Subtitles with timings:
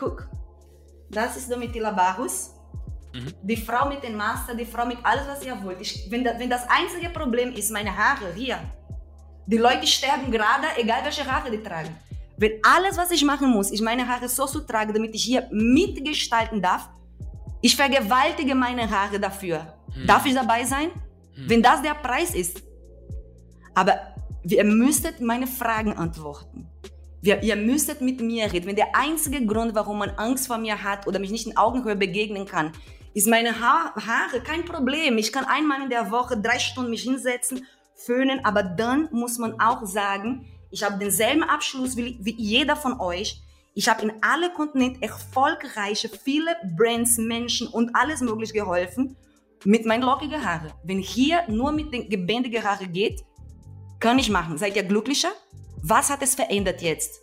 [0.00, 0.28] guck.
[1.10, 2.54] Das ist Domitila Barros.
[3.12, 3.32] Mhm.
[3.42, 5.80] Die Frau mit dem Master, die Frau mit alles, was ihr wollt.
[5.80, 8.58] Ich, wenn, da, wenn das einzige Problem ist, meine Haare hier,
[9.46, 11.94] die Leute sterben gerade, egal welche Haare die tragen.
[12.36, 15.48] Wenn alles, was ich machen muss, ist meine Haare so zu tragen, damit ich hier
[15.50, 16.88] mitgestalten darf,
[17.60, 19.74] ich vergewaltige meine Haare dafür.
[19.94, 20.06] Mhm.
[20.06, 20.88] Darf ich dabei sein?
[21.36, 21.50] Mhm.
[21.50, 22.62] Wenn das der Preis ist.
[23.74, 23.94] Aber
[24.44, 26.68] ihr müsstet meine Fragen antworten.
[27.22, 28.66] Wir, ihr müsstet mit mir reden.
[28.66, 31.96] Wenn der einzige Grund, warum man Angst vor mir hat oder mich nicht in Augenhöhe
[31.96, 32.72] begegnen kann,
[33.12, 35.18] ist meine ha Haare kein Problem.
[35.18, 39.60] Ich kann einmal in der Woche drei Stunden mich hinsetzen, föhnen, aber dann muss man
[39.60, 43.42] auch sagen, ich habe denselben Abschluss wie, wie jeder von euch.
[43.74, 49.16] Ich habe in alle Kontinente erfolgreiche, viele Brands, Menschen und alles möglich geholfen
[49.64, 50.72] mit meinen lockigen Haaren.
[50.84, 53.20] Wenn hier nur mit den gebändigen Haaren geht,
[53.98, 54.56] kann ich machen.
[54.56, 55.30] Seid ihr glücklicher?
[55.82, 57.22] Was hat es verändert jetzt?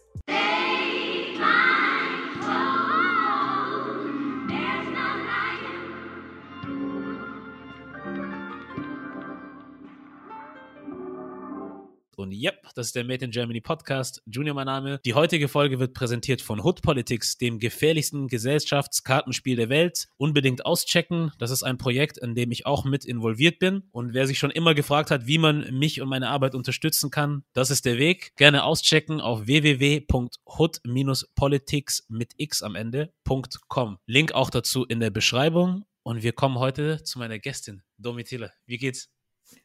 [12.18, 14.23] Und yep, das ist der Made in Germany Podcast.
[14.26, 14.99] Junior mein Name.
[15.05, 20.07] Die heutige Folge wird präsentiert von Hood Politics, dem gefährlichsten Gesellschaftskartenspiel der Welt.
[20.18, 21.32] Unbedingt auschecken.
[21.38, 23.84] Das ist ein Projekt, in dem ich auch mit involviert bin.
[23.91, 27.43] Und wer sich schon immer gefragt hat, wie man mich und meine Arbeit unterstützen kann,
[27.54, 28.32] das ist der Weg.
[28.35, 33.99] Gerne auschecken auf www.hood-politics mit x am Ende.com.
[34.07, 35.85] Link auch dazu in der Beschreibung.
[36.01, 38.51] Und wir kommen heute zu meiner Gästin, Domitille.
[38.65, 39.12] Wie geht's?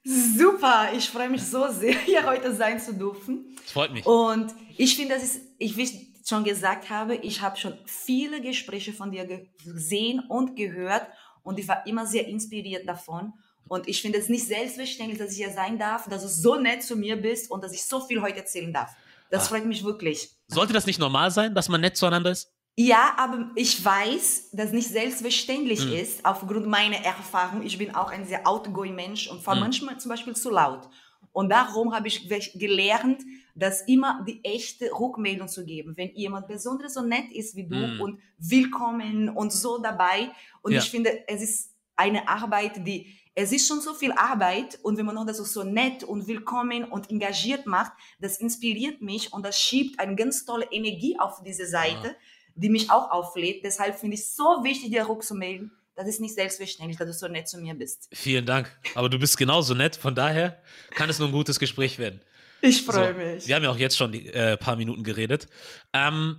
[0.04, 3.56] Super, ich freue mich so sehr, hier heute sein zu dürfen.
[3.62, 4.04] Das freut mich.
[4.06, 8.40] Und ich finde, das ist, ich, wie ich schon gesagt habe, ich habe schon viele
[8.40, 11.06] Gespräche von dir gesehen und gehört
[11.42, 13.32] und ich war immer sehr inspiriert davon.
[13.68, 16.82] Und ich finde es nicht selbstverständlich, dass ich hier sein darf, dass du so nett
[16.82, 18.94] zu mir bist und dass ich so viel heute erzählen darf.
[19.30, 19.48] Das ah.
[19.48, 20.30] freut mich wirklich.
[20.48, 22.51] Sollte das nicht normal sein, dass man nett zueinander ist?
[22.76, 25.92] Ja, aber ich weiß, dass nicht selbstverständlich mhm.
[25.92, 27.62] ist, aufgrund meiner Erfahrung.
[27.62, 29.64] Ich bin auch ein sehr outgoing Mensch und fahre mhm.
[29.64, 30.88] manchmal zum Beispiel zu laut.
[31.32, 33.22] Und darum habe ich gelernt,
[33.54, 35.94] dass immer die echte Rückmeldung zu geben.
[35.96, 38.00] Wenn jemand besonders so nett ist wie du mhm.
[38.00, 40.30] und willkommen und so dabei.
[40.62, 40.78] Und ja.
[40.78, 45.06] ich finde, es ist eine Arbeit, die, es ist schon so viel Arbeit und wenn
[45.06, 49.58] man noch das so nett und willkommen und engagiert macht, das inspiriert mich und das
[49.58, 52.08] schiebt eine ganz tolle Energie auf diese Seite.
[52.08, 52.14] Ja
[52.54, 53.64] die mich auch auflädt.
[53.64, 55.72] Deshalb finde ich es so wichtig, dir rückzumelden.
[55.94, 58.08] Das ist nicht selbstverständlich, dass du so nett zu mir bist.
[58.12, 58.74] Vielen Dank.
[58.94, 59.96] Aber du bist genauso nett.
[59.96, 62.20] Von daher kann es nur ein gutes Gespräch werden.
[62.62, 63.46] Ich freue so, mich.
[63.46, 65.48] Wir haben ja auch jetzt schon ein äh, paar Minuten geredet.
[65.92, 66.36] Ähm,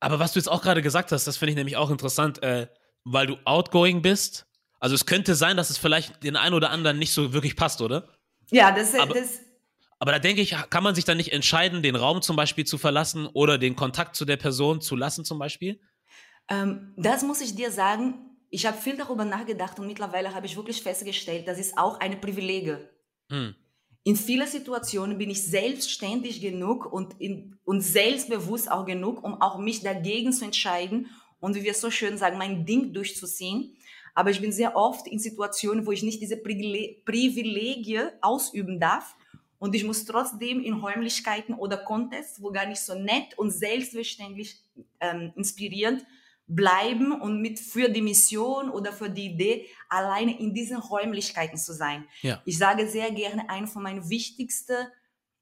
[0.00, 2.68] aber was du jetzt auch gerade gesagt hast, das finde ich nämlich auch interessant, äh,
[3.04, 4.46] weil du outgoing bist.
[4.80, 7.80] Also es könnte sein, dass es vielleicht den einen oder anderen nicht so wirklich passt,
[7.80, 8.08] oder?
[8.50, 9.40] Ja, das, aber, das
[9.98, 12.76] aber da denke ich, kann man sich dann nicht entscheiden, den Raum zum Beispiel zu
[12.76, 15.80] verlassen oder den Kontakt zu der Person zu lassen zum Beispiel?
[16.48, 18.14] Ähm, das muss ich dir sagen.
[18.50, 22.16] Ich habe viel darüber nachgedacht und mittlerweile habe ich wirklich festgestellt, das ist auch eine
[22.16, 22.88] Privilege.
[23.30, 23.54] Hm.
[24.04, 29.58] In vielen Situationen bin ich selbstständig genug und, in, und selbstbewusst auch genug, um auch
[29.58, 33.76] mich dagegen zu entscheiden und wie wir so schön sagen, mein Ding durchzuziehen.
[34.14, 39.16] Aber ich bin sehr oft in Situationen, wo ich nicht diese Privilegie ausüben darf
[39.58, 44.60] und ich muss trotzdem in Räumlichkeiten oder Contests, wo gar nicht so nett und selbstverständlich
[45.00, 46.04] ähm, inspirierend
[46.46, 51.72] bleiben und mit für die Mission oder für die Idee alleine in diesen Räumlichkeiten zu
[51.72, 52.04] sein.
[52.22, 52.40] Ja.
[52.44, 54.86] Ich sage sehr gerne, eine von meinen wichtigsten,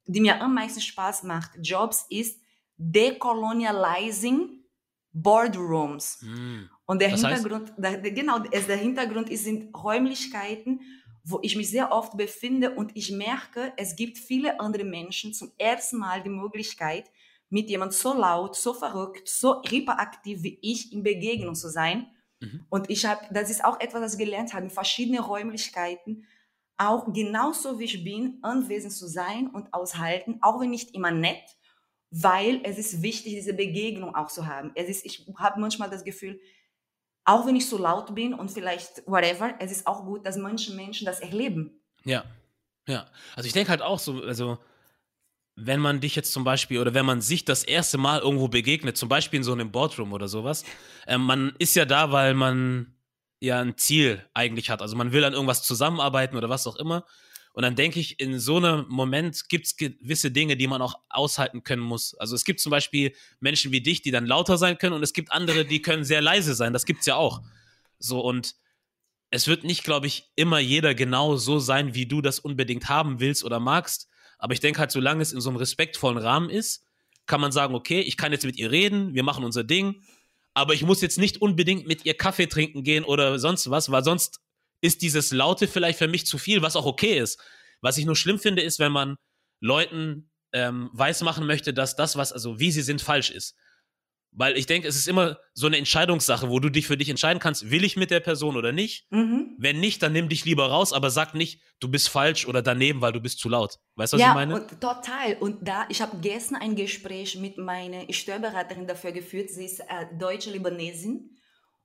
[0.06, 2.41] die mir am meisten Spaß macht, Jobs ist
[2.76, 4.64] Decolonializing
[5.12, 6.22] Boardrooms.
[6.22, 6.64] Mm.
[6.86, 10.81] Und der das Hintergrund, der, genau, der Hintergrund ist sind Räumlichkeiten,
[11.24, 15.52] wo ich mich sehr oft befinde und ich merke, es gibt viele andere Menschen zum
[15.56, 17.10] ersten Mal die Möglichkeit,
[17.48, 22.08] mit jemand so laut, so verrückt, so hyperaktiv wie ich in Begegnung zu sein.
[22.40, 22.66] Mhm.
[22.68, 26.26] Und ich habe, das ist auch etwas, was ich gelernt habe, in verschiedenen Räumlichkeiten,
[26.76, 31.56] auch genauso wie ich bin, anwesend zu sein und aushalten, auch wenn nicht immer nett,
[32.10, 34.72] weil es ist wichtig, diese Begegnung auch zu haben.
[34.74, 36.40] Es ist, ich habe manchmal das Gefühl,
[37.25, 40.73] auch wenn ich so laut bin und vielleicht whatever, es ist auch gut, dass manche
[40.75, 41.81] Menschen das erleben.
[42.05, 42.25] Ja,
[42.87, 43.06] ja.
[43.35, 44.59] Also ich denke halt auch so, also
[45.56, 48.97] wenn man dich jetzt zum Beispiel oder wenn man sich das erste Mal irgendwo begegnet,
[48.97, 50.65] zum Beispiel in so einem Boardroom oder sowas,
[51.06, 52.94] äh, man ist ja da, weil man
[53.41, 54.82] ja ein Ziel eigentlich hat.
[54.82, 57.05] Also man will an irgendwas zusammenarbeiten oder was auch immer.
[57.54, 60.96] Und dann denke ich, in so einem Moment gibt es gewisse Dinge, die man auch
[61.08, 62.14] aushalten können muss.
[62.14, 65.12] Also es gibt zum Beispiel Menschen wie dich, die dann lauter sein können und es
[65.12, 66.72] gibt andere, die können sehr leise sein.
[66.72, 67.42] Das gibt es ja auch.
[68.00, 68.56] So und
[69.30, 73.20] es wird nicht, glaube ich, immer jeder genau so sein, wie du das unbedingt haben
[73.20, 74.08] willst oder magst.
[74.38, 76.84] Aber ich denke halt, solange es in so einem respektvollen Rahmen ist,
[77.26, 80.02] kann man sagen, okay, ich kann jetzt mit ihr reden, wir machen unser Ding,
[80.54, 84.02] aber ich muss jetzt nicht unbedingt mit ihr Kaffee trinken gehen oder sonst was, weil
[84.02, 84.40] sonst
[84.84, 87.40] ist dieses Laute vielleicht für mich zu viel, was auch okay ist.
[87.81, 89.16] Was ich nur schlimm finde, ist, wenn man
[89.60, 93.56] Leuten ähm, weismachen möchte, dass das, was, also wie sie sind, falsch ist.
[94.31, 97.38] Weil ich denke, es ist immer so eine Entscheidungssache, wo du dich für dich entscheiden
[97.38, 99.06] kannst, will ich mit der Person oder nicht?
[99.10, 99.56] Mhm.
[99.58, 103.00] Wenn nicht, dann nimm dich lieber raus, aber sag nicht, du bist falsch oder daneben,
[103.00, 103.78] weil du bist zu laut.
[103.94, 104.54] Weißt du, was ja, ich meine?
[104.56, 105.37] Und, total.
[105.40, 109.48] Und da, ich habe gestern ein Gespräch mit meiner Steuerberaterin dafür geführt.
[109.48, 111.30] Sie ist äh, deutsche Libanesin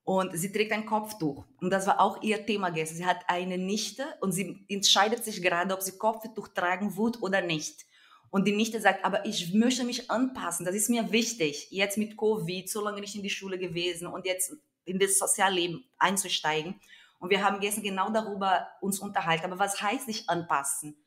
[0.09, 1.45] und sie trägt ein Kopftuch.
[1.61, 2.97] Und das war auch ihr Thema gestern.
[2.97, 7.41] Sie hat eine Nichte und sie entscheidet sich gerade, ob sie Kopftuch tragen wird oder
[7.41, 7.85] nicht.
[8.31, 11.67] Und die Nichte sagt, aber ich möchte mich anpassen, das ist mir wichtig.
[11.69, 14.51] Jetzt mit Covid, so lange nicht in die Schule gewesen und jetzt
[14.83, 16.79] in das Sozialleben einzusteigen.
[17.19, 19.45] Und wir haben gestern genau darüber uns unterhalten.
[19.45, 20.97] Aber was heißt sich anpassen?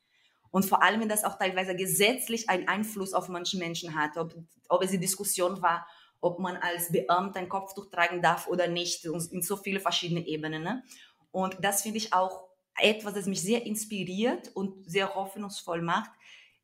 [0.53, 4.33] Und vor allem, wenn das auch teilweise gesetzlich einen Einfluss auf manche Menschen hat, ob,
[4.69, 5.89] ob es die Diskussion war,
[6.23, 10.63] ob man als Beamter ein Kopftuch tragen darf oder nicht, in so viele verschiedene Ebenen.
[10.63, 10.83] Ne?
[11.31, 12.49] Und das finde ich auch
[12.79, 16.11] etwas, das mich sehr inspiriert und sehr hoffnungsvoll macht,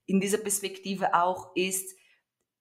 [0.07, 1.95] in dieser Perspektive auch ist,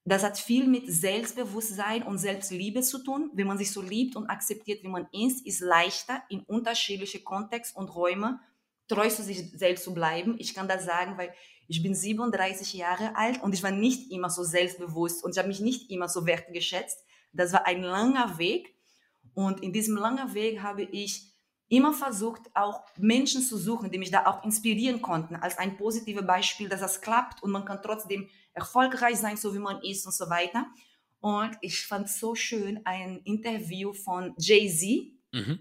[0.04, 3.30] das hat viel mit Selbstbewusstsein und Selbstliebe zu tun.
[3.34, 7.78] Wenn man sich so liebt und akzeptiert, wie man ist, ist leichter in unterschiedliche Kontexte
[7.78, 8.40] und Räume
[8.88, 10.36] treu zu sich selbst zu bleiben.
[10.40, 11.34] Ich kann das sagen, weil
[11.68, 15.48] ich bin 37 Jahre alt und ich war nicht immer so selbstbewusst und ich habe
[15.48, 17.04] mich nicht immer so wertgeschätzt.
[17.34, 18.74] Das war ein langer Weg
[19.34, 21.34] und in diesem langen Weg habe ich
[21.70, 26.26] immer versucht, auch Menschen zu suchen, die mich da auch inspirieren konnten, als ein positives
[26.26, 30.14] Beispiel, dass das klappt und man kann trotzdem erfolgreich sein, so wie man ist und
[30.14, 30.66] so weiter.
[31.20, 35.14] Und ich fand so schön ein Interview von Jay-Z.
[35.34, 35.60] Mhm.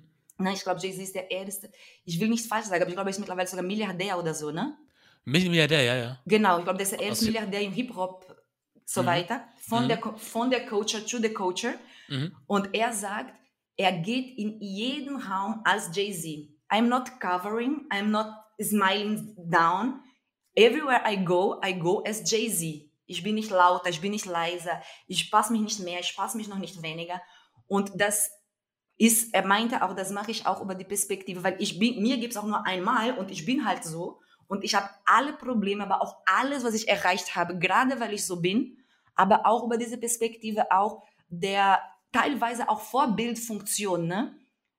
[0.52, 1.70] ich glaube, Jay-Z ist der erste.
[2.04, 4.52] Ich will nichts falsch sagen, aber ich glaube, er ist mittlerweile sogar Milliardär oder so,
[4.52, 4.76] ne?
[5.26, 6.20] Milliardär, ja, ja.
[6.24, 8.36] Genau, ich glaube, der ist der erste Aus Milliardär im Hip-Hop,
[8.84, 9.06] so mhm.
[9.06, 9.44] weiter.
[9.58, 9.88] Von, mhm.
[9.88, 11.74] der, von der Culture to the Culture.
[12.08, 12.36] Mhm.
[12.46, 13.34] Und er sagt,
[13.76, 16.48] er geht in jeden Raum als Jay-Z.
[16.70, 18.28] I'm not covering, I'm not
[18.62, 20.00] smiling down.
[20.54, 22.88] Everywhere I go, I go as Jay-Z.
[23.06, 26.36] Ich bin nicht lauter, ich bin nicht leiser, ich passe mich nicht mehr, ich passe
[26.36, 27.20] mich noch nicht weniger.
[27.66, 28.30] Und das
[28.96, 32.16] ist, er meinte auch, das mache ich auch über die Perspektive, weil ich bin, mir
[32.16, 35.84] gibt es auch nur einmal und ich bin halt so und ich habe alle Probleme,
[35.84, 38.78] aber auch alles, was ich erreicht habe, gerade weil ich so bin,
[39.14, 41.80] aber auch über diese Perspektive auch der
[42.12, 44.34] teilweise auch Vorbildfunktion, ne?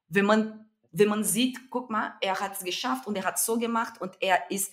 [0.10, 3.58] Wenn man, wenn man sieht, guck mal, er hat es geschafft und er hat so
[3.58, 4.72] gemacht und er ist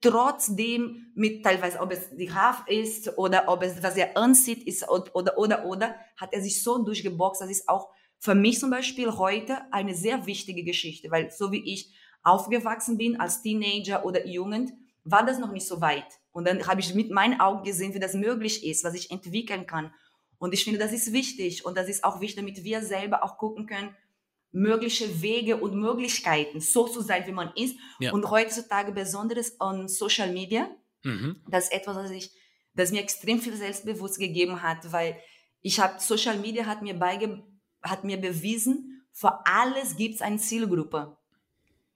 [0.00, 4.86] trotzdem mit teilweise, ob es die Haft ist oder ob es, was er anzieht, ist
[4.88, 7.40] oder, oder, oder, hat er sich so durchgeboxt.
[7.40, 7.88] Das ist auch
[8.18, 13.20] für mich zum Beispiel heute eine sehr wichtige Geschichte, weil so wie ich aufgewachsen bin
[13.20, 14.72] als Teenager oder Jugend,
[15.04, 16.06] war das noch nicht so weit.
[16.32, 19.66] Und dann habe ich mit meinen Augen gesehen, wie das möglich ist, was ich entwickeln
[19.66, 19.92] kann.
[20.38, 23.38] Und ich finde, das ist wichtig und das ist auch wichtig, damit wir selber auch
[23.38, 23.94] gucken können,
[24.50, 27.76] mögliche Wege und Möglichkeiten, so zu sein, wie man ist.
[27.98, 28.12] Ja.
[28.12, 30.68] Und heutzutage besonders on Social Media,
[31.02, 31.42] mhm.
[31.48, 32.30] das ist etwas, das, ich,
[32.74, 35.16] das mir extrem viel Selbstbewusst gegeben hat, weil
[35.60, 37.42] ich habe, Social Media hat mir, beige,
[37.82, 41.16] hat mir bewiesen, für alles gibt es eine Zielgruppe.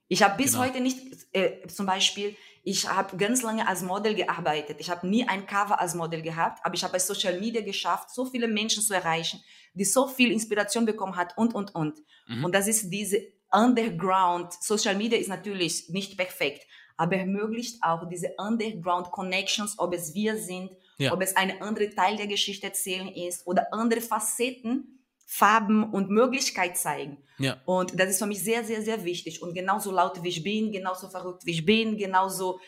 [0.09, 0.65] Ich habe bis genau.
[0.65, 0.99] heute nicht,
[1.31, 4.77] äh, zum Beispiel, ich habe ganz lange als Model gearbeitet.
[4.79, 8.09] Ich habe nie ein Cover als Model gehabt, aber ich habe bei Social Media geschafft,
[8.09, 9.41] so viele Menschen zu erreichen,
[9.73, 11.99] die so viel Inspiration bekommen hat und, und, und.
[12.27, 12.43] Mhm.
[12.43, 14.51] Und das ist diese Underground.
[14.53, 16.65] Social Media ist natürlich nicht perfekt,
[16.97, 21.13] aber ermöglicht auch diese Underground Connections, ob es wir sind, ja.
[21.13, 24.98] ob es eine andere Teil der Geschichte erzählen ist oder andere Facetten
[25.31, 27.23] Farben und Möglichkeit zeigen.
[27.37, 27.61] Ja.
[27.65, 29.43] Und das ist für mich sehr, sehr, sehr wichtig.
[29.43, 32.59] Und genauso laut wie ich bin, genauso verrückt wie ich bin, genauso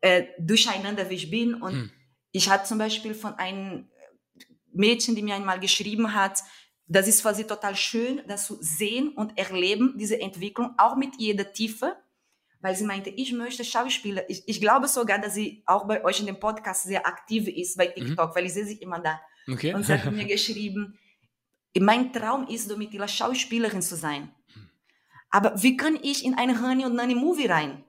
[0.00, 1.54] äh, durcheinander wie ich bin.
[1.54, 1.90] Und hm.
[2.32, 3.88] ich hatte zum Beispiel von einem
[4.72, 6.40] Mädchen, die mir einmal geschrieben hat,
[6.88, 11.10] das ist für sie total schön, das zu sehen und erleben, diese Entwicklung, auch mit
[11.18, 11.96] jeder Tiefe,
[12.60, 14.28] weil sie meinte, ich möchte Schauspieler.
[14.28, 17.76] Ich, ich glaube sogar, dass sie auch bei euch in dem Podcast sehr aktiv ist
[17.76, 18.06] bei mhm.
[18.06, 18.34] TikTok, mhm.
[18.34, 19.20] weil ich sehe sie immer da.
[19.46, 19.72] Okay.
[19.72, 20.98] Und sie hat mir geschrieben,
[21.80, 24.30] mein Traum ist, Domitila Schauspielerin zu sein.
[25.30, 27.84] Aber wie kann ich in eine Honey und Nanny Movie rein?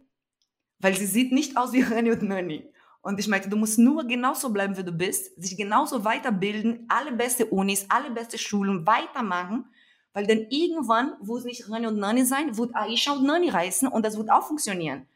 [0.80, 2.70] Weil sie sieht nicht aus wie Honey und Nanny.
[3.02, 7.14] Und ich meinte, du musst nur genauso bleiben, wie du bist, sich genauso weiterbilden, alle
[7.14, 9.66] beste Unis, alle beste Schulen weitermachen,
[10.12, 13.88] weil dann irgendwann, wo es nicht Honey und Nanny sein, wird Aisha und Nanny reißen
[13.88, 15.08] und das wird auch funktionieren.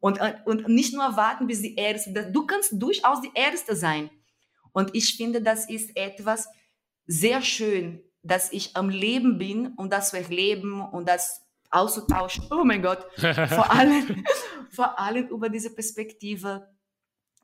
[0.00, 4.10] Und, äh, und nicht nur warten, bis die Erste, du kannst durchaus die Erste sein.
[4.72, 6.48] Und ich finde, das ist etwas,
[7.12, 12.44] sehr schön, dass ich am Leben bin und das wir leben und das auszutauschen.
[12.50, 14.24] Oh mein Gott, vor allem,
[14.70, 16.68] vor allem über diese Perspektive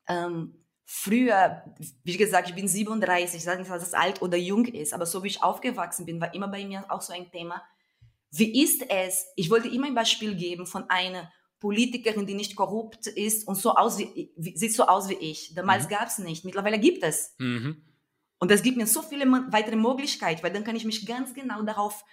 [0.09, 0.55] ähm,
[0.87, 1.65] früher,
[2.03, 5.05] wie gesagt, ich bin 37, ich sage nicht, dass es alt oder jung ist, aber
[5.05, 7.63] so wie ich aufgewachsen bin, war immer bei mir auch so ein Thema.
[8.31, 9.27] Wie ist es?
[9.37, 13.75] Ich wollte immer ein Beispiel geben von einer Politikerin, die nicht korrupt ist und so
[13.75, 15.55] aus wie, sieht so aus wie ich.
[15.55, 15.91] Damals mhm.
[15.91, 17.35] gab es nicht, mittlerweile gibt es.
[17.39, 17.83] Mhm.
[18.39, 21.63] Und das gibt mir so viele weitere Möglichkeiten, weil dann kann ich mich ganz genau
[21.63, 22.05] darauf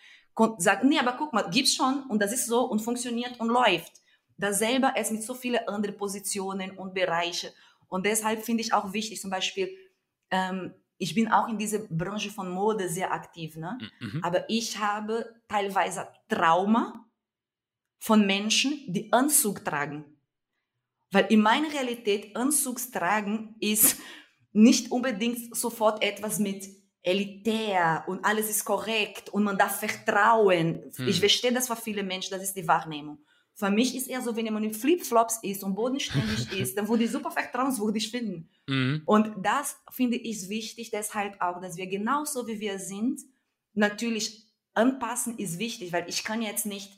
[0.57, 3.93] sagen, nee, aber guck mal, gibt's schon und das ist so und funktioniert und läuft.
[4.37, 7.51] Dasselbe ist mit so vielen anderen Positionen und Bereichen.
[7.87, 9.69] Und deshalb finde ich auch wichtig, zum Beispiel,
[10.31, 13.77] ähm, ich bin auch in dieser Branche von Mode sehr aktiv, ne?
[13.99, 14.21] Mhm.
[14.23, 17.05] aber ich habe teilweise Trauma
[17.99, 20.05] von Menschen, die Anzug tragen.
[21.11, 23.97] Weil in meiner Realität Anzug tragen ist
[24.55, 26.65] nicht unbedingt sofort etwas mit
[27.03, 30.91] elitär und alles ist korrekt und man darf vertrauen.
[30.95, 31.07] Hm.
[31.07, 33.19] Ich verstehe das für viele Menschen, das ist die Wahrnehmung.
[33.53, 37.03] Für mich ist eher so, wenn man in Flipflops ist und bodenständig ist, dann würde
[37.03, 38.49] ich super vertrauenswürdig finden.
[38.67, 39.01] Mhm.
[39.05, 43.21] Und das finde ich wichtig, deshalb auch, dass wir genauso wie wir sind,
[43.73, 46.97] natürlich anpassen ist wichtig, weil ich kann jetzt nicht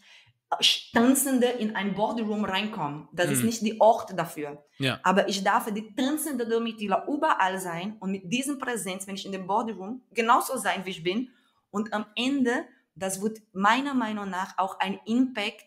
[0.93, 3.09] Tanzende in ein Boardroom reinkommen.
[3.11, 3.33] Das mhm.
[3.33, 4.63] ist nicht die Ort dafür.
[4.77, 4.99] Ja.
[5.03, 9.33] Aber ich darf die tanzende Domitila überall sein und mit diesem Präsenz, wenn ich in
[9.33, 11.29] dem Boardroom genauso sein, wie ich bin.
[11.69, 15.65] Und am Ende, das wird meiner Meinung nach auch ein Impact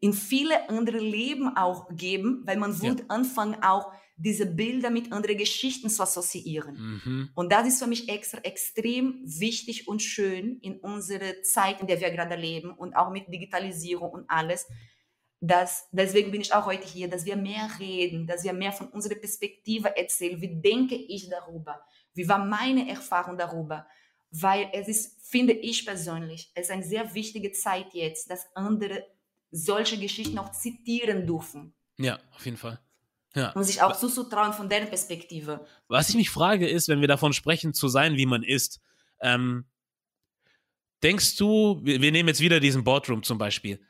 [0.00, 3.06] in viele andere Leben auch geben, weil man wird ja.
[3.08, 7.00] anfangen auch diese Bilder mit anderen Geschichten zu assoziieren.
[7.04, 7.30] Mhm.
[7.34, 12.00] Und das ist für mich extra extrem wichtig und schön in unserer Zeit, in der
[12.00, 14.66] wir gerade leben und auch mit Digitalisierung und alles.
[15.40, 18.88] Dass, deswegen bin ich auch heute hier, dass wir mehr reden, dass wir mehr von
[18.88, 20.40] unserer Perspektive erzählen.
[20.40, 21.84] Wie denke ich darüber?
[22.14, 23.86] Wie war meine Erfahrung darüber?
[24.30, 29.04] Weil es ist, finde ich persönlich, es ist eine sehr wichtige Zeit jetzt, dass andere
[29.50, 31.74] solche Geschichten auch zitieren dürfen.
[31.98, 32.80] Ja, auf jeden Fall.
[33.34, 33.50] Ja.
[33.50, 35.66] Um sich auch zuzutrauen von deren Perspektive.
[35.88, 38.80] Was ich mich frage, ist, wenn wir davon sprechen, zu sein, wie man ist,
[39.20, 39.64] ähm,
[41.02, 43.80] denkst du, wir, wir nehmen jetzt wieder diesen Boardroom zum Beispiel,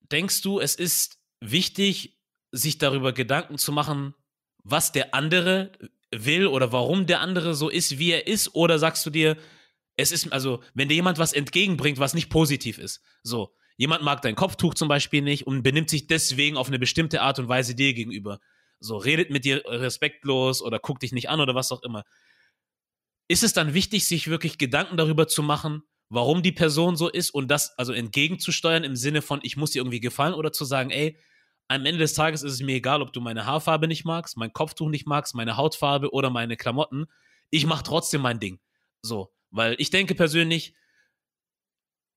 [0.00, 2.18] denkst du, es ist wichtig,
[2.50, 4.14] sich darüber Gedanken zu machen,
[4.62, 5.72] was der andere
[6.14, 8.54] will oder warum der andere so ist, wie er ist?
[8.54, 9.38] Oder sagst du dir,
[9.96, 14.22] es ist, also, wenn dir jemand was entgegenbringt, was nicht positiv ist, so, Jemand mag
[14.22, 17.74] dein Kopftuch zum Beispiel nicht und benimmt sich deswegen auf eine bestimmte Art und Weise
[17.74, 18.38] dir gegenüber.
[18.80, 22.04] So, redet mit dir respektlos oder guckt dich nicht an oder was auch immer.
[23.28, 27.30] Ist es dann wichtig, sich wirklich Gedanken darüber zu machen, warum die Person so ist
[27.30, 30.90] und das also entgegenzusteuern im Sinne von, ich muss dir irgendwie gefallen oder zu sagen,
[30.90, 31.16] ey,
[31.68, 34.52] am Ende des Tages ist es mir egal, ob du meine Haarfarbe nicht magst, mein
[34.52, 37.06] Kopftuch nicht magst, meine Hautfarbe oder meine Klamotten.
[37.50, 38.60] Ich mache trotzdem mein Ding.
[39.00, 40.74] So, weil ich denke persönlich,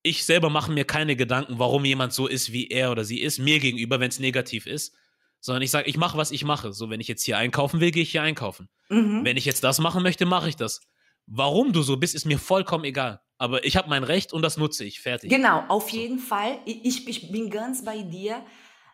[0.06, 3.38] ich selber mache mir keine Gedanken, warum jemand so ist, wie er oder sie ist,
[3.38, 4.94] mir gegenüber, wenn es negativ ist.
[5.40, 6.72] Sondern ich sage, ich mache, was ich mache.
[6.72, 8.68] So, wenn ich jetzt hier einkaufen will, gehe ich hier einkaufen.
[8.88, 9.24] Mhm.
[9.24, 10.80] Wenn ich jetzt das machen möchte, mache ich das.
[11.26, 13.20] Warum du so bist, ist mir vollkommen egal.
[13.38, 15.00] Aber ich habe mein Recht und das nutze ich.
[15.00, 15.30] Fertig.
[15.30, 16.58] Genau, auf jeden Fall.
[16.64, 18.44] Ich, ich bin ganz bei dir.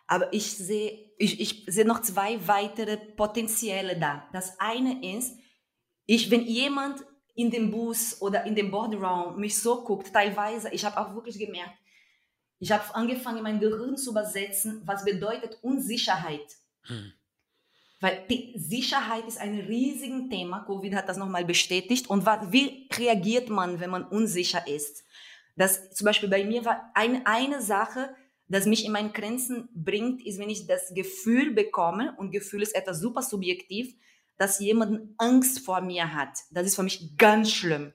[0.07, 4.27] Aber ich sehe ich, ich seh noch zwei weitere Potenziale da.
[4.33, 5.37] Das eine ist,
[6.05, 7.03] ich, wenn jemand
[7.35, 11.39] in dem Bus oder in dem Boardroom mich so guckt, teilweise, ich habe auch wirklich
[11.39, 11.77] gemerkt,
[12.59, 16.57] ich habe angefangen, mein Gehirn zu übersetzen, was bedeutet Unsicherheit.
[16.83, 17.11] Hm.
[17.99, 20.63] Weil die Sicherheit ist ein riesiges Thema.
[20.65, 22.09] Covid hat das nochmal bestätigt.
[22.09, 25.05] Und was, wie reagiert man, wenn man unsicher ist?
[25.55, 28.15] Das zum Beispiel bei mir war ein, eine Sache,
[28.47, 32.75] das mich in meinen Grenzen bringt, ist, wenn ich das Gefühl bekomme, und Gefühl ist
[32.75, 33.95] etwas super subjektiv,
[34.37, 36.39] dass jemand Angst vor mir hat.
[36.51, 37.93] Das ist für mich ganz schlimm.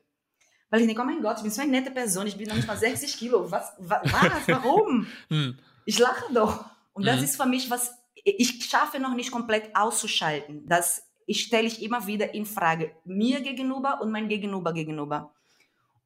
[0.71, 2.57] Weil ich denke, oh mein Gott, ich bin so eine nette Person, ich bin noch
[2.57, 3.51] nicht mal 60 Kilo.
[3.51, 4.01] Was, was,
[4.49, 5.07] warum?
[5.29, 5.59] Hm.
[5.87, 6.65] ich lache doch.
[6.93, 7.25] Und das mhm.
[7.25, 10.67] ist für mich was, ich schaffe noch nicht komplett auszuschalten.
[10.67, 15.35] Das ich stelle ich immer wieder in Frage, mir gegenüber und mein Gegenüber gegenüber.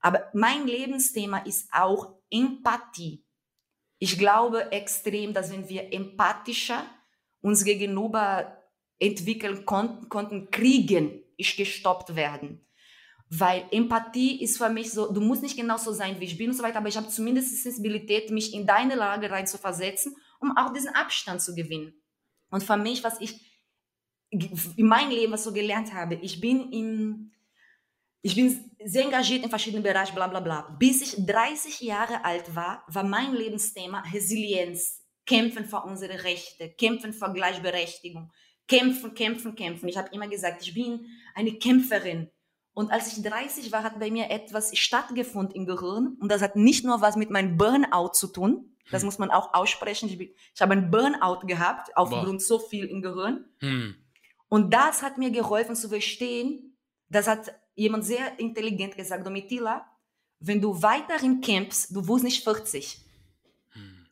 [0.00, 3.24] Aber mein Lebensthema ist auch Empathie.
[4.00, 6.84] Ich glaube extrem, dass wenn wir empathischer
[7.40, 8.58] uns gegenüber
[8.98, 12.66] entwickeln konnten, konnten Kriegen ist gestoppt werden.
[13.28, 16.56] Weil Empathie ist für mich so, du musst nicht genauso sein, wie ich bin und
[16.56, 20.14] so weiter, aber ich habe zumindest die Sensibilität, mich in deine Lage rein zu versetzen,
[20.38, 21.94] um auch diesen Abstand zu gewinnen.
[22.50, 23.40] Und für mich, was ich
[24.30, 27.32] in meinem Leben so gelernt habe, ich bin in,
[28.20, 30.76] ich bin sehr engagiert in verschiedenen Bereichen, bla bla bla.
[30.78, 37.12] Bis ich 30 Jahre alt war, war mein Lebensthema Resilienz, Kämpfen für unsere Rechte, Kämpfen
[37.12, 38.30] für Gleichberechtigung,
[38.68, 39.88] kämpfen, kämpfen, kämpfen.
[39.88, 42.30] Ich habe immer gesagt, ich bin eine Kämpferin.
[42.74, 46.16] Und als ich 30 war, hat bei mir etwas stattgefunden im Gehirn.
[46.20, 48.72] Und das hat nicht nur was mit meinem Burnout zu tun.
[48.90, 49.06] Das hm.
[49.06, 50.08] muss man auch aussprechen.
[50.08, 52.40] Ich, ich habe ein Burnout gehabt, aufgrund Boah.
[52.40, 53.44] so viel im Gehirn.
[53.60, 53.94] Hm.
[54.48, 56.76] Und das hat mir geholfen zu verstehen,
[57.08, 59.86] das hat jemand sehr intelligent gesagt, Domitila,
[60.40, 63.04] wenn du weiterhin kämpfst, du wirst nicht 40.
[63.72, 64.06] Hm.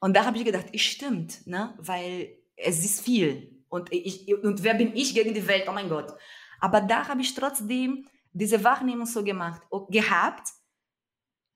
[0.00, 1.74] Und da habe ich gedacht, es stimmt, ne?
[1.78, 3.51] weil es ist viel.
[3.72, 5.64] Und, ich, und wer bin ich gegen die Welt?
[5.66, 6.12] Oh mein Gott.
[6.60, 10.46] Aber da habe ich trotzdem diese Wahrnehmung so gemacht, gehabt.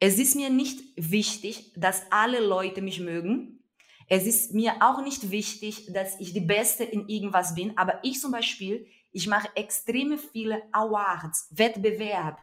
[0.01, 3.63] Es ist mir nicht wichtig, dass alle Leute mich mögen.
[4.09, 7.77] Es ist mir auch nicht wichtig, dass ich die Beste in irgendwas bin.
[7.77, 12.43] Aber ich zum Beispiel, ich mache extreme viele Awards, Wettbewerb.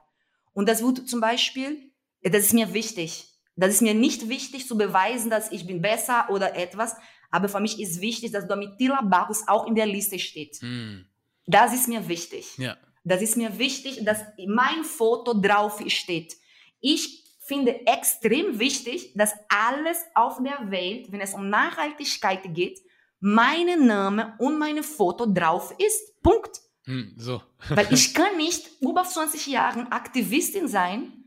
[0.54, 3.33] Und das wird zum Beispiel, das ist mir wichtig.
[3.56, 6.96] Das ist mir nicht wichtig zu beweisen, dass ich bin besser oder etwas.
[7.30, 10.58] Aber für mich ist wichtig, dass Domitila Barros auch in der Liste steht.
[10.62, 11.06] Hm.
[11.46, 12.58] Das ist mir wichtig.
[12.58, 12.78] Ja.
[13.04, 16.36] Das ist mir wichtig, dass mein Foto drauf steht.
[16.80, 22.80] Ich finde extrem wichtig, dass alles auf der Welt, wenn es um Nachhaltigkeit geht,
[23.20, 26.22] mein Name und mein Foto drauf ist.
[26.22, 26.62] Punkt.
[26.86, 27.42] Hm, so.
[27.70, 31.23] Weil ich kann nicht über 20 Jahre Aktivistin sein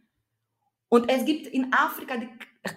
[0.88, 2.28] und es gibt in Afrika die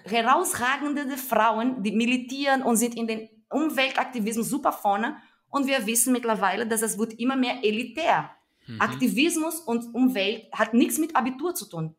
[0.04, 5.16] herausragende Frauen, die militieren und sind in den Umweltaktivismus super vorne
[5.48, 8.30] und wir wissen mittlerweile, dass es wird immer mehr elitär.
[8.66, 8.80] Mhm.
[8.80, 11.94] Aktivismus und Umwelt hat nichts mit Abitur zu tun.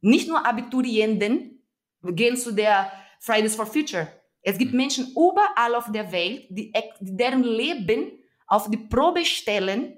[0.00, 1.62] Nicht nur Abiturienten
[2.02, 4.08] gehen zu der Fridays for Future.
[4.42, 4.78] Es gibt mhm.
[4.78, 8.12] Menschen überall auf der Welt, die, deren Leben
[8.46, 9.96] auf die Probe stellen,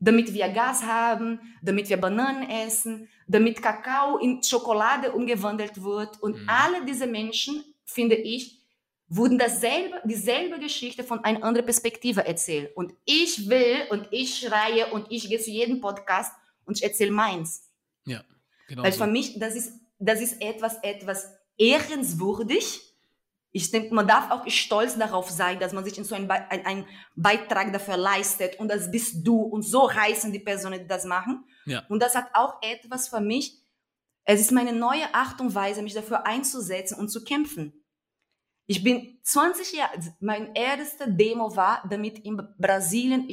[0.00, 6.20] damit wir Gas haben, damit wir Bananen essen, damit Kakao in Schokolade umgewandelt wird.
[6.22, 6.48] Und mhm.
[6.48, 8.60] alle diese Menschen, finde ich,
[9.08, 12.74] wurden dasselbe, dieselbe Geschichte von einer anderen Perspektive erzählt.
[12.76, 16.32] Und ich will und ich schreie und ich gehe zu jedem Podcast
[16.64, 17.68] und ich erzähle meins.
[18.06, 18.22] Ja,
[18.68, 18.84] genau.
[18.84, 21.28] Weil für mich, das ist, das ist etwas, etwas
[21.58, 22.89] ehrenswürdig.
[23.52, 26.34] Ich denke, man darf auch stolz darauf sein, dass man sich in so einen, Be
[26.50, 31.04] einen Beitrag dafür leistet und das bist du und so reißen die Personen, die das
[31.04, 31.44] machen.
[31.66, 31.84] Ja.
[31.88, 33.60] Und das hat auch etwas für mich,
[34.24, 37.72] es ist meine neue Art und Weise, mich dafür einzusetzen und zu kämpfen.
[38.66, 43.28] Ich bin 20 Jahre, mein erste Demo war, damit in Brasilien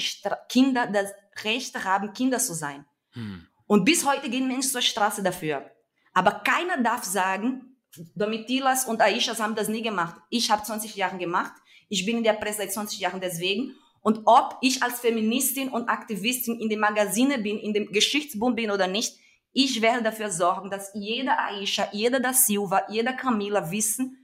[0.50, 1.12] Kinder das
[1.44, 2.86] Recht haben, Kinder zu sein.
[3.12, 3.46] Hm.
[3.68, 5.70] Und bis heute gehen Menschen zur Straße dafür.
[6.13, 7.77] Aber keiner darf sagen,
[8.16, 10.16] Domitilas und Aishas haben das nie gemacht.
[10.30, 11.54] Ich habe 20 Jahre gemacht.
[11.90, 13.76] Ich bin in der Presse seit 20 Jahren deswegen.
[14.02, 18.72] Und ob ich als Feministin und Aktivistin in den Magazinen bin, in dem Geschichtsbund bin
[18.72, 19.18] oder nicht,
[19.54, 24.18] ich werde dafür sorgen, dass jeder Aisha, jeder da Silva, jeder Camila wissen,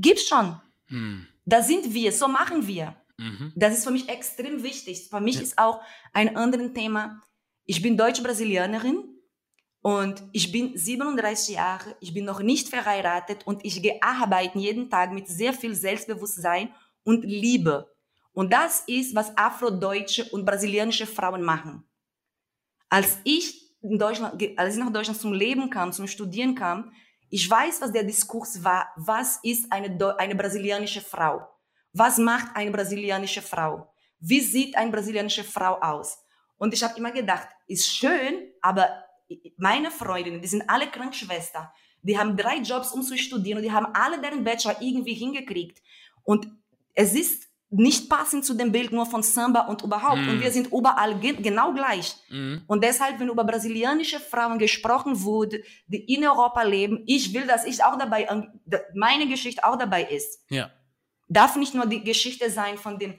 [0.00, 0.58] Gibt's schon.
[0.86, 1.26] Hm.
[1.44, 2.96] Da sind wir, so machen wir.
[3.18, 3.52] Mhm.
[3.54, 5.08] Das ist für mich extrem wichtig.
[5.10, 5.42] Für mich ja.
[5.42, 7.20] ist auch ein anderes Thema.
[7.66, 9.04] Ich bin Deutsch-Brasilianerin
[9.82, 14.90] und ich bin 37 Jahre, ich bin noch nicht verheiratet und ich gehe arbeiten jeden
[14.90, 17.90] Tag mit sehr viel Selbstbewusstsein und Liebe.
[18.32, 21.84] Und das ist, was afrodeutsche und brasilianische Frauen machen.
[22.90, 26.92] Als ich, in Deutschland, als ich nach Deutschland zum Leben kam, zum Studieren kam,
[27.30, 28.88] ich weiß, was der Diskurs war.
[28.96, 31.48] Was ist eine, eine brasilianische Frau?
[31.92, 33.92] Was macht eine brasilianische Frau?
[34.18, 36.18] Wie sieht eine brasilianische Frau aus?
[36.58, 39.04] Und ich habe immer gedacht, ist schön, aber
[39.56, 43.72] meine Freundinnen, die sind alle Krankenschwester, die haben drei Jobs, um zu studieren und die
[43.72, 45.82] haben alle deren Bachelor irgendwie hingekriegt.
[46.24, 46.48] Und
[46.94, 50.20] es ist nicht passend zu dem Bild nur von Samba und überhaupt.
[50.20, 50.28] Mm.
[50.28, 52.16] Und wir sind überall ge genau gleich.
[52.28, 52.56] Mm.
[52.66, 57.64] Und deshalb, wenn über brasilianische Frauen gesprochen wurde, die in Europa leben, ich will, dass
[57.64, 58.28] ich auch dabei,
[58.94, 60.44] meine Geschichte auch dabei ist.
[60.50, 60.70] Ja.
[61.28, 63.16] Darf nicht nur die Geschichte sein von äh,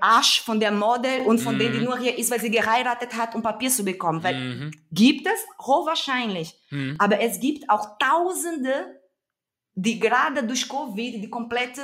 [0.00, 1.58] Arsch, von der Model und von mm.
[1.58, 4.22] denen, die nur hier ist, weil sie geheiratet hat, um Papier zu bekommen.
[4.22, 4.72] Weil -hmm.
[4.90, 6.54] gibt es hochwahrscheinlich.
[6.70, 6.96] Mhm.
[6.98, 9.00] Aber es gibt auch Tausende,
[9.74, 11.82] die gerade durch Covid die komplette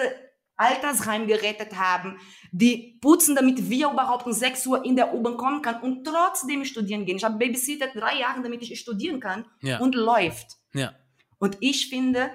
[0.57, 2.18] Altersheim gerettet haben,
[2.50, 6.64] die putzen, damit wir überhaupt um 6 Uhr in der U-Bahn kommen kann und trotzdem
[6.64, 7.16] studieren gehen.
[7.16, 9.78] Ich habe Babysitter drei Jahre, damit ich studieren kann ja.
[9.78, 10.57] und läuft.
[10.72, 10.94] Ja.
[11.38, 12.31] Und ich finde,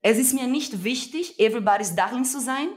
[0.00, 2.68] es ist mir nicht wichtig, everybody's darling zu sein,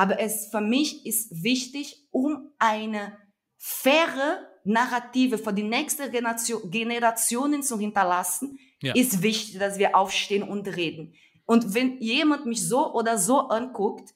[0.00, 3.18] aber es für mich ist wichtig, um eine
[3.58, 8.94] faire Narrative für die nächste Generation, Generationen zu hinterlassen, ja.
[8.94, 11.12] ist wichtig, dass wir aufstehen und reden.
[11.44, 14.14] Und wenn jemand mich so oder so anguckt,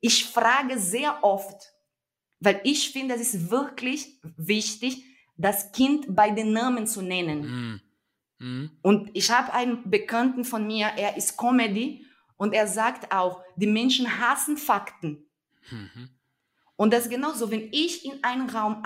[0.00, 1.70] ich frage sehr oft,
[2.40, 5.04] weil ich finde, es ist wirklich wichtig,
[5.36, 7.82] das Kind bei den Namen zu nennen.
[8.38, 8.44] Mm.
[8.46, 8.70] Mm.
[8.80, 12.06] Und ich habe einen Bekannten von mir, er ist Comedy
[12.38, 15.25] und er sagt auch, die Menschen hassen Fakten.
[15.70, 16.10] Mhm.
[16.76, 18.82] Und das ist genauso, wenn ich in einen Raum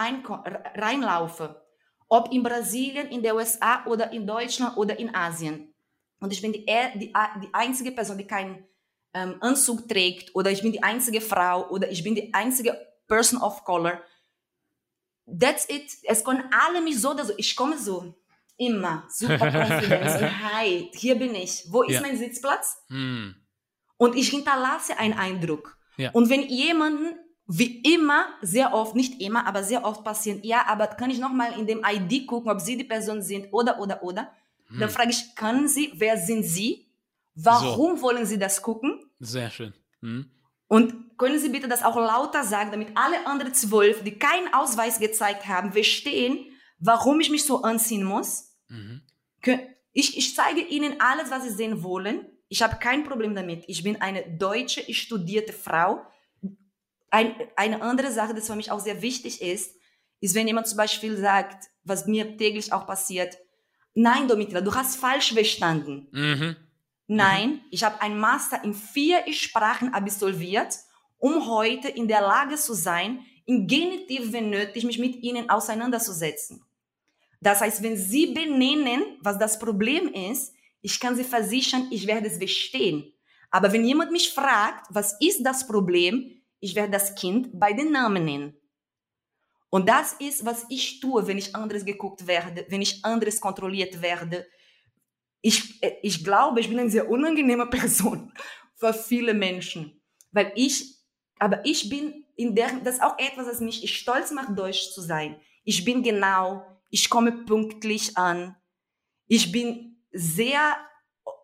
[0.75, 1.61] reinlaufe,
[2.09, 5.73] ob in Brasilien, in der USA oder in Deutschland oder in Asien,
[6.21, 6.66] und ich bin die,
[6.97, 7.12] die,
[7.43, 8.64] die einzige Person, die keinen
[9.14, 13.40] ähm, Anzug trägt oder ich bin die einzige Frau oder ich bin die einzige Person
[13.40, 14.03] of Color.
[15.27, 15.90] that's it.
[16.05, 17.33] Es können alle mich so oder so.
[17.37, 18.14] Ich komme so
[18.57, 20.43] immer super confident.
[20.53, 21.64] Hi, hier bin ich.
[21.71, 22.01] Wo ist ja.
[22.03, 22.77] mein Sitzplatz?
[22.88, 23.35] Hm.
[23.97, 25.77] Und ich hinterlasse einen Eindruck.
[26.01, 26.11] Ja.
[26.13, 27.17] Und wenn jemanden
[27.53, 31.59] wie immer, sehr oft, nicht immer, aber sehr oft passieren, ja, aber kann ich nochmal
[31.59, 34.33] in dem ID gucken, ob Sie die Person sind oder, oder, oder?
[34.69, 34.79] Hm.
[34.79, 36.87] Dann frage ich, können Sie, wer sind Sie?
[37.35, 38.03] Warum so.
[38.03, 39.01] wollen Sie das gucken?
[39.19, 39.75] Sehr schön.
[40.01, 40.31] Hm.
[40.69, 45.01] Und können Sie bitte das auch lauter sagen, damit alle anderen zwölf, die keinen Ausweis
[45.01, 46.47] gezeigt haben, verstehen,
[46.79, 48.57] warum ich mich so anziehen muss?
[48.69, 49.03] Mhm.
[49.93, 52.25] Ich, ich zeige Ihnen alles, was Sie sehen wollen.
[52.51, 53.65] Ich habe kein Problem damit.
[53.69, 56.05] Ich bin eine deutsche, studierte Frau.
[57.09, 59.77] Ein, eine andere Sache, die für mich auch sehr wichtig ist,
[60.21, 63.39] ist, wenn jemand zum Beispiel sagt, was mir täglich auch passiert,
[63.95, 66.09] nein, Domitila, du hast falsch verstanden.
[66.11, 66.57] Mhm.
[67.07, 67.61] Nein, mhm.
[67.71, 70.77] ich habe ein Master in vier Sprachen absolviert,
[71.19, 76.65] um heute in der Lage zu sein, in Genitiv, wenn nötig, mich mit ihnen auseinanderzusetzen.
[77.41, 82.29] Das heißt, wenn sie benennen, was das Problem ist, ich kann sie versichern, ich werde
[82.29, 83.12] es verstehen.
[83.51, 87.93] Aber wenn jemand mich fragt, was ist das Problem, ich werde das Kind bei den
[87.93, 88.57] Namen nennen.
[89.71, 94.03] Und das ist, was ich tue, wenn ich anderes geguckt werde, wenn ich anderes kontrolliert
[94.03, 94.47] werde.
[95.43, 98.33] Ich, äh, ich glaube, ich bin eine sehr unangenehme Person
[98.75, 100.03] für viele Menschen.
[100.33, 100.97] Weil ich,
[101.38, 105.01] aber ich bin in der, das ist auch etwas, das mich stolz macht, Deutsch zu
[105.01, 105.40] sein.
[105.64, 108.57] Ich bin genau, ich komme pünktlich an.
[109.29, 110.77] Ich bin sehr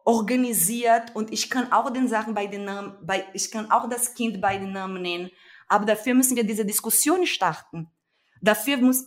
[0.05, 4.14] organisiert und ich kann auch den Sachen bei den Namen, bei, ich kann auch das
[4.14, 5.31] Kind bei den Namen nennen.
[5.68, 7.90] Aber dafür müssen wir diese Diskussion starten.
[8.40, 9.05] Dafür muss,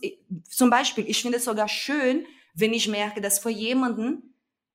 [0.48, 4.34] zum Beispiel, ich finde es sogar schön, wenn ich merke, dass für jemanden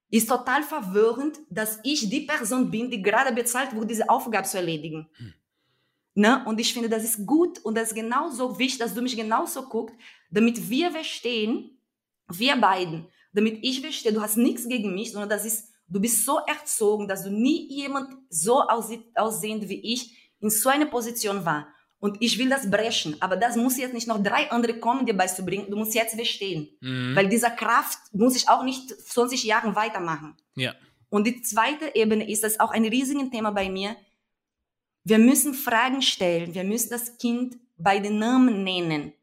[0.09, 4.57] ist total verwirrend, dass ich die Person bin, die gerade bezahlt wurde, diese Aufgabe zu
[4.57, 5.09] erledigen.
[5.17, 5.33] Hm.
[6.15, 6.43] Ne?
[6.45, 9.67] Und ich finde, das ist gut und das ist genauso wichtig, dass du mich genauso
[9.67, 9.95] guckst,
[10.31, 11.77] damit wir verstehen,
[12.29, 16.25] wir beiden, damit ich verstehe, du hast nichts gegen mich, sondern das ist Du bist
[16.25, 21.67] so erzogen, dass du nie jemand so aussehend wie ich in so einer Position war.
[21.99, 23.15] Und ich will das brechen.
[23.21, 25.67] Aber das muss jetzt nicht noch drei andere kommen, dir beizubringen.
[25.69, 26.69] Du musst jetzt verstehen.
[26.81, 27.15] Mhm.
[27.15, 30.35] Weil dieser Kraft muss ich auch nicht 20 Jahre weitermachen.
[30.55, 30.73] Ja.
[31.09, 33.95] Und die zweite Ebene ist, das ist auch ein riesiges Thema bei mir.
[35.03, 36.53] Wir müssen Fragen stellen.
[36.53, 39.13] Wir müssen das Kind bei den Namen nennen.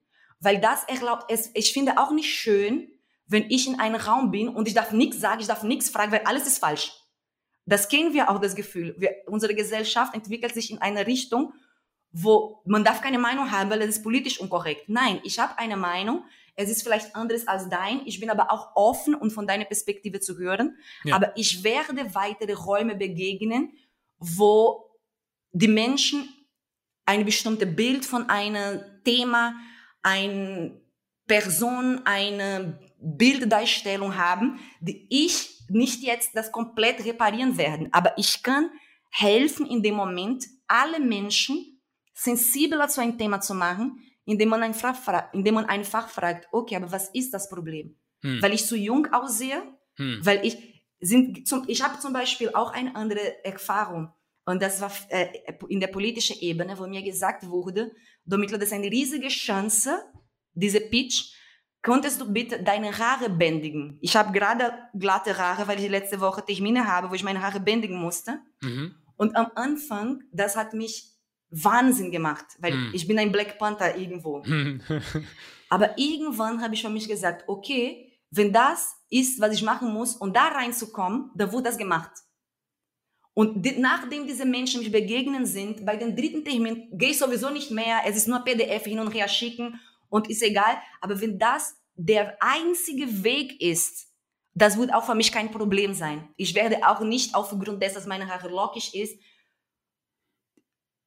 [0.41, 2.89] Weil das erlaubt es, ich finde auch nicht schön,
[3.33, 6.13] wenn ich in einem Raum bin und ich darf nichts sagen, ich darf nichts fragen,
[6.13, 6.93] weil alles ist falsch.
[7.65, 8.95] Das kennen wir auch, das Gefühl.
[8.99, 11.53] Wir, unsere Gesellschaft entwickelt sich in eine Richtung,
[12.11, 14.89] wo man darf keine Meinung haben, weil es ist politisch unkorrekt.
[14.89, 16.25] Nein, ich habe eine Meinung.
[16.55, 18.03] Es ist vielleicht anderes als dein.
[18.05, 20.77] Ich bin aber auch offen, um von deiner Perspektive zu hören.
[21.05, 21.17] Ja.
[21.17, 23.73] Aber ich werde weitere Räume begegnen,
[24.19, 24.91] wo
[25.53, 26.29] die Menschen
[27.07, 29.55] ein bestimmtes Bild von einem Thema,
[30.03, 30.79] eine
[31.27, 37.89] Person, eine Bilddarstellung haben, die ich nicht jetzt das komplett reparieren werde.
[37.93, 38.71] Aber ich kann
[39.11, 41.81] helfen, in dem Moment alle Menschen
[42.15, 46.93] sensibler zu einem Thema zu machen, indem man einfach, indem man einfach fragt, okay, aber
[46.93, 47.97] was ist das Problem?
[48.23, 48.41] Hm.
[48.41, 49.63] Weil ich zu jung aussehe,
[49.97, 50.21] hm.
[50.23, 54.13] weil ich sind zum, ich habe zum Beispiel auch eine andere Erfahrung
[54.45, 55.29] und das war äh,
[55.69, 57.93] in der politischen Ebene, wo mir gesagt wurde,
[58.25, 60.01] damit das ist eine riesige Chance,
[60.55, 61.33] diese Pitch,
[61.83, 63.99] Könntest du bitte deine Haare bändigen?
[64.01, 67.59] Ich habe gerade glatte Haare, weil ich letzte Woche Termine habe, wo ich meine Haare
[67.59, 68.39] bändigen musste.
[68.61, 68.95] Mhm.
[69.17, 71.11] Und am Anfang, das hat mich
[71.51, 72.91] Wahnsinn gemacht, weil mhm.
[72.93, 74.43] ich bin ein Black Panther irgendwo.
[75.69, 80.17] Aber irgendwann habe ich für mich gesagt, okay, wenn das ist, was ich machen muss,
[80.17, 82.13] um da reinzukommen, dann wurde das gemacht.
[83.35, 87.51] Und die, nachdem diese Menschen mich begegnen sind, bei den dritten Termin gehe ich sowieso
[87.51, 89.81] nicht mehr, es ist nur PDF hin und her schicken
[90.13, 90.77] und ist egal.
[91.01, 94.09] Aber wenn das der einzige Weg ist,
[94.55, 96.29] das wird auch für mich kein Problem sein.
[96.37, 99.19] Ich werde auch nicht aufgrund dessen, dass meine Haare lockig ist,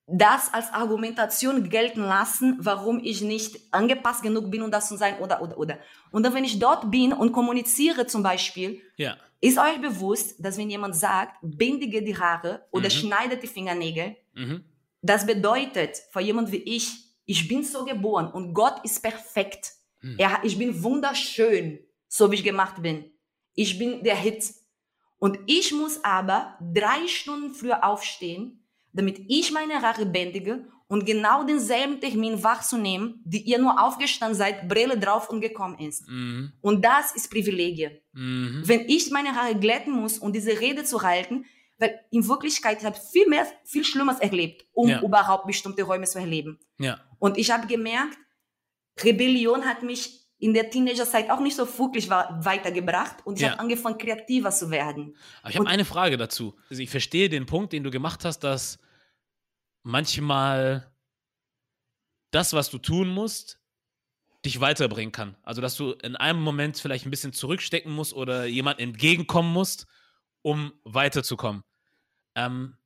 [0.07, 5.19] das als Argumentation gelten lassen, warum ich nicht angepasst genug bin, um das zu sein
[5.19, 5.79] oder, oder, oder.
[6.11, 9.17] Und dann, wenn ich dort bin und kommuniziere zum Beispiel, ja.
[9.41, 12.91] ist euch bewusst, dass wenn jemand sagt, bindige die Haare oder mhm.
[12.91, 14.63] schneidet die Fingernägel, mhm.
[15.01, 19.73] das bedeutet für jemand wie ich, ich bin so geboren und Gott ist perfekt.
[19.99, 20.15] Hm.
[20.17, 23.11] Er, ich bin wunderschön, so wie ich gemacht bin.
[23.53, 24.53] Ich bin der Hit.
[25.17, 31.43] Und ich muss aber drei Stunden früher aufstehen, damit ich meine Haare bändige und genau
[31.43, 36.07] denselben Termin wahrzunehmen, die ihr nur aufgestanden seid, Brille drauf und gekommen ist.
[36.07, 36.53] Mhm.
[36.61, 37.89] Und das ist Privilegie.
[38.13, 38.61] Mhm.
[38.65, 41.45] Wenn ich meine Haare glätten muss und diese Rede zu halten,
[41.77, 45.01] weil in Wirklichkeit habe ich viel mehr, viel Schlimmeres erlebt, um ja.
[45.01, 46.59] überhaupt bestimmte Räume zu erleben.
[46.77, 46.99] Ja.
[47.25, 48.19] Und ich habe gemerkt,
[49.01, 53.49] Rebellion hat mich in der Teenagerzeit auch nicht so wirklich weitergebracht und ich ja.
[53.49, 55.17] habe angefangen, kreativer zu werden.
[55.41, 56.55] Aber ich habe eine Frage dazu.
[56.69, 58.77] Also ich verstehe den Punkt, den du gemacht hast, dass
[59.81, 60.93] manchmal
[62.29, 63.59] das, was du tun musst,
[64.45, 65.35] dich weiterbringen kann.
[65.41, 69.87] Also, dass du in einem Moment vielleicht ein bisschen zurückstecken musst oder jemand entgegenkommen musst,
[70.43, 71.63] um weiterzukommen.
[72.35, 72.77] Ähm,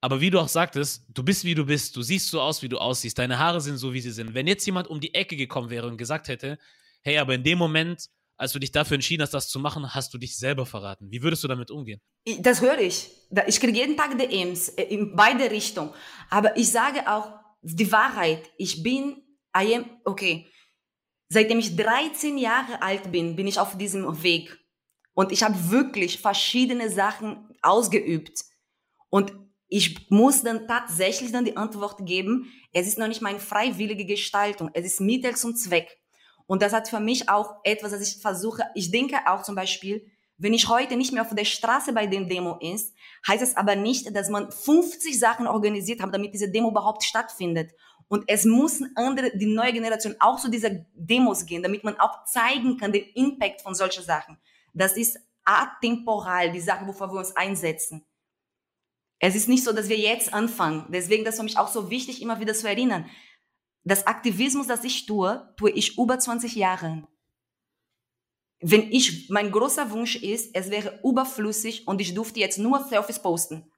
[0.00, 2.68] aber wie du auch sagtest, du bist wie du bist, du siehst so aus, wie
[2.68, 4.34] du aussiehst, deine Haare sind so, wie sie sind.
[4.34, 6.58] Wenn jetzt jemand um die Ecke gekommen wäre und gesagt hätte,
[7.02, 10.12] hey, aber in dem Moment, als du dich dafür entschieden hast, das zu machen, hast
[10.12, 11.10] du dich selber verraten.
[11.10, 12.00] Wie würdest du damit umgehen?
[12.40, 13.08] Das höre ich.
[13.46, 15.90] Ich kriege jeden Tag DMs äh, in beide Richtungen.
[16.28, 17.32] Aber ich sage auch
[17.62, 18.50] die Wahrheit.
[18.58, 19.22] Ich bin,
[19.56, 20.46] I am, okay,
[21.28, 24.58] seitdem ich 13 Jahre alt bin, bin ich auf diesem Weg.
[25.14, 28.44] Und ich habe wirklich verschiedene Sachen ausgeübt.
[29.08, 29.32] Und
[29.68, 34.70] ich muss dann tatsächlich dann die Antwort geben, es ist noch nicht meine freiwillige Gestaltung,
[34.74, 35.98] es ist Mittel zum Zweck.
[36.46, 40.06] Und das hat für mich auch etwas, das ich versuche, ich denke auch zum Beispiel,
[40.38, 42.94] wenn ich heute nicht mehr auf der Straße bei dem Demo ist,
[43.26, 47.72] heißt es aber nicht, dass man 50 Sachen organisiert hat, damit diese Demo überhaupt stattfindet.
[48.08, 52.24] Und es muss andere, die neue Generation auch zu dieser Demos gehen, damit man auch
[52.24, 54.38] zeigen kann, den Impact von solchen Sachen.
[54.74, 58.04] Das ist atemporal, die Sache, wofür wir uns einsetzen.
[59.18, 60.86] Es ist nicht so, dass wir jetzt anfangen.
[60.90, 63.06] Deswegen das ist für mich auch so wichtig, immer wieder zu erinnern.
[63.84, 67.06] Das Aktivismus, das ich tue, tue ich über 20 Jahre.
[68.60, 73.20] Wenn ich, mein großer Wunsch ist, es wäre überflüssig und ich durfte jetzt nur Selfies
[73.20, 73.70] posten.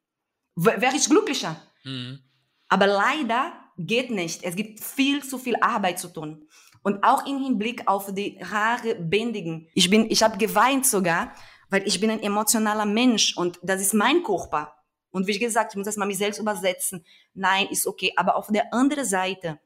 [0.54, 1.60] Wäre ich glücklicher.
[1.84, 2.20] Mhm.
[2.68, 4.44] Aber leider geht nicht.
[4.44, 6.48] Es gibt viel zu viel Arbeit zu tun.
[6.82, 9.68] Und auch im Hinblick auf die Haare bändigen.
[9.74, 11.34] Ich bin, ich habe geweint sogar,
[11.70, 14.77] weil ich bin ein emotionaler Mensch und das ist mein Körper.
[15.10, 17.04] Und wie gesagt, ich muss das mal mich selbst übersetzen.
[17.34, 18.12] Nein, ist okay.
[18.16, 19.58] Aber auf der anderen Seite,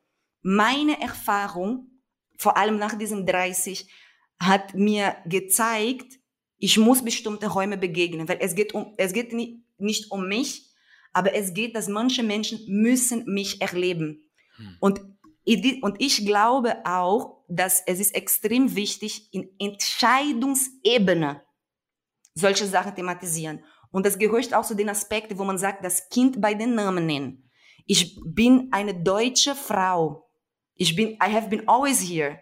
[0.43, 1.89] meine Erfahrung,
[2.39, 3.89] vor allem nach diesen 30,
[4.39, 6.19] hat mir gezeigt,
[6.59, 10.71] ich muss bestimmte Räume begegnen, weil es geht um, es geht nicht, nicht um mich,
[11.13, 14.23] aber es geht, dass manche Menschen müssen mich erleben.
[14.57, 14.77] Hm.
[14.81, 15.01] Und,
[15.83, 21.43] und ich glaube auch, dass es ist extrem wichtig, in Entscheidungsebene
[22.35, 23.65] solche Sachen thematisieren.
[23.93, 27.07] Und das gehört auch zu den Aspekten, wo man sagt, das Kind bei den Namen
[27.07, 27.51] nennen.
[27.87, 30.29] Ich bin eine deutsche Frau.
[30.75, 32.41] Ich bin, I have been always here.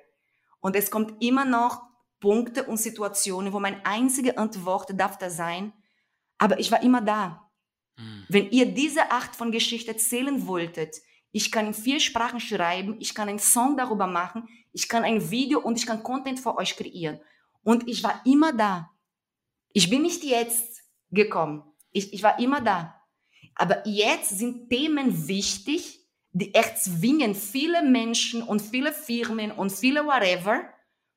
[0.60, 1.82] Und es kommt immer noch
[2.20, 5.72] Punkte und Situationen, wo meine einzige Antwort darf da sein,
[6.38, 7.50] aber ich war immer da.
[7.96, 8.24] Mhm.
[8.28, 10.96] Wenn ihr diese Art von Geschichte erzählen wolltet,
[11.32, 15.30] ich kann in vier Sprachen schreiben, ich kann einen Song darüber machen, ich kann ein
[15.30, 17.20] Video und ich kann Content für euch kreieren.
[17.62, 18.90] Und ich war immer da.
[19.72, 20.69] Ich bin nicht jetzt
[21.10, 21.64] gekommen.
[21.92, 22.94] Ich, ich war immer da.
[23.54, 26.00] Aber jetzt sind Themen wichtig,
[26.32, 30.62] die erzwingen viele Menschen und viele Firmen und viele whatever,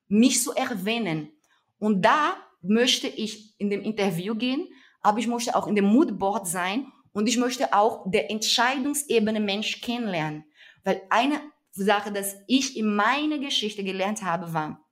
[0.08, 1.32] mich zu erwähnen.
[1.78, 4.68] Und da möchte ich in dem Interview gehen,
[5.00, 9.80] aber ich möchte auch in dem Moodboard sein und ich möchte auch der Entscheidungsebene Mensch
[9.80, 10.44] kennenlernen.
[10.82, 14.84] Weil eine Sache, dass ich in meiner Geschichte gelernt habe, war,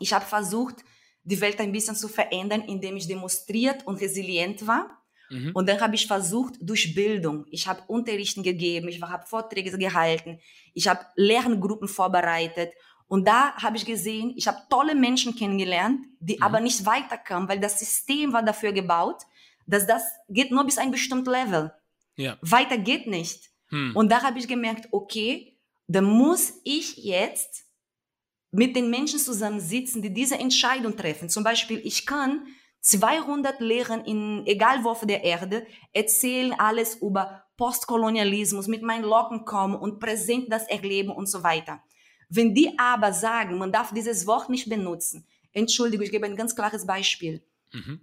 [0.00, 0.84] ich habe versucht,
[1.24, 5.02] die Welt ein bisschen zu verändern, indem ich demonstriert und resilient war.
[5.30, 5.52] Mhm.
[5.54, 10.38] Und dann habe ich versucht, durch Bildung, ich habe Unterrichten gegeben, ich habe Vorträge gehalten,
[10.74, 12.72] ich habe Lerngruppen vorbereitet.
[13.08, 16.42] Und da habe ich gesehen, ich habe tolle Menschen kennengelernt, die mhm.
[16.42, 19.22] aber nicht weiterkamen, weil das System war dafür gebaut,
[19.66, 21.72] dass das geht nur bis ein bestimmtes Level.
[22.16, 22.36] Ja.
[22.42, 23.50] Weiter geht nicht.
[23.68, 23.96] Hm.
[23.96, 27.63] Und da habe ich gemerkt, okay, dann muss ich jetzt
[28.54, 31.28] mit den Menschen zusammensitzen, die diese Entscheidung treffen.
[31.28, 32.46] Zum Beispiel, ich kann
[32.80, 39.44] 200 Lehrern in egal wo auf der Erde erzählen alles über Postkolonialismus, mit meinen Locken
[39.44, 41.82] kommen und präsent das erleben und so weiter.
[42.28, 46.54] Wenn die aber sagen, man darf dieses Wort nicht benutzen, Entschuldigung, ich gebe ein ganz
[46.54, 47.44] klares Beispiel.
[47.72, 48.00] Mhm.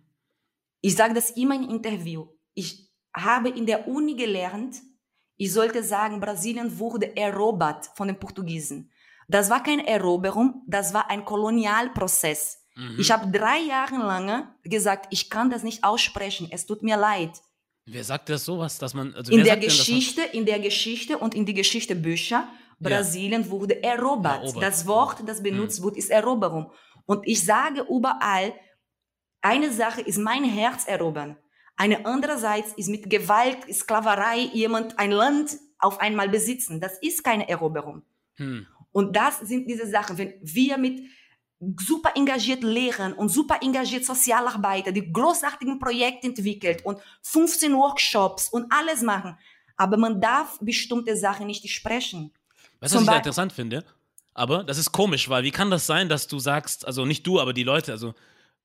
[0.82, 2.28] Ich sage das immer im Interview.
[2.54, 4.82] Ich habe in der Uni gelernt,
[5.38, 8.92] ich sollte sagen, Brasilien wurde erobert von den Portugiesen.
[9.32, 12.66] Das war keine Eroberung, das war ein Kolonialprozess.
[12.76, 12.98] Mhm.
[13.00, 17.32] Ich habe drei Jahre lang gesagt, ich kann das nicht aussprechen, es tut mir leid.
[17.86, 21.46] Wer sagt das sowas, dass man also in der Geschichte, in der Geschichte und in
[21.46, 22.48] die Geschichtebücher
[22.80, 23.50] Brasilien ja.
[23.50, 24.44] wurde erobert.
[24.44, 24.64] erobert.
[24.64, 25.84] Das Wort, das benutzt mhm.
[25.86, 26.72] wird, ist Eroberung.
[27.06, 28.54] Und ich sage überall,
[29.42, 31.38] eine Sache ist mein Herz erobern.
[31.78, 36.82] Eine andererseits ist mit Gewalt, Sklaverei jemand ein Land auf einmal besitzen.
[36.82, 38.04] Das ist keine Eroberung.
[38.36, 38.68] Hm.
[38.92, 41.02] Und das sind diese Sachen, wenn wir mit
[41.80, 48.72] super engagiert Lehrern und super engagiert Sozialarbeiter, die großartigen Projekte entwickelt und 15 Workshops und
[48.72, 49.38] alles machen.
[49.78, 52.32] Aber man darf bestimmte Sachen nicht sprechen.
[52.80, 53.86] Was ich interessant finde,
[54.34, 57.40] Aber das ist komisch, weil wie kann das sein, dass du sagst, also nicht du,
[57.40, 58.16] aber die Leute, also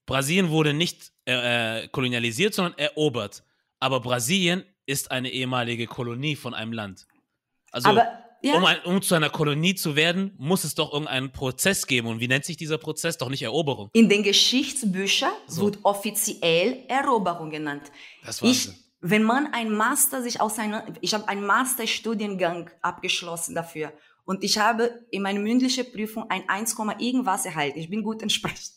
[0.06, 3.42] Brasilien wurde nicht äh, äh kolonialisiert, sondern erobert.
[3.78, 7.06] Aber Brasilien ist eine ehemalige Kolonie von einem Land.
[7.72, 8.56] Also aber, ja.
[8.56, 12.08] um, ein, um, zu einer Kolonie zu werden, muss es doch irgendeinen Prozess geben.
[12.08, 13.18] Und wie nennt sich dieser Prozess?
[13.18, 13.90] Doch nicht Eroberung.
[13.92, 15.62] In den Geschichtsbüchern so.
[15.62, 17.90] wird offiziell Eroberung genannt.
[18.24, 23.92] Das ich, wenn man ein Master sich aus einer, ich habe einen Masterstudiengang abgeschlossen dafür
[24.24, 27.78] und ich habe in meiner mündlichen Prüfung ein 1, irgendwas erhalten.
[27.78, 28.72] Ich bin gut entsprechend.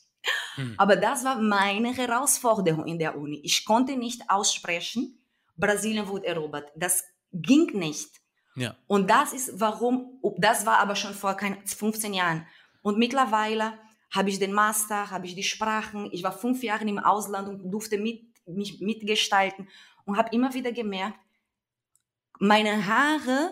[0.55, 0.75] Hm.
[0.77, 3.39] Aber das war meine Herausforderung in der Uni.
[3.43, 5.19] Ich konnte nicht aussprechen,
[5.55, 6.71] Brasilien wurde erobert.
[6.75, 8.09] Das ging nicht.
[8.59, 8.75] Ja.
[8.87, 12.45] Und das ist warum, das war aber schon vor 15 Jahren.
[12.81, 13.73] Und mittlerweile
[14.11, 16.09] habe ich den Master, habe ich die Sprachen.
[16.11, 19.67] Ich war fünf Jahre im Ausland und durfte mit, mich mitgestalten
[20.05, 21.19] und habe immer wieder gemerkt,
[22.39, 23.51] meine Haare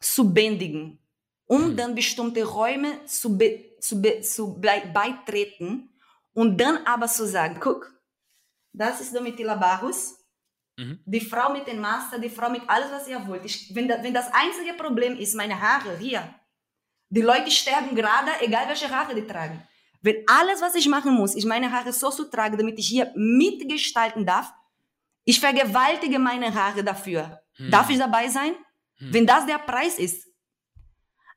[0.00, 0.98] zu bändigen,
[1.46, 1.76] um hm.
[1.76, 5.90] dann bestimmte Räume zu, be, zu, be, zu beitreten
[6.34, 7.92] und dann aber zu sagen, guck,
[8.72, 10.17] das ist Domitila Barros,
[10.78, 11.00] mhm.
[11.04, 13.44] die Frau mit dem Master, die Frau mit alles, was ihr wollt.
[13.44, 16.22] Ich, wenn, da, wenn das einzige Problem ist, meine Haare hier,
[17.10, 19.62] die Leute sterben gerade, egal welche Haare die tragen.
[20.00, 23.12] Wenn alles, was ich machen muss, ich meine Haare so zu tragen, damit ich hier
[23.16, 24.52] mitgestalten darf,
[25.24, 27.42] ich vergewaltige meine Haare dafür.
[27.58, 27.70] Mhm.
[27.70, 28.52] Darf ich dabei sein?
[28.98, 29.14] Mhm.
[29.14, 30.26] Wenn das der Preis ist.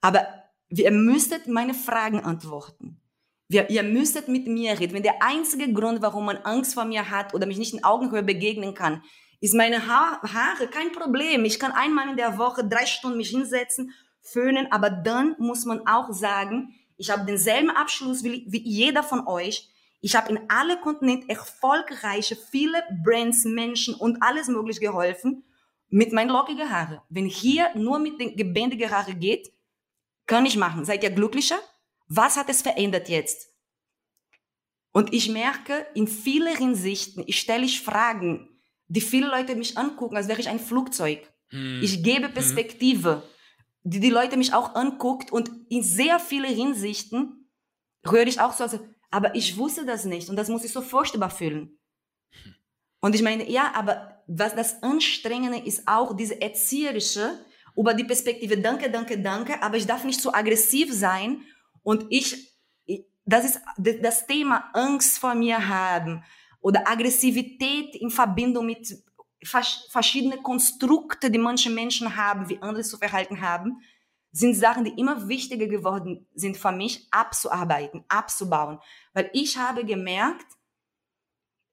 [0.02, 0.26] Aber
[0.70, 3.02] ihr müsstet meine Fragen antworten.
[3.48, 4.94] Wir, ihr müsstet mit mir reden.
[4.94, 8.24] Wenn der einzige Grund, warum man Angst vor mir hat oder mich nicht in Augenhöhe
[8.24, 9.04] begegnen kann,
[9.42, 11.44] ist meine ha Haare kein Problem.
[11.44, 15.86] Ich kann einmal in der Woche drei Stunden mich hinsetzen, föhnen, aber dann muss man
[15.88, 19.68] auch sagen, ich habe denselben Abschluss wie, wie jeder von euch.
[20.00, 25.44] Ich habe in alle Kontinente erfolgreiche, viele Brands, Menschen und alles möglich geholfen
[25.90, 27.02] mit meinen lockigen Haaren.
[27.10, 29.52] Wenn hier nur mit den gebändigen Haaren geht,
[30.28, 30.86] kann ich machen.
[30.86, 31.60] Seid ihr glücklicher?
[32.08, 33.50] Was hat es verändert jetzt?
[34.92, 38.51] Und ich merke in vielen Hinsichten, ich stelle ich Fragen,
[38.92, 41.22] die viele Leute mich angucken, als wäre ich ein Flugzeug.
[41.50, 41.80] Hm.
[41.82, 42.34] Ich gebe hm.
[42.34, 43.22] Perspektive, hm.
[43.84, 47.50] die die Leute mich auch anguckt und in sehr vielen Hinsichten
[48.06, 50.82] höre ich auch so, also, aber ich wusste das nicht und das muss ich so
[50.82, 51.80] furchtbar fühlen.
[52.32, 52.56] Hm.
[53.00, 57.40] Und ich meine, ja, aber was das Anstrengende ist auch diese erzieherische,
[57.78, 61.42] über die Perspektive, danke, danke, danke, aber ich darf nicht zu aggressiv sein
[61.82, 62.54] und ich,
[63.24, 66.26] das ist das Thema Angst vor mir haben
[66.62, 68.96] oder Aggressivität in Verbindung mit
[69.44, 73.82] verschiedenen Konstrukten, die manche Menschen haben, wie andere zu verhalten haben,
[74.32, 78.80] sind Sachen, die immer wichtiger geworden sind für mich, abzuarbeiten, abzubauen.
[79.14, 80.46] Weil ich habe gemerkt,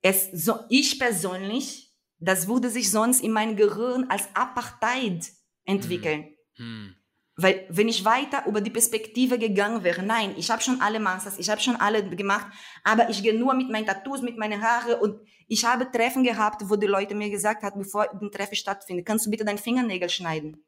[0.03, 5.31] es, so, ich persönlich, das würde sich sonst in meinem Gehirn als Apartheid
[5.65, 6.35] entwickeln.
[6.55, 6.65] Hm.
[6.65, 6.95] Hm.
[7.41, 11.39] Weil wenn ich weiter über die Perspektive gegangen wäre, nein, ich habe schon alle Masters,
[11.39, 12.49] ich habe schon alle gemacht,
[12.83, 16.69] aber ich gehe nur mit meinen Tattoos, mit meinen Haaren und ich habe Treffen gehabt,
[16.69, 20.09] wo die Leute mir gesagt haben, bevor ein Treffen stattfindet, kannst du bitte deinen Fingernägel
[20.09, 20.65] schneiden?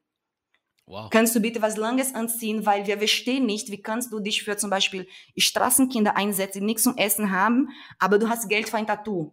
[0.86, 1.10] Wow.
[1.10, 4.56] Kannst du bitte was Langes anziehen, weil wir verstehen nicht, wie kannst du dich für
[4.56, 8.86] zum Beispiel Straßenkinder einsetzen, die nichts zum Essen haben, aber du hast Geld für ein
[8.86, 9.32] Tattoo.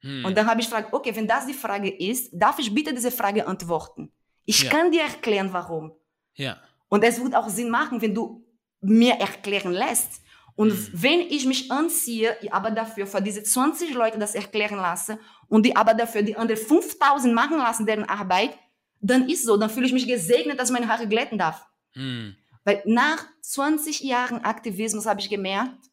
[0.00, 0.24] Hm.
[0.24, 3.12] Und dann habe ich gefragt, okay, wenn das die Frage ist, darf ich bitte diese
[3.12, 4.10] Frage antworten?
[4.46, 4.70] Ich ja.
[4.70, 5.92] kann dir erklären, warum.
[6.34, 6.60] Ja.
[6.92, 8.44] Und es wird auch Sinn machen, wenn du
[8.82, 10.20] mir erklären lässt.
[10.56, 10.88] Und mhm.
[10.92, 15.74] wenn ich mich anziehe, aber dafür für diese 20 Leute das erklären lasse und die
[15.74, 18.58] aber dafür die anderen 5000 machen lassen, deren Arbeit,
[19.00, 21.64] dann ist so, dann fühle ich mich gesegnet, dass meine Haare glätten darf.
[21.94, 22.36] Mhm.
[22.62, 25.88] Weil nach 20 Jahren Aktivismus habe ich gemerkt,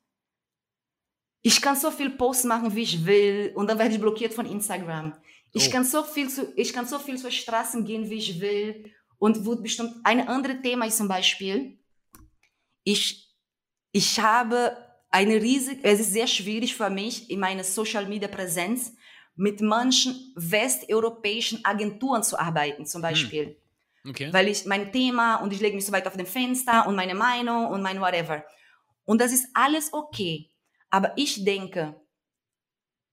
[1.42, 4.46] ich kann so viel Posts machen, wie ich will, und dann werde ich blockiert von
[4.46, 5.14] Instagram.
[5.54, 5.72] Ich, oh.
[5.72, 9.46] kann so viel zu, ich kann so viel zur Straßen gehen, wie ich will, und
[9.46, 11.78] wird bestimmt ein anderes Thema ist zum Beispiel,
[12.84, 13.30] ich,
[13.92, 14.76] ich habe
[15.12, 18.94] eine riesige, es ist sehr schwierig für mich in meiner Social Media Präsenz
[19.36, 23.10] mit manchen westeuropäischen Agenturen zu arbeiten, zum hm.
[23.10, 23.46] Beispiel.
[23.46, 23.56] Hm.
[24.12, 24.34] Okay.
[24.34, 27.16] Weil ich mein Thema und ich lege mich so weit auf dem Fenster und meine
[27.16, 28.44] Meinung und mein whatever.
[29.04, 30.50] Und das ist alles okay.
[30.90, 32.00] Aber ich denke,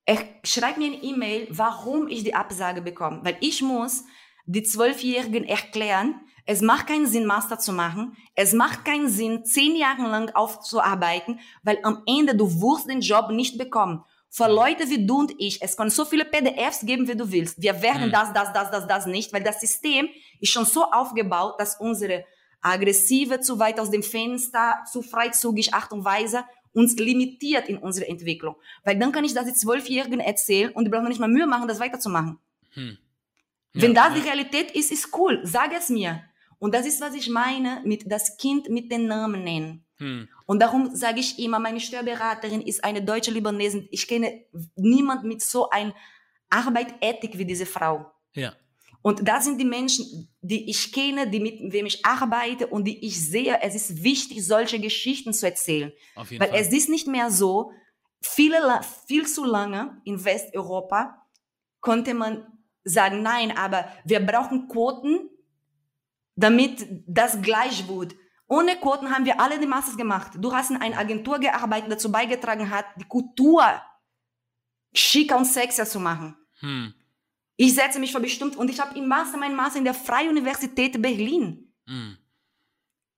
[0.04, 3.20] er schreibt mir eine E-Mail, warum ich die Absage bekomme.
[3.24, 4.04] Weil ich muss
[4.46, 8.16] die Zwölfjährigen erklären, es macht keinen Sinn, Master zu machen.
[8.36, 13.30] Es macht keinen Sinn, zehn Jahre lang aufzuarbeiten, weil am Ende du wirst den Job
[13.30, 14.04] nicht bekommen.
[14.30, 17.60] Für Leute wie du und ich, es kann so viele PDFs geben, wie du willst.
[17.60, 18.12] Wir werden hm.
[18.12, 20.08] das, das, das, das, das nicht, weil das System
[20.40, 22.24] ist schon so aufgebaut, dass unsere
[22.60, 28.08] aggressive, zu weit aus dem Fenster, zu freizügig Art und Weise uns limitiert in unserer
[28.08, 28.56] Entwicklung.
[28.84, 31.66] Weil dann kann ich das die Zwölfjährigen erzählen und die brauchen nicht mal Mühe machen,
[31.66, 32.38] das weiterzumachen.
[32.74, 32.98] Hm.
[33.82, 35.40] Wenn das die Realität ist, ist cool.
[35.44, 36.22] Sag es mir.
[36.58, 39.84] Und das ist, was ich meine mit das Kind mit den Namen nennen.
[39.98, 40.28] Hm.
[40.46, 43.88] Und darum sage ich immer, meine Steuerberaterin ist eine deutsche Libanesin.
[43.90, 44.44] Ich kenne
[44.76, 45.94] niemanden mit so einer
[46.50, 48.10] Arbeitsethik wie diese Frau.
[48.34, 48.54] Ja.
[49.02, 53.06] Und das sind die Menschen, die ich kenne, die mit wem ich arbeite und die
[53.06, 53.58] ich sehe.
[53.62, 55.92] Es ist wichtig, solche Geschichten zu erzählen.
[56.14, 56.60] Auf jeden Weil Fall.
[56.60, 57.72] es ist nicht mehr so,
[58.20, 61.22] viele, viel zu lange in Westeuropa
[61.80, 62.46] konnte man
[62.86, 65.28] sagen, nein, aber wir brauchen Quoten,
[66.36, 68.14] damit das gleich wird.
[68.48, 70.32] Ohne Quoten haben wir alle die Masters gemacht.
[70.36, 73.64] Du hast in einer Agentur gearbeitet, dazu beigetragen hat, die Kultur
[74.94, 76.36] schicker und sexier zu machen.
[76.60, 76.94] Hm.
[77.56, 80.30] Ich setze mich für bestimmt und ich habe im Master mein Master in der Freie
[80.30, 81.72] Universität Berlin.
[81.86, 82.18] Hm.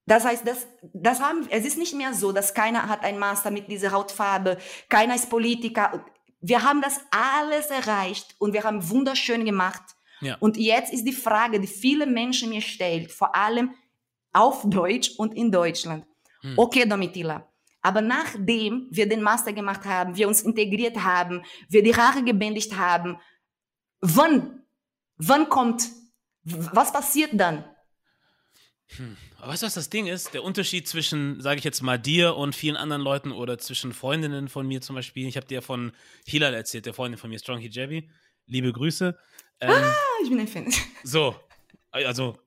[0.07, 3.51] Das heißt, das, das haben, es ist nicht mehr so, dass keiner hat ein Master
[3.51, 4.57] mit dieser Hautfarbe,
[4.89, 6.03] keiner ist Politiker.
[6.41, 9.83] Wir haben das alles erreicht und wir haben wunderschön gemacht.
[10.21, 10.37] Ja.
[10.41, 13.75] Und jetzt ist die Frage, die viele Menschen mir stellen, vor allem
[14.33, 16.05] auf Deutsch und in Deutschland.
[16.43, 16.55] Hm.
[16.57, 17.47] Okay, Domitila.
[17.83, 22.77] Aber nachdem wir den Master gemacht haben, wir uns integriert haben, wir die Haare gebändigt
[22.77, 23.19] haben,
[24.01, 24.63] wann,
[25.17, 25.89] wann kommt,
[26.43, 27.65] was passiert dann?
[28.97, 29.17] Hm.
[29.41, 30.35] Weißt du, was das Ding ist?
[30.35, 34.49] Der Unterschied zwischen, sage ich jetzt mal, dir und vielen anderen Leuten oder zwischen Freundinnen
[34.49, 35.29] von mir zum Beispiel.
[35.29, 35.93] Ich habe dir von
[36.27, 38.09] Hilal erzählt, der Freundin von mir, Strong Hijabi.
[38.47, 39.19] Liebe Grüße.
[39.61, 40.73] Ähm, ah, ich bin ein Fan.
[41.05, 41.37] So,
[41.91, 42.39] also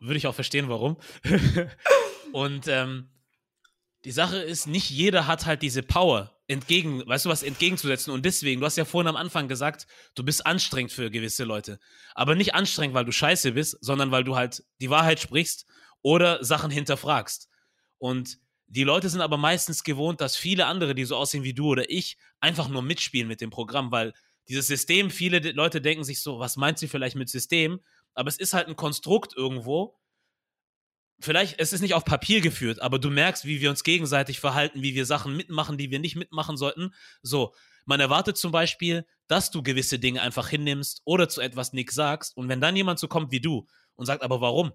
[0.00, 0.96] würde ich auch verstehen, warum.
[2.32, 3.08] und ähm,
[4.04, 8.12] die Sache ist, nicht jeder hat halt diese Power, entgegen, weißt du was, entgegenzusetzen.
[8.12, 11.80] Und deswegen, du hast ja vorhin am Anfang gesagt, du bist anstrengend für gewisse Leute.
[12.14, 15.66] Aber nicht anstrengend, weil du scheiße bist, sondern weil du halt die Wahrheit sprichst
[16.02, 17.48] oder Sachen hinterfragst.
[17.98, 18.38] Und
[18.68, 21.88] die Leute sind aber meistens gewohnt, dass viele andere, die so aussehen wie du oder
[21.88, 24.12] ich, einfach nur mitspielen mit dem Programm, weil
[24.48, 27.80] dieses System, viele Leute denken sich so, was meint sie vielleicht mit System?
[28.16, 30.00] aber es ist halt ein Konstrukt irgendwo.
[31.20, 34.82] Vielleicht, es ist nicht auf Papier geführt, aber du merkst, wie wir uns gegenseitig verhalten,
[34.82, 36.92] wie wir Sachen mitmachen, die wir nicht mitmachen sollten.
[37.22, 41.94] So, man erwartet zum Beispiel, dass du gewisse Dinge einfach hinnimmst oder zu etwas nichts
[41.94, 42.36] sagst.
[42.36, 44.72] Und wenn dann jemand so kommt wie du und sagt, aber warum?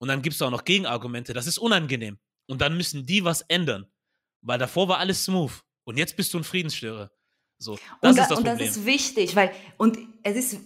[0.00, 2.18] Und dann gibst du auch noch Gegenargumente, das ist unangenehm.
[2.46, 3.86] Und dann müssen die was ändern.
[4.40, 5.52] Weil davor war alles smooth.
[5.84, 7.10] Und jetzt bist du ein Friedensstörer.
[7.58, 8.58] So, das und ist das und Problem.
[8.58, 10.60] das ist wichtig, weil, und es ist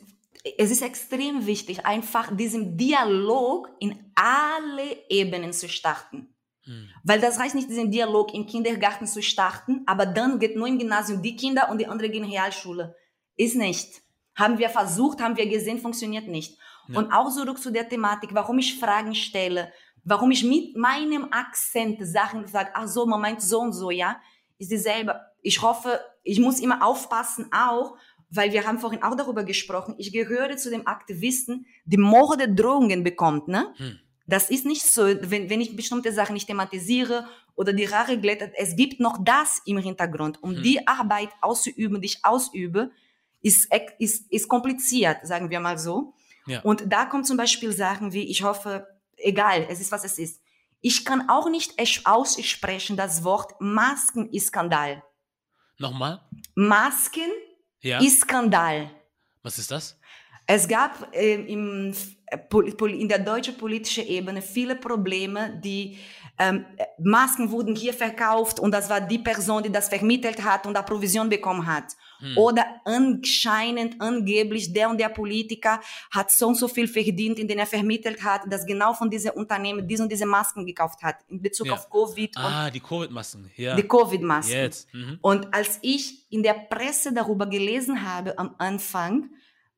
[0.58, 6.34] es ist extrem wichtig, einfach diesen Dialog in alle Ebenen zu starten.
[6.64, 6.90] Hm.
[7.02, 10.78] Weil das heißt nicht, diesen Dialog im Kindergarten zu starten, aber dann geht nur im
[10.78, 12.94] Gymnasium die Kinder und die anderen gehen in Realschule.
[13.36, 14.02] Ist nicht.
[14.36, 16.58] Haben wir versucht, haben wir gesehen, funktioniert nicht.
[16.88, 16.98] Ja.
[16.98, 19.72] Und auch zurück zu der Thematik, warum ich Fragen stelle,
[20.04, 24.20] warum ich mit meinem Akzent Sachen sage, ach so, man meint so und so, ja,
[24.58, 25.20] ist dieselbe.
[25.42, 27.96] Ich hoffe, ich muss immer aufpassen auch,
[28.30, 33.04] weil wir haben vorhin auch darüber gesprochen, ich gehöre zu dem Aktivisten, die Morde Drohungen
[33.04, 33.72] bekommt, ne?
[33.76, 33.98] Hm.
[34.26, 38.54] Das ist nicht so, wenn, wenn ich bestimmte Sachen nicht thematisiere oder die Rare glättet,
[38.56, 40.42] es gibt noch das im Hintergrund.
[40.42, 40.62] Um hm.
[40.62, 42.90] die Arbeit auszuüben, die ich ausübe,
[43.42, 43.68] ist,
[43.98, 46.14] ist, ist kompliziert, sagen wir mal so.
[46.46, 46.60] Ja.
[46.62, 48.86] Und da kommt zum Beispiel Sachen wie, ich hoffe,
[49.16, 50.42] egal, es ist, was es ist.
[50.80, 51.74] Ich kann auch nicht
[52.04, 55.02] aussprechen das Wort Maskenskandal.
[55.78, 56.20] Nochmal?
[56.54, 57.30] Masken
[57.80, 58.00] ja.
[58.02, 58.90] Skandal.
[59.42, 59.98] Was ist das?
[60.46, 61.94] Es gab äh, im,
[62.80, 65.98] in der deutschen politischen Ebene viele Probleme, die
[66.38, 66.64] ähm,
[66.98, 70.82] Masken wurden hier verkauft und das war die Person, die das vermittelt hat und da
[70.82, 71.84] Provision bekommen hat.
[72.18, 72.36] Hm.
[72.36, 75.80] Oder anscheinend, angeblich, der und der Politiker
[76.10, 79.32] hat so und so viel verdient, in den er vermittelt hat, dass genau von diesem
[79.32, 81.74] Unternehmen diese und diese Masken gekauft hat, in Bezug ja.
[81.74, 82.36] auf Covid.
[82.36, 83.76] Ah, die Covid-Masken, ja.
[83.76, 84.70] Die Covid-Masken.
[84.92, 85.18] Mhm.
[85.20, 89.30] Und als ich in der Presse darüber gelesen habe am Anfang,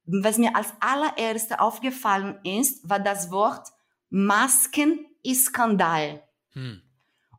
[0.07, 3.69] was mir als allererste aufgefallen ist, war das Wort
[4.11, 6.23] Masken-Skandal.
[6.53, 6.81] Hm.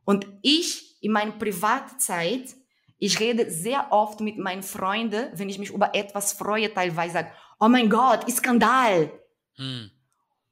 [0.04, 2.54] Und ich in meiner Privatzeit
[2.98, 7.32] ich rede sehr oft mit meinen Freunden, wenn ich mich über etwas freue, teilweise sage,
[7.60, 9.12] oh mein Gott, Skandal.
[9.54, 9.90] Hm.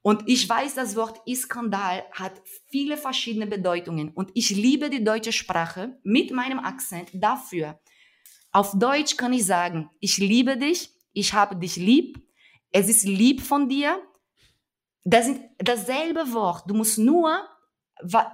[0.02, 4.10] Und ich weiß, das Wort Skandal hat viele verschiedene Bedeutungen.
[4.10, 7.80] Und ich liebe die deutsche Sprache mit meinem Akzent dafür.
[8.52, 12.22] Auf Deutsch kann ich sagen, ich liebe dich, ich habe dich lieb,
[12.70, 13.98] es ist lieb von dir.
[15.02, 16.68] Das ist dasselbe Wort.
[16.68, 17.40] Du musst nur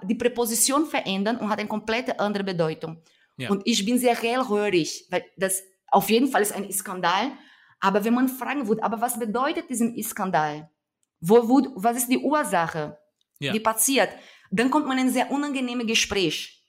[0.02, 3.00] die Präposition verändern und hat eine komplett andere Bedeutung.
[3.36, 3.50] Ja.
[3.50, 7.30] Und ich bin sehr hellhörig, weil das auf jeden Fall ist ein Skandal.
[7.78, 10.68] Aber wenn man fragen würde, aber was bedeutet diesen Skandal?
[11.20, 12.98] Wo, wo, was ist die Ursache,
[13.38, 13.52] ja.
[13.52, 14.10] die passiert?
[14.50, 16.61] Dann kommt man in ein sehr unangenehmes Gespräch.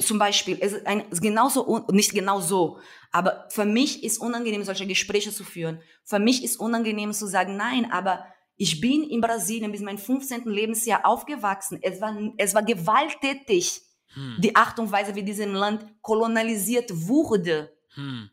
[0.00, 2.78] Zum Beispiel, es ist, ein, genauso, nicht genau so,
[3.12, 5.80] aber für mich ist unangenehm, solche Gespräche zu führen.
[6.04, 8.26] Für mich ist unangenehm zu sagen, nein, aber
[8.58, 10.44] Ich bin in Brasilien bis mein 15.
[10.44, 11.78] Lebensjahr aufgewachsen.
[11.82, 13.82] Es war, es war gewalttätig,
[14.14, 14.36] hm.
[14.38, 17.76] die Art und Weise, wie dieses Land kolonialisiert wurde.
[17.94, 18.30] Hm.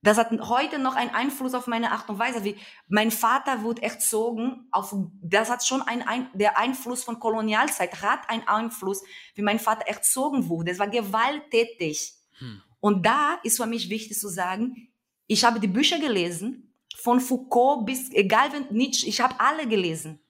[0.00, 2.44] Das hat heute noch einen Einfluss auf meine Art und Weise.
[2.44, 8.00] Wie mein Vater wurde erzogen auf, das hat schon ein, ein, der Einfluss von Kolonialzeit
[8.00, 9.02] hat einen Einfluss,
[9.34, 10.70] wie mein Vater erzogen wurde.
[10.70, 12.14] Es war gewalttätig.
[12.38, 12.62] Hm.
[12.80, 14.92] Und da ist für mich wichtig zu sagen,
[15.26, 20.20] ich habe die Bücher gelesen, von Foucault bis, egal wenn Nietzsche, ich habe alle gelesen.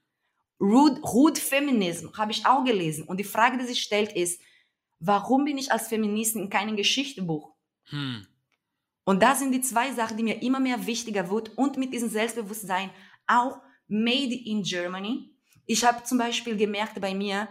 [0.60, 3.04] Rude, Rude Feminism habe ich auch gelesen.
[3.04, 4.40] Und die Frage, die sich stellt, ist,
[4.98, 7.54] warum bin ich als Feministin in keinem Geschichtebuch?
[7.84, 8.26] Hm.
[9.08, 12.10] Und das sind die zwei Sachen, die mir immer mehr wichtiger wird und mit diesem
[12.10, 12.90] Selbstbewusstsein
[13.26, 15.34] auch made in Germany.
[15.64, 17.48] Ich habe zum Beispiel gemerkt bei mir,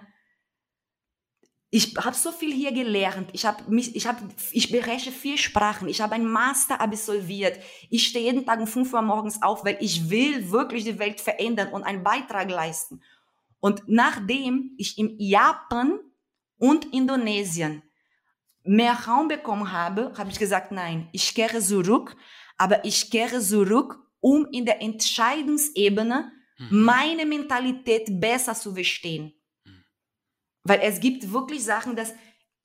[1.71, 3.31] ich habe so viel hier gelernt.
[3.33, 4.19] Ich habe mich, ich habe,
[4.51, 5.89] ich beherrsche vier Sprachen.
[5.89, 7.57] Ich habe einen Master absolviert.
[7.89, 11.19] Ich stehe jeden Tag um 5 Uhr morgens auf, weil ich will wirklich die Welt
[11.19, 13.01] verändern und einen Beitrag leisten.
[13.59, 16.01] Und nachdem ich in Japan
[16.59, 17.81] und Indonesien
[18.67, 22.15] mehr Raum bekommen habe, habe ich gesagt, nein, ich kehre zurück,
[22.57, 26.83] aber ich kehre zurück, um in der Entscheidungsebene mhm.
[26.83, 29.33] meine Mentalität besser zu verstehen.
[29.63, 29.83] Mhm.
[30.63, 32.13] Weil es gibt wirklich Sachen, dass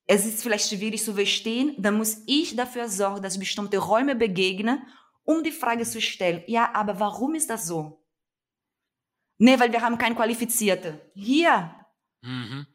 [0.05, 4.15] es ist vielleicht schwierig zu verstehen, dann muss ich dafür sorgen, dass ich bestimmte Räume
[4.15, 4.81] begegne,
[5.23, 8.03] um die Frage zu stellen, ja, aber warum ist das so?
[9.37, 11.09] Nee, weil wir haben keinen Qualifizierte.
[11.13, 11.73] Hier.
[12.21, 12.67] Mhm.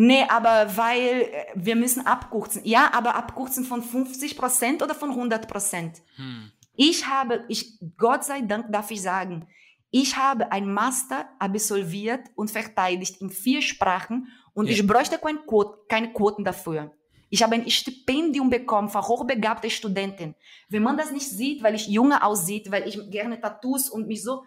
[0.00, 2.62] Nee, aber weil äh, wir müssen abkürzen.
[2.64, 6.02] Ja, aber abkürzen von 50 Prozent oder von 100 Prozent?
[6.14, 6.52] Hm.
[6.76, 9.48] Ich habe, ich, Gott sei Dank darf ich sagen,
[9.90, 14.74] ich habe ein Master absolviert und verteidigt in vier Sprachen und ja.
[14.74, 16.92] ich bräuchte keine, Quote, keine Quoten dafür.
[17.28, 20.36] Ich habe ein Stipendium bekommen für hochbegabte Studenten.
[20.68, 24.22] Wenn man das nicht sieht, weil ich junge aussieht, weil ich gerne Tattoos und mich
[24.22, 24.44] so,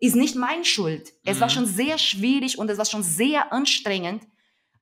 [0.00, 1.12] ist nicht meine Schuld.
[1.26, 1.40] Es mhm.
[1.42, 4.22] war schon sehr schwierig und es war schon sehr anstrengend,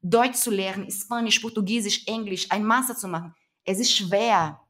[0.02, 3.34] Deutsch zu lernen, Spanisch, Portugiesisch, Englisch, ein Master zu machen.
[3.64, 4.60] Es ist schwer.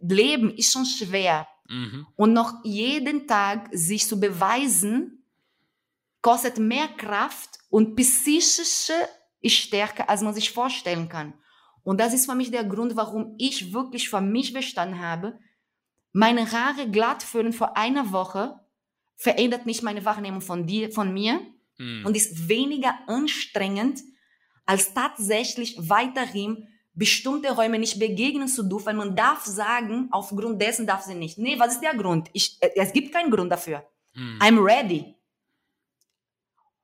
[0.00, 1.46] Leben ist schon schwer.
[1.68, 2.06] Mhm.
[2.16, 5.24] Und noch jeden Tag sich zu beweisen,
[6.22, 8.94] kostet mehr Kraft und psychische
[9.44, 11.34] Stärke, als man sich vorstellen kann.
[11.82, 15.38] Und das ist für mich der Grund, warum ich wirklich für mich verstanden habe,
[16.12, 18.58] meine Haare glatt föhnen vor einer Woche
[19.16, 21.40] verändert nicht meine Wahrnehmung von dir, von mir
[21.78, 22.06] mhm.
[22.06, 24.00] und ist weniger anstrengend,
[24.66, 31.02] als tatsächlich weiterhin bestimmte Räume nicht begegnen zu dürfen, man darf sagen, aufgrund dessen darf
[31.02, 31.38] sie nicht.
[31.38, 32.28] Nee, was ist der Grund?
[32.32, 33.86] Ich, äh, es gibt keinen Grund dafür.
[34.12, 34.38] Hm.
[34.40, 35.14] I'm ready.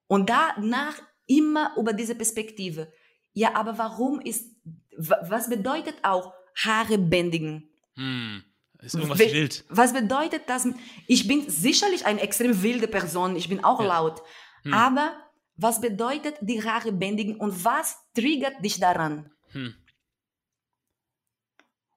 [0.07, 0.95] Und danach
[1.27, 2.93] immer über diese Perspektive.
[3.33, 4.55] Ja, aber warum ist,
[4.99, 7.71] was bedeutet auch Haare bändigen?
[7.97, 8.45] Hm.
[8.81, 9.65] Ist irgendwas We wild.
[9.69, 10.69] Was bedeutet das?
[11.07, 13.87] Ich bin sicherlich eine extrem wilde Person, ich bin auch ja.
[13.87, 14.23] laut.
[14.65, 14.75] Hm.
[14.75, 15.13] Aber
[15.57, 19.31] was bedeutet die Haare bändigen und was triggert dich daran?
[19.53, 19.75] Hm.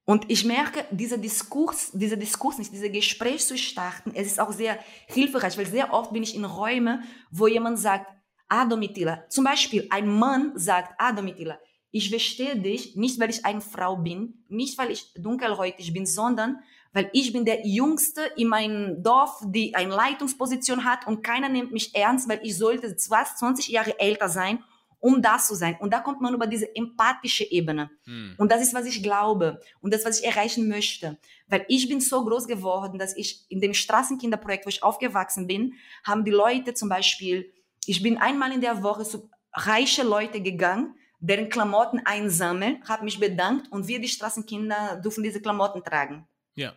[0.06, 4.52] Und ich merke, dieser Diskurs, dieser Diskurs nicht, dieses Gespräch zu starten, es ist auch
[4.52, 4.78] sehr
[5.08, 8.06] hilfreich, weil sehr oft bin ich in Räumen, wo jemand sagt,
[8.48, 13.46] ah, Domitila, zum Beispiel ein Mann sagt, ah, Domitila, ich verstehe dich, nicht weil ich
[13.46, 16.60] eine Frau bin, nicht weil ich dunkelhäutig bin, sondern
[16.96, 21.74] weil ich bin der Jüngste in meinem Dorf, die eine Leitungsposition hat und keiner nimmt
[21.74, 24.64] mich ernst, weil ich sollte 20 Jahre älter sein,
[25.02, 25.76] um das zu sein.
[25.82, 27.90] Und da kommt man über diese empathische Ebene.
[28.06, 28.36] Hm.
[28.38, 31.18] Und das ist, was ich glaube und das, was ich erreichen möchte.
[31.48, 35.74] Weil ich bin so groß geworden, dass ich in dem Straßenkinderprojekt, wo ich aufgewachsen bin,
[36.06, 37.52] haben die Leute zum Beispiel,
[37.86, 43.20] ich bin einmal in der Woche zu reiche Leute gegangen, deren Klamotten einsammeln, habe mich
[43.20, 46.26] bedankt und wir, die Straßenkinder, dürfen diese Klamotten tragen.
[46.56, 46.74] Ja.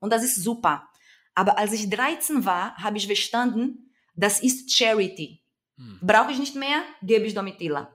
[0.00, 0.88] Und das ist super.
[1.34, 5.42] Aber als ich 13 war, habe ich verstanden, das ist Charity.
[5.76, 6.00] Hm.
[6.02, 7.94] Brauche ich nicht mehr, gebe ich Domitila.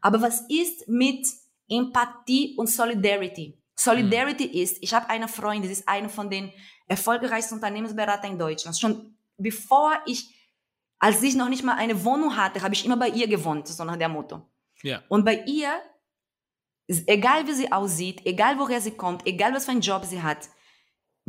[0.00, 1.26] Aber was ist mit
[1.68, 3.58] Empathie und Solidarity?
[3.76, 4.62] Solidarity hm.
[4.62, 6.52] ist, ich habe eine Freundin, sie ist eine von den
[6.88, 8.78] erfolgreichsten Unternehmensberatern in Deutschland.
[8.78, 10.34] Schon bevor ich,
[10.98, 13.84] als ich noch nicht mal eine Wohnung hatte, habe ich immer bei ihr gewohnt, so
[13.84, 14.42] nach der Motto.
[14.82, 15.02] Ja.
[15.08, 15.70] Und bei ihr,
[17.06, 20.48] egal wie sie aussieht, egal woher sie kommt, egal was für einen Job sie hat,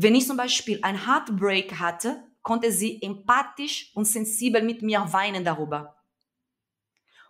[0.02, 5.46] wenn ich zum Beispiel ein Heartbreak hatte, konnte sie empathisch und sensibel mit mir weinen
[5.46, 5.96] darüber.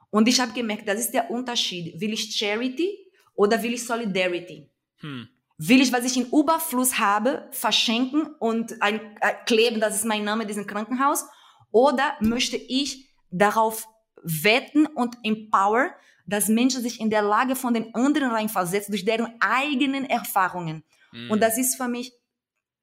[0.09, 1.99] Und ich habe gemerkt, das ist der Unterschied.
[1.99, 2.97] Will ich Charity
[3.33, 4.69] oder will ich Solidarity?
[4.97, 5.27] Hm.
[5.57, 10.23] Will ich, was ich in Überfluss habe, verschenken und ein, äh, kleben, das ist mein
[10.23, 11.25] Name, diesen Krankenhaus?
[11.71, 13.85] Oder möchte ich darauf
[14.23, 15.91] wetten und empower,
[16.25, 20.83] dass Menschen sich in der Lage von den anderen reinversetzen, durch deren eigenen Erfahrungen?
[21.11, 21.31] Hm.
[21.31, 22.13] Und das ist für mich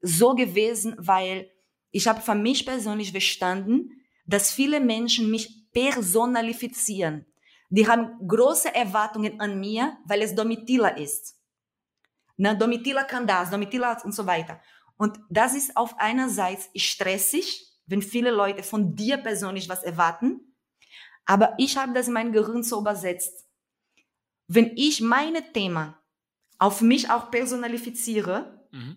[0.01, 1.51] so gewesen, weil
[1.91, 3.91] ich habe für mich persönlich verstanden,
[4.27, 7.27] dass viele Menschen mich personalifizieren.
[7.71, 11.37] Die haben große Erwartungen an mir, weil es Domitila ist.
[12.37, 14.61] Na, Domitila kann das, Domitila und so weiter.
[14.97, 20.55] Und das ist auf einer Seite stressig, wenn viele Leute von dir persönlich was erwarten.
[21.25, 23.47] Aber ich habe das in mein Gehirn so übersetzt.
[24.47, 26.01] Wenn ich meine Thema
[26.59, 28.97] auf mich auch personalifiziere mhm.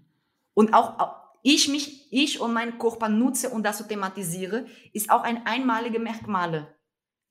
[0.54, 5.24] Und auch ich mich, ich und meinen Körper nutze und das so thematisiere, ist auch
[5.24, 6.76] ein einmalige Merkmale.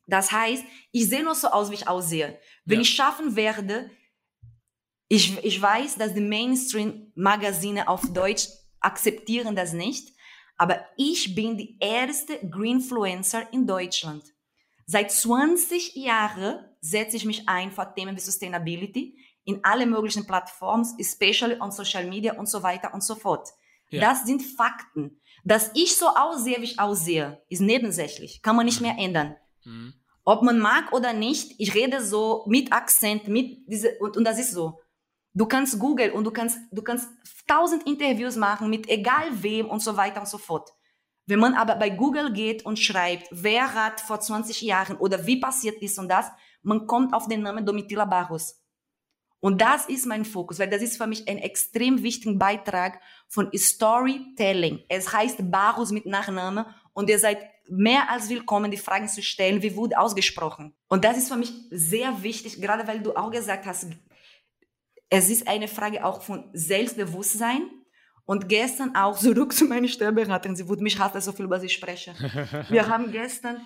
[0.06, 2.38] Das heißt, ich sehe nur so aus, wie ich aussehe.
[2.64, 2.82] Wenn ja.
[2.82, 3.90] ich schaffen werde,
[5.08, 8.48] ich, ich weiß, dass die Mainstream-Magazine auf Deutsch
[8.80, 10.16] akzeptieren das nicht,
[10.56, 14.24] aber ich bin die erste Greenfluencer in Deutschland.
[14.86, 19.16] Seit 20 Jahren setze ich mich ein für Themen wie Sustainability
[19.50, 23.48] in alle möglichen Plattformen, especially on Social Media und so weiter und so fort.
[23.90, 24.00] Ja.
[24.00, 25.20] Das sind Fakten.
[25.44, 28.42] Dass ich so aussehe, wie ich aussehe, ist nebensächlich.
[28.42, 29.36] Kann man nicht mehr ändern.
[29.64, 29.94] Mhm.
[30.24, 34.38] Ob man mag oder nicht, ich rede so mit Akzent, mit diese, und, und das
[34.38, 34.80] ist so.
[35.32, 37.08] Du kannst googeln und du kannst, du kannst
[37.46, 40.70] tausend Interviews machen mit egal wem und so weiter und so fort.
[41.26, 45.40] Wenn man aber bei Google geht und schreibt, wer hat vor 20 Jahren oder wie
[45.40, 46.26] passiert ist und das,
[46.62, 48.59] man kommt auf den Namen Domitila Barros.
[49.40, 53.50] Und das ist mein Fokus, weil das ist für mich ein extrem wichtiger Beitrag von
[53.56, 54.80] Storytelling.
[54.88, 57.38] Es heißt Barros mit Nachname und ihr seid
[57.68, 60.74] mehr als willkommen, die Fragen zu stellen, wie wurde ausgesprochen.
[60.88, 63.86] Und das ist für mich sehr wichtig, gerade weil du auch gesagt hast,
[65.08, 67.62] es ist eine Frage auch von Selbstbewusstsein.
[68.26, 70.54] Und gestern auch zurück zu meiner Steuerberaterin.
[70.54, 72.14] Sie würde mich hassen, so viel über sie spreche.
[72.68, 73.60] Wir haben gestern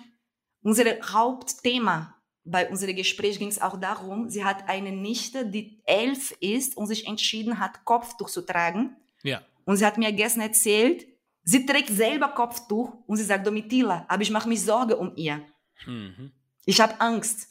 [0.63, 2.14] unser Hauptthema
[2.45, 6.85] bei unserem Gespräch ging es auch darum, sie hat eine Nichte, die elf ist und
[6.85, 8.95] sich entschieden hat, Kopftuch zu tragen.
[9.23, 9.41] Ja.
[9.65, 11.07] Und sie hat mir gestern erzählt,
[11.43, 15.41] sie trägt selber Kopftuch und sie sagt, Domitila, aber ich mache mich Sorge um ihr.
[15.87, 16.31] Mhm.
[16.65, 17.49] Ich habe Angst.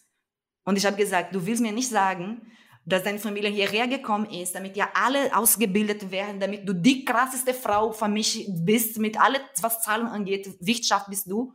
[0.64, 2.40] Und ich habe gesagt, du willst mir nicht sagen,
[2.86, 7.52] dass deine Familie hierher gekommen ist, damit ja alle ausgebildet werden, damit du die krasseste
[7.52, 11.52] Frau für mich bist, mit allem, was Zahlen angeht, Wirtschaft bist du,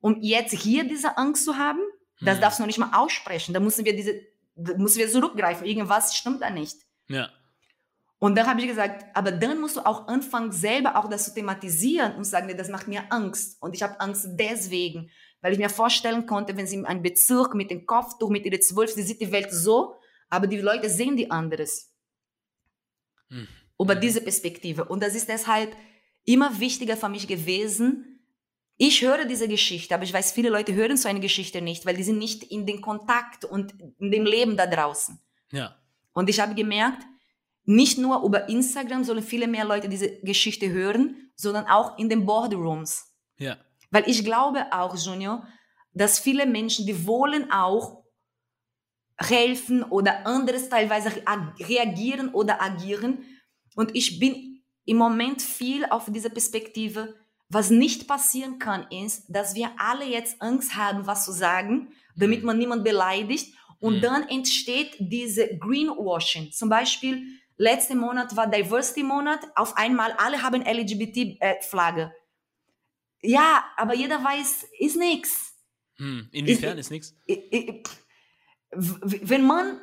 [0.00, 1.80] um jetzt hier diese Angst zu haben?
[2.24, 2.40] Das hm.
[2.40, 3.52] darfst du noch nicht mal aussprechen.
[3.52, 4.20] Da müssen wir diese,
[4.54, 5.66] müssen wir zurückgreifen.
[5.66, 6.76] Irgendwas stimmt da nicht.
[7.08, 7.30] Ja.
[8.18, 11.34] Und dann habe ich gesagt, aber dann musst du auch anfangen, selber auch das zu
[11.34, 13.60] thematisieren und sagen, das macht mir Angst.
[13.60, 15.10] Und ich habe Angst deswegen,
[15.40, 18.60] weil ich mir vorstellen konnte, wenn sie in einem Bezirk mit dem Kopftuch, mit ihrer
[18.60, 19.96] Zwölf, sie sieht die Welt so,
[20.30, 21.92] aber die Leute sehen die anderes.
[23.28, 23.48] Hm.
[23.76, 24.84] Über diese Perspektive.
[24.84, 25.76] Und das ist deshalb
[26.24, 28.11] immer wichtiger für mich gewesen.
[28.84, 31.94] Ich höre diese Geschichte, aber ich weiß, viele Leute hören so eine Geschichte nicht, weil
[31.94, 35.20] die sind nicht in den Kontakt und in dem Leben da draußen.
[35.52, 35.76] Ja.
[36.14, 37.04] Und ich habe gemerkt,
[37.64, 42.26] nicht nur über Instagram sollen viele mehr Leute diese Geschichte hören, sondern auch in den
[42.26, 43.06] Boardrooms.
[43.38, 43.56] Ja.
[43.92, 45.46] Weil ich glaube auch, Junior,
[45.92, 48.02] dass viele Menschen, die wollen auch
[49.16, 51.22] helfen oder anderes teilweise
[51.60, 53.22] reagieren oder agieren.
[53.76, 57.21] Und ich bin im Moment viel auf dieser Perspektive.
[57.52, 62.40] Was nicht passieren kann, ist, dass wir alle jetzt Angst haben, was zu sagen, damit
[62.40, 62.46] mhm.
[62.46, 63.54] man niemand beleidigt.
[63.78, 64.00] Und mhm.
[64.00, 66.50] dann entsteht diese Greenwashing.
[66.50, 67.26] Zum Beispiel,
[67.58, 69.40] letzten Monat war Diversity-Monat.
[69.54, 72.14] Auf einmal alle haben LGBT-Flagge.
[73.20, 75.54] Ja, aber jeder weiß, ist nichts.
[75.96, 76.28] Hm.
[76.32, 77.14] Inwiefern ist, ist nichts?
[78.70, 79.78] wenn man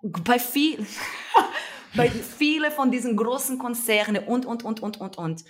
[0.00, 0.86] bei viel,
[1.94, 2.08] bei
[2.38, 5.44] viele von diesen großen Konzernen und, und, und, und, und, und,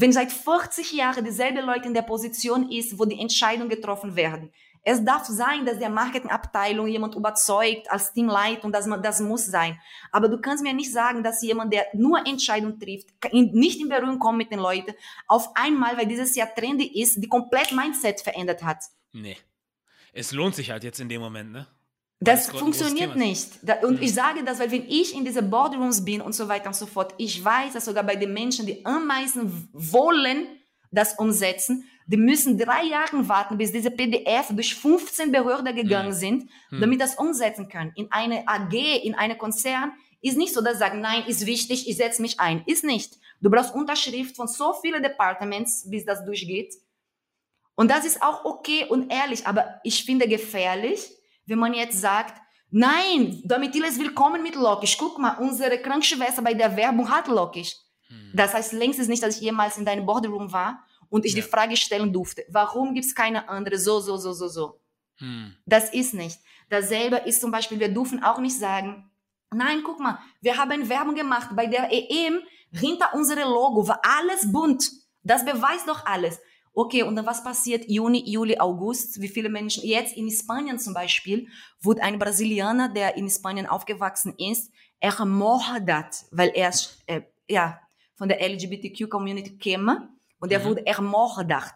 [0.00, 4.52] wenn seit 40 Jahren dieselbe Leute in der Position ist, wo die Entscheidungen getroffen werden,
[4.84, 9.78] es darf sein, dass der Marketingabteilung jemand überzeugt als Teamleitung, dass man, das muss sein.
[10.12, 14.20] Aber du kannst mir nicht sagen, dass jemand, der nur Entscheidungen trifft, nicht in Berührung
[14.20, 14.94] kommt mit den Leuten,
[15.26, 18.84] auf einmal, weil dieses Jahr trendy ist, die komplett Mindset verändert hat.
[19.12, 19.36] Nee.
[20.12, 21.66] Es lohnt sich halt jetzt in dem Moment, ne?
[22.20, 23.50] Das funktioniert nicht.
[23.82, 24.02] Und mhm.
[24.02, 26.86] ich sage das, weil wenn ich in diese Boardrooms bin und so weiter und so
[26.86, 30.48] fort, ich weiß, dass sogar bei den Menschen, die am meisten wollen,
[30.90, 36.14] das umsetzen, die müssen drei Jahre warten, bis diese PDF durch 15 Behörden gegangen mhm.
[36.14, 36.80] sind, mhm.
[36.80, 37.92] damit das umsetzen können.
[37.94, 41.88] In eine AG, in eine Konzern ist nicht so, dass sie sagen, nein, ist wichtig,
[41.88, 42.64] ich setze mich ein.
[42.66, 43.18] Ist nicht.
[43.40, 46.74] Du brauchst Unterschrift von so vielen Departments, bis das durchgeht.
[47.76, 51.12] Und das ist auch okay und ehrlich, aber ich finde gefährlich,
[51.48, 52.40] wenn man jetzt sagt,
[52.70, 54.96] nein, Domitila ist willkommen mit Lokisch.
[54.98, 57.74] Guck mal, unsere Krankenschwester bei der Werbung hat Lokisch.
[58.08, 58.32] Hm.
[58.34, 61.36] Das heißt längst nicht, dass ich jemals in deinem Boardroom war und ich ja.
[61.36, 64.80] die Frage stellen durfte, warum gibt es keine andere so, so, so, so, so.
[65.16, 65.54] Hm.
[65.64, 66.38] Das ist nicht.
[66.68, 69.10] Dasselbe ist zum Beispiel, wir dürfen auch nicht sagen,
[69.50, 72.40] nein, guck mal, wir haben Werbung gemacht bei der EM,
[72.72, 74.90] hinter unserem Logo war alles bunt.
[75.22, 76.38] Das beweist doch alles.
[76.80, 79.20] Okay, und dann was passiert Juni, Juli, August?
[79.20, 79.82] Wie viele Menschen?
[79.82, 81.48] Jetzt in Spanien zum Beispiel
[81.80, 84.70] wurde ein Brasilianer, der in Spanien aufgewachsen ist,
[85.00, 86.72] ermordet, weil er
[87.06, 87.80] äh, ja
[88.14, 90.08] von der LGBTQ-Community käme
[90.38, 90.64] und er mhm.
[90.66, 91.74] wurde ermordet.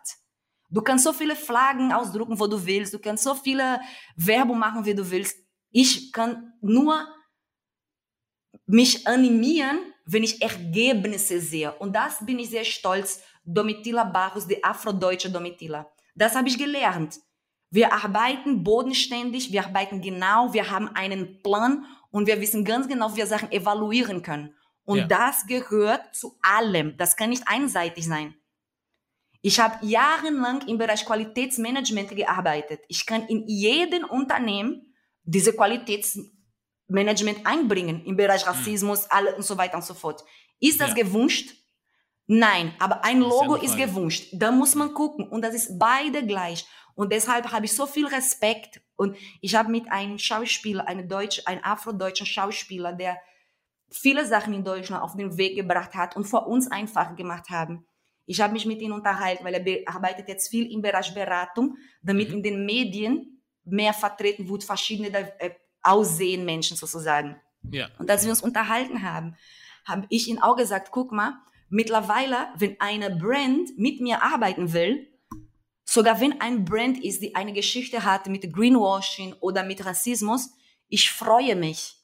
[0.70, 2.94] Du kannst so viele Flaggen ausdrucken, wo du willst.
[2.94, 3.80] Du kannst so viele
[4.14, 5.36] Werbung machen, wie du willst.
[5.72, 7.08] Ich kann nur
[8.66, 11.72] mich animieren, wenn ich Ergebnisse sehe.
[11.72, 15.90] Und das bin ich sehr stolz Domitila Barros, die afrodeutsche Domitila.
[16.14, 17.18] Das habe ich gelernt.
[17.70, 23.12] Wir arbeiten bodenständig, wir arbeiten genau, wir haben einen Plan und wir wissen ganz genau,
[23.12, 24.54] wie wir Sachen evaluieren können.
[24.84, 25.06] Und ja.
[25.06, 26.96] das gehört zu allem.
[26.98, 28.34] Das kann nicht einseitig sein.
[29.40, 32.80] Ich habe jahrelang im Bereich Qualitätsmanagement gearbeitet.
[32.88, 38.52] Ich kann in jedem Unternehmen diese Qualitätsmanagement einbringen im Bereich hm.
[38.52, 40.22] Rassismus, alle und so weiter und so fort.
[40.60, 40.94] Ist das ja.
[40.94, 41.56] gewünscht?
[42.26, 44.28] Nein, aber ein Logo ist, ja ist gewünscht.
[44.32, 46.66] Da muss man gucken und das ist beide gleich.
[46.94, 51.42] Und deshalb habe ich so viel Respekt und ich habe mit einem Schauspieler, einem Deutsch,
[51.46, 53.18] einem afrodeutschen Schauspieler, der
[53.90, 57.86] viele Sachen in Deutschland auf den Weg gebracht hat und vor uns einfach gemacht haben.
[58.26, 62.28] Ich habe mich mit ihm unterhalten, weil er arbeitet jetzt viel im Bereich Beratung, damit
[62.28, 62.36] mhm.
[62.36, 65.08] in den Medien mehr vertreten wird, verschiedene
[65.40, 65.50] äh,
[65.82, 67.36] Aussehen Menschen sozusagen.
[67.70, 67.88] Ja.
[67.98, 69.36] Und als wir uns unterhalten haben,
[69.84, 71.34] habe ich ihm auch gesagt, guck mal,
[71.74, 75.08] Mittlerweile, wenn eine Brand mit mir arbeiten will,
[75.86, 80.50] sogar wenn ein Brand ist, die eine Geschichte hat mit Greenwashing oder mit Rassismus,
[80.88, 81.96] ich freue mich.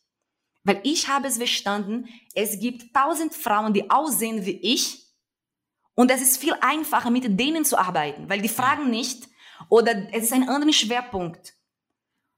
[0.65, 5.03] Weil ich habe es verstanden, es gibt tausend Frauen, die aussehen wie ich.
[5.95, 9.29] Und es ist viel einfacher, mit denen zu arbeiten, weil die fragen nicht
[9.69, 11.53] oder es ist ein anderer Schwerpunkt.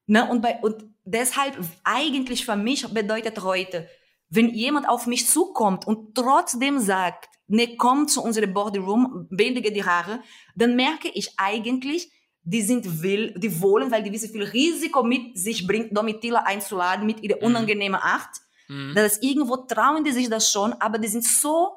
[0.06, 0.28] Ne?
[0.28, 3.88] Und, bei, und deshalb eigentlich für mich bedeutet heute,
[4.30, 9.84] wenn jemand auf mich zukommt und trotzdem sagt, ne, komm zu unserem Boardroom, bändige die
[9.84, 10.20] Haare,
[10.54, 12.10] dann merke ich eigentlich,
[12.42, 17.04] die sind will, die wollen, weil die wissen, viel Risiko mit sich bringt, Domitila einzuladen
[17.04, 17.46] mit ihrer mhm.
[17.46, 18.30] unangenehmen Art.
[18.68, 18.92] Mhm.
[18.94, 21.76] Das ist irgendwo trauen die sich das schon, aber die sind so,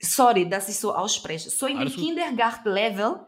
[0.00, 3.20] sorry, dass ich so ausspreche, so in dem Kindergarten-Level,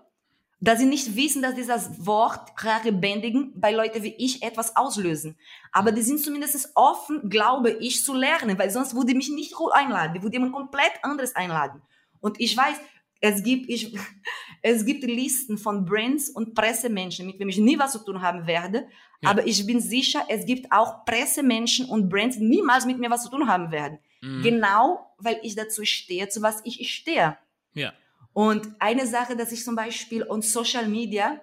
[0.65, 2.53] dass sie nicht wissen, dass dieses Wort
[3.01, 5.37] bändigen bei Leuten wie ich etwas auslösen.
[5.73, 9.55] Aber die sind zumindest offen, glaube ich, zu lernen, weil sonst würde ich mich nicht
[9.73, 10.23] einladen.
[10.23, 11.83] Würde jemand komplett anderes einladen.
[12.21, 12.77] Und ich weiß,
[13.21, 13.95] es gibt, ich,
[14.63, 18.47] es gibt Listen von Brands und Pressemenschen, mit denen ich nie was zu tun haben
[18.47, 18.89] werde.
[19.21, 19.31] Ja.
[19.31, 23.25] Aber ich bin sicher, es gibt auch Pressemenschen und Brands, die niemals mit mir was
[23.25, 23.99] zu tun haben werden.
[24.23, 24.43] Mhm.
[24.43, 27.37] Genau, weil ich dazu stehe, zu was ich stehe.
[27.75, 27.93] Ja.
[28.35, 31.41] Und eine Sache, dass ich zum Beispiel on Social Media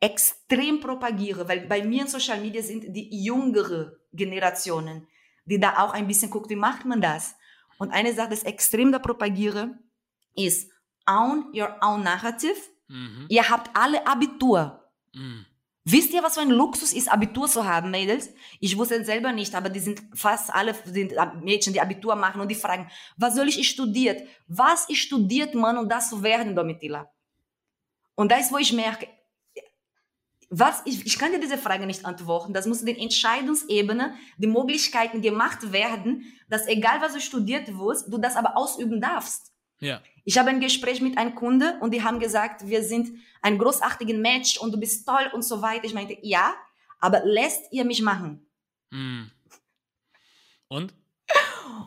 [0.00, 5.06] extrem propagiere, weil bei mir in Social Media sind die jüngere Generationen,
[5.44, 7.36] die da auch ein bisschen guckt, wie macht man das?
[7.78, 9.78] Und eine Sache, das ich extrem da propagiere,
[10.34, 10.70] ist
[11.06, 12.56] own your own narrative.
[12.88, 13.26] Mhm.
[13.28, 14.90] Ihr habt alle Abitur.
[15.12, 15.46] Mhm.
[15.84, 18.30] Wisst ihr, was für ein Luxus ist, Abitur zu haben, Mädels?
[18.60, 21.12] Ich wusste es selber nicht, aber die sind fast alle sind
[21.42, 24.22] Mädchen, die Abitur machen und die fragen, was soll ich studiert?
[24.46, 27.10] Was ist studiert man, um das zu werden, Domitila?
[28.14, 29.08] Und da ist, wo ich merke,
[30.54, 32.52] was, ich, ich kann dir diese Frage nicht antworten.
[32.52, 38.12] Das muss in der Entscheidungsebene die Möglichkeiten gemacht werden, dass egal was du studiert wirst,
[38.12, 39.50] du das aber ausüben darfst.
[39.80, 40.02] Ja.
[40.24, 44.16] Ich habe ein Gespräch mit einem Kunde und die haben gesagt, wir sind ein großartiges
[44.16, 45.84] Match und du bist toll und so weiter.
[45.84, 46.54] Ich meinte, ja,
[47.00, 48.46] aber lässt ihr mich machen?
[48.92, 49.30] Hm.
[50.68, 50.94] Und?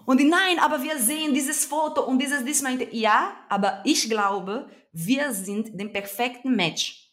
[0.05, 4.09] Und die, nein, aber wir sehen dieses Foto und dieses, dies meinte, ja, aber ich
[4.09, 7.11] glaube, wir sind den perfekten Match.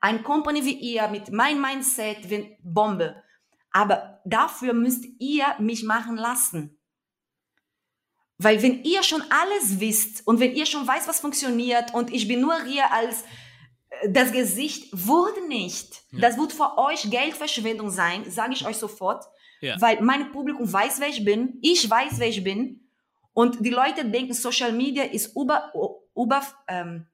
[0.00, 2.18] Ein Company wie ihr mit mein Mindset,
[2.62, 3.22] Bombe.
[3.70, 6.78] Aber dafür müsst ihr mich machen lassen.
[8.38, 12.26] Weil wenn ihr schon alles wisst und wenn ihr schon weiß, was funktioniert und ich
[12.26, 13.22] bin nur hier als
[13.90, 16.02] äh, das Gesicht, wurde nicht.
[16.10, 16.20] Ja.
[16.20, 19.24] Das wird für euch Geldverschwendung sein, sage ich euch sofort.
[19.60, 19.80] Ja.
[19.80, 22.88] Weil mein Publikum weiß, wer ich bin, ich weiß, wer ich bin.
[23.32, 25.72] Und die Leute denken, Social Media ist über,
[26.14, 27.06] über ähm,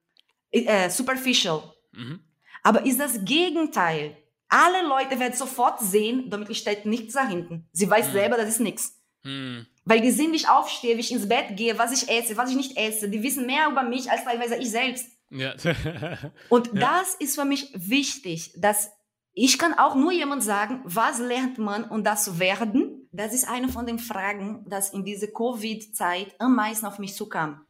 [0.50, 1.62] äh, superficial.
[1.92, 2.20] Mhm.
[2.62, 4.16] Aber ist das Gegenteil.
[4.48, 7.68] Alle Leute werden sofort sehen, damit steht nichts da hinten.
[7.72, 8.12] Sie weiß mhm.
[8.12, 8.97] selber, das ist nichts.
[9.24, 9.66] Mhm.
[9.84, 12.50] Weil die sehen, wie ich aufstehe, wie ich ins Bett gehe, was ich esse, was
[12.50, 13.08] ich nicht esse.
[13.08, 15.06] Die wissen mehr über mich als teilweise ich selbst.
[15.30, 15.54] Ja.
[16.48, 16.72] Und ja.
[16.74, 18.90] das ist für mich wichtig, dass
[19.32, 23.08] ich kann auch nur jemand sagen, was lernt man, um das zu werden?
[23.12, 27.64] Das ist eine von den Fragen, das in diese Covid-Zeit am meisten auf mich zukam.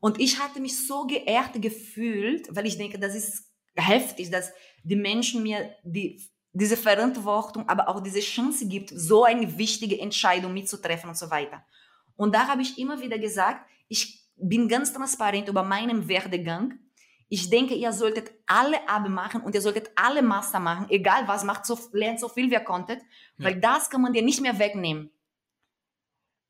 [0.00, 4.52] Und ich hatte mich so geehrt gefühlt, weil ich denke, das ist heftig, dass
[4.84, 6.22] die Menschen mir die
[6.58, 11.64] diese Verantwortung, aber auch diese Chance gibt, so eine wichtige Entscheidung mitzutreffen und so weiter.
[12.16, 16.74] Und da habe ich immer wieder gesagt, ich bin ganz transparent über meinen Werdegang.
[17.28, 21.44] Ich denke, ihr solltet alle Abi machen und ihr solltet alle Master machen, egal was,
[21.44, 23.00] macht so, lernt so viel wie ihr konntet,
[23.36, 23.44] ja.
[23.44, 25.10] weil das kann man dir nicht mehr wegnehmen.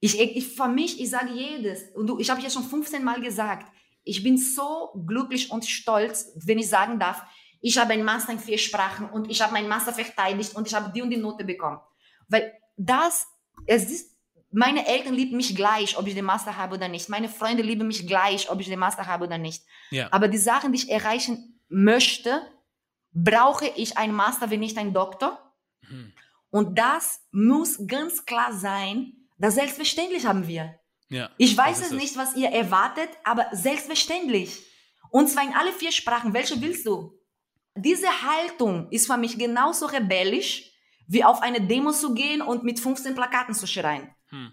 [0.01, 3.21] Ich, ich, für mich, ich sage jedes, und du, ich habe ja schon 15 Mal
[3.21, 3.71] gesagt,
[4.05, 7.25] ich bin so glücklich und stolz, wenn ich sagen darf,
[7.61, 10.75] ich habe einen Master in vier Sprachen und ich habe meinen Master verteidigt und ich
[10.75, 11.81] habe die und die Note bekommen.
[12.29, 13.27] Weil das,
[13.67, 14.17] es ist,
[14.51, 17.09] meine Eltern lieben mich gleich, ob ich den Master habe oder nicht.
[17.09, 19.65] Meine Freunde lieben mich gleich, ob ich den Master habe oder nicht.
[19.91, 20.09] Ja.
[20.13, 22.43] Aber die Sachen, die ich erreichen möchte,
[23.13, 25.55] brauche ich einen Master, wenn nicht einen Doktor.
[25.83, 26.13] Mhm.
[26.51, 30.79] Und das muss ganz klar sein, das selbstverständlich haben wir.
[31.11, 34.63] Ja, ich weiß es nicht, was ihr erwartet, aber selbstverständlich.
[35.11, 36.35] Und zwar in alle vier Sprachen.
[36.35, 37.18] Welche willst du?
[37.83, 40.73] Diese Haltung ist für mich genauso rebellisch,
[41.07, 44.09] wie auf eine Demo zu gehen und mit 15 Plakaten zu schreien.
[44.29, 44.53] Hm.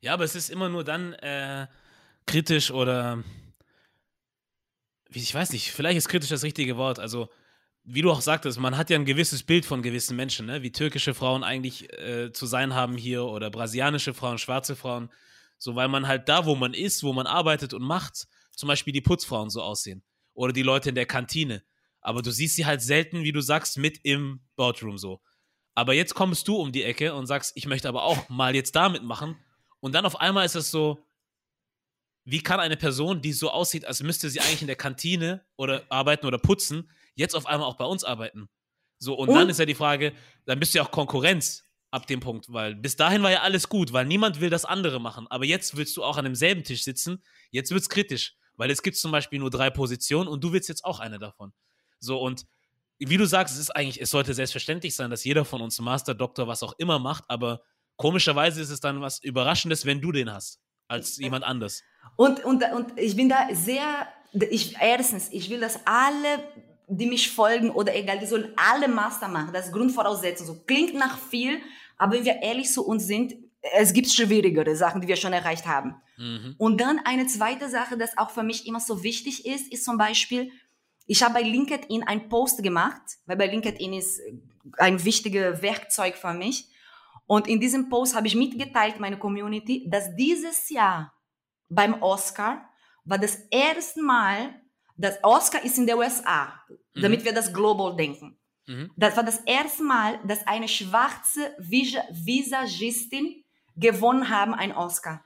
[0.00, 1.66] Ja, aber es ist immer nur dann äh,
[2.26, 3.22] kritisch oder
[5.12, 6.98] ich weiß nicht, vielleicht ist kritisch das richtige Wort.
[6.98, 7.28] Also,
[7.82, 10.62] wie du auch sagtest, man hat ja ein gewisses Bild von gewissen Menschen, ne?
[10.62, 15.10] wie türkische Frauen eigentlich äh, zu sein haben hier oder brasilianische Frauen, schwarze Frauen.
[15.58, 18.92] So, weil man halt da, wo man ist, wo man arbeitet und macht, zum Beispiel
[18.92, 20.02] die Putzfrauen so aussehen.
[20.32, 21.62] Oder die Leute in der Kantine.
[22.00, 25.20] Aber du siehst sie halt selten, wie du sagst, mit im Boardroom so.
[25.74, 28.74] Aber jetzt kommst du um die Ecke und sagst, ich möchte aber auch mal jetzt
[28.74, 29.36] da mitmachen.
[29.80, 30.98] Und dann auf einmal ist es so,
[32.24, 35.84] wie kann eine Person, die so aussieht, als müsste sie eigentlich in der Kantine oder
[35.88, 38.48] arbeiten oder putzen, jetzt auf einmal auch bei uns arbeiten?
[38.98, 39.34] So, und, und?
[39.34, 40.12] dann ist ja die Frage,
[40.44, 43.68] dann bist du ja auch Konkurrenz ab dem Punkt, weil bis dahin war ja alles
[43.68, 45.26] gut, weil niemand will das andere machen.
[45.28, 48.82] Aber jetzt willst du auch an demselben Tisch sitzen, jetzt wird es kritisch, weil es
[48.82, 51.52] gibt zum Beispiel nur drei Positionen und du willst jetzt auch eine davon.
[52.00, 52.46] So, und
[52.98, 56.14] wie du sagst, es ist eigentlich, es sollte selbstverständlich sein, dass jeder von uns Master,
[56.14, 57.62] Doktor, was auch immer macht, aber
[57.96, 61.82] komischerweise ist es dann was Überraschendes, wenn du den hast, als jemand anders.
[62.16, 64.08] Und, und, und ich bin da sehr,
[64.50, 66.44] ich, erstens, ich will, dass alle
[66.90, 69.52] die mich folgen oder egal, die sollen alle Master machen.
[69.52, 70.46] Das ist Grundvoraussetzung.
[70.46, 71.60] So klingt nach viel,
[71.96, 73.34] aber wenn wir ehrlich zu uns sind,
[73.74, 75.94] es gibt schwierigere Sachen, die wir schon erreicht haben.
[76.16, 76.56] Mhm.
[76.58, 79.98] Und dann eine zweite Sache, das auch für mich immer so wichtig ist, ist zum
[79.98, 80.50] Beispiel,
[81.06, 84.20] ich habe bei LinkedIn einen Post gemacht, weil bei LinkedIn ist
[84.78, 86.68] ein wichtiges Werkzeug für mich.
[87.26, 91.12] Und in diesem Post habe ich mitgeteilt, meine Community, dass dieses Jahr
[91.68, 92.68] beim Oscar
[93.04, 94.60] war das erste Mal,
[94.96, 96.52] das Oscar ist in der USA,
[96.94, 97.00] mhm.
[97.02, 98.38] damit wir das global denken.
[98.66, 98.90] Mhm.
[98.96, 103.44] Das war das erste Mal, dass eine schwarze Visagistin
[103.76, 105.24] gewonnen haben einen Oscar.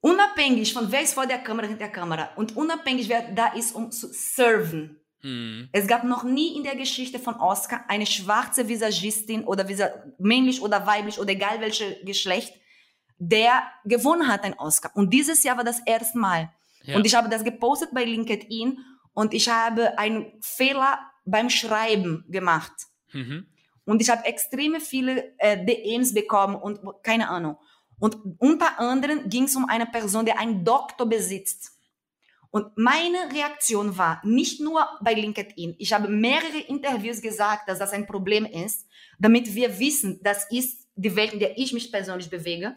[0.00, 3.74] Unabhängig von wer ist vor der Kamera, hinter der Kamera und unabhängig wer da ist,
[3.74, 5.00] um zu serven.
[5.22, 5.68] Mhm.
[5.72, 10.62] Es gab noch nie in der Geschichte von Oscar eine schwarze Visagistin oder Visa männlich
[10.62, 12.54] oder weiblich oder egal welches Geschlecht,
[13.18, 14.92] der gewonnen hat einen Oscar.
[14.94, 16.52] Und dieses Jahr war das erste Mal.
[16.84, 16.96] Ja.
[16.96, 18.78] Und ich habe das gepostet bei LinkedIn
[19.12, 22.72] und ich habe einen Fehler beim Schreiben gemacht.
[23.12, 23.46] Mhm.
[23.84, 27.56] Und ich habe extrem viele äh, DMs bekommen und keine Ahnung.
[27.98, 31.72] Und unter anderem ging es um eine Person, die einen Doktor besitzt.
[32.50, 35.74] Und meine Reaktion war nicht nur bei LinkedIn.
[35.78, 38.86] Ich habe mehrere Interviews gesagt, dass das ein Problem ist,
[39.18, 42.76] damit wir wissen, das ist die Welt, in der ich mich persönlich bewege.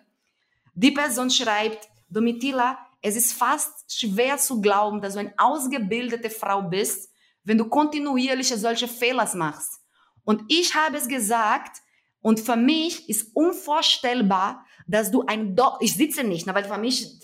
[0.73, 6.61] Die Person schreibt, Domitila, es ist fast schwer zu glauben, dass du eine ausgebildete Frau
[6.63, 7.11] bist,
[7.43, 9.79] wenn du kontinuierlich solche Fehler machst.
[10.23, 11.81] Und ich habe es gesagt,
[12.21, 17.19] und für mich ist unvorstellbar, dass du ein Doktor, ich sitze nicht, weil für mich,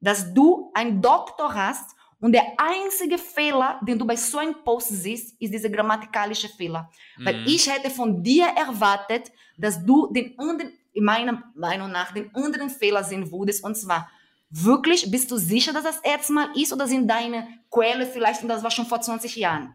[0.00, 4.88] dass du einen Doktor hast und der einzige Fehler, den du bei so einem Post
[4.88, 6.90] siehst, ist dieser grammatikalische Fehler.
[7.18, 7.26] Mhm.
[7.26, 12.34] Weil ich hätte von dir erwartet, dass du den anderen, in meiner Meinung nach, den
[12.34, 14.08] anderen Fehler sehen würdest, und zwar,
[14.54, 18.62] Wirklich, bist du sicher, dass das erstmal ist oder sind deine Quelle vielleicht und das
[18.62, 19.74] war schon vor 20 Jahren?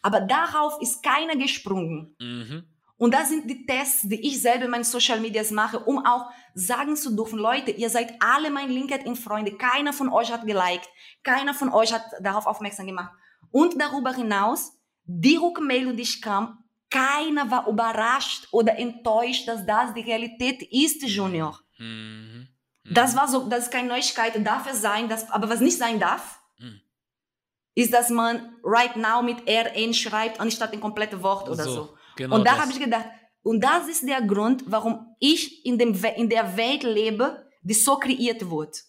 [0.00, 2.14] Aber darauf ist keiner gesprungen.
[2.20, 2.64] Mhm.
[3.00, 6.26] Und das sind die Tests, die ich selber in meinen Social Medias mache, um auch
[6.52, 9.56] sagen zu dürfen, Leute, ihr seid alle mein LinkedIn-Freunde.
[9.56, 10.86] Keiner von euch hat geliked.
[11.22, 13.10] Keiner von euch hat darauf aufmerksam gemacht.
[13.50, 14.72] Und darüber hinaus,
[15.04, 21.02] die Rückmeldung, die ich kam, keiner war überrascht oder enttäuscht, dass das die Realität ist,
[21.02, 21.58] Junior.
[21.78, 22.48] Mhm.
[22.84, 26.00] Das war so, das ist keine Neuigkeit, darf es sein, das, aber was nicht sein
[26.00, 26.82] darf, mhm.
[27.74, 31.72] ist, dass man right now mit RN schreibt, anstatt ein komplettes Wort oder so.
[31.72, 31.96] so.
[32.20, 33.06] Genau und da habe ich gedacht,
[33.42, 37.96] und das ist der Grund, warum ich in, dem, in der Welt lebe, die so
[37.96, 38.84] kreiert wird.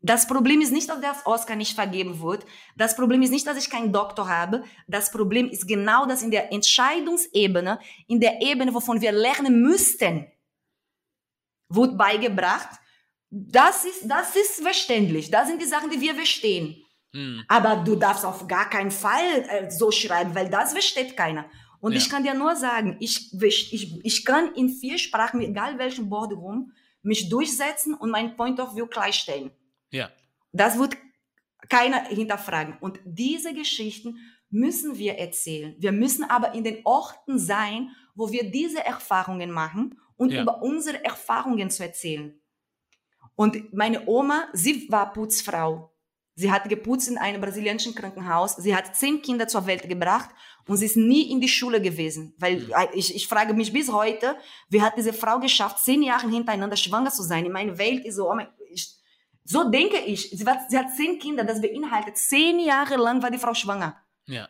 [0.00, 2.46] Das Problem ist nicht, dass der Oscar nicht vergeben wird.
[2.76, 4.62] Das Problem ist nicht, dass ich keinen Doktor habe.
[4.86, 10.26] Das Problem ist genau, dass in der Entscheidungsebene, in der Ebene, wovon wir lernen müssten,
[11.68, 12.78] wird beigebracht,
[13.34, 15.30] Das ist, das ist verständlich.
[15.30, 16.76] Das sind die Sachen, die wir verstehen.
[17.14, 17.44] Hm.
[17.48, 21.44] Aber du darfst auf gar keinen Fall äh, so schreiben, weil das versteht keiner.
[21.82, 21.98] Und ja.
[21.98, 26.72] ich kann dir nur sagen, ich, ich, ich kann in vier Sprachen, egal welchem Boardroom,
[27.02, 29.50] mich durchsetzen und mein Point of View gleichstellen.
[29.90, 30.08] Ja.
[30.52, 30.96] Das wird
[31.68, 32.76] keiner hinterfragen.
[32.80, 34.16] Und diese Geschichten
[34.48, 35.74] müssen wir erzählen.
[35.76, 40.42] Wir müssen aber in den Orten sein, wo wir diese Erfahrungen machen und ja.
[40.42, 42.40] über unsere Erfahrungen zu erzählen.
[43.34, 45.91] Und meine Oma, sie war Putzfrau.
[46.34, 48.56] Sie hat geputzt in einem brasilianischen Krankenhaus.
[48.56, 50.30] Sie hat zehn Kinder zur Welt gebracht
[50.66, 52.34] und sie ist nie in die Schule gewesen.
[52.38, 52.72] Weil mhm.
[52.94, 54.36] ich, ich frage mich bis heute,
[54.70, 57.44] wie hat diese Frau geschafft, zehn Jahre hintereinander schwanger zu sein?
[57.44, 58.94] In meiner Welt ist so, oh mein, ich,
[59.44, 60.30] so denke ich.
[60.30, 63.96] Sie, war, sie hat zehn Kinder, das beinhaltet, zehn Jahre lang war die Frau schwanger.
[64.26, 64.48] Ja.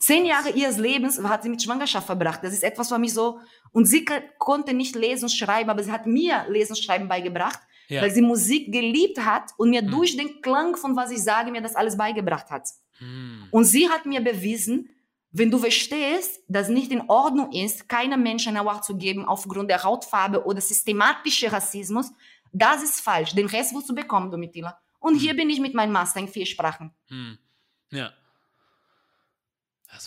[0.00, 2.42] Zehn Jahre ihres Lebens hat sie mit Schwangerschaft verbracht.
[2.42, 3.38] Das ist etwas für mich so.
[3.70, 4.04] Und sie
[4.38, 7.60] konnte nicht lesen und schreiben, aber sie hat mir Lesen und Schreiben beigebracht
[7.90, 8.02] ja.
[8.02, 9.90] weil sie Musik geliebt hat und mir hm.
[9.90, 12.68] durch den Klang von was ich sage, mir das alles beigebracht hat.
[12.98, 13.48] Hm.
[13.50, 14.88] Und sie hat mir bewiesen,
[15.32, 19.82] wenn du verstehst, dass nicht in Ordnung ist, keinem Menschen Award zu geben aufgrund der
[19.82, 22.10] Hautfarbe oder systematischer Rassismus,
[22.52, 23.34] das ist falsch.
[23.34, 24.78] Den Rest wirst du bekommen, Domitila.
[24.98, 25.20] Und hm.
[25.20, 26.92] hier bin ich mit meinem Master in vier Sprachen.
[27.08, 27.38] Hm.
[27.90, 28.12] Ja.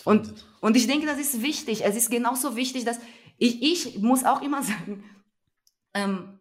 [0.04, 1.84] Und, und ich denke, das ist wichtig.
[1.84, 2.98] Es ist genauso wichtig, dass
[3.36, 5.04] ich, ich muss auch immer sagen,
[5.92, 6.40] ähm,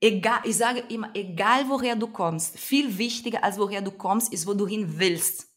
[0.00, 4.46] egal, ich sage immer, egal woher du kommst, viel wichtiger als woher du kommst, ist,
[4.46, 5.48] wo du hin willst.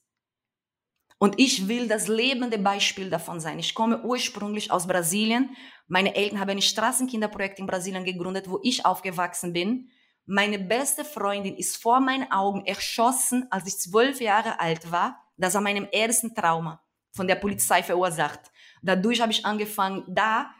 [1.17, 3.59] Und ich will das lebende Beispiel davon sein.
[3.59, 5.55] Ich komme ursprünglich aus Brasilien.
[5.87, 9.89] Meine Eltern haben ein Straßenkinderprojekt in Brasilien gegründet, wo ich aufgewachsen bin.
[10.25, 15.19] Meine beste Freundin ist vor meinen Augen erschossen, als ich zwölf Jahre alt war.
[15.35, 16.81] Das war meinem ersten Trauma
[17.11, 18.39] von der Polizei verursacht.
[18.81, 20.51] Dadurch habe ich angefangen, da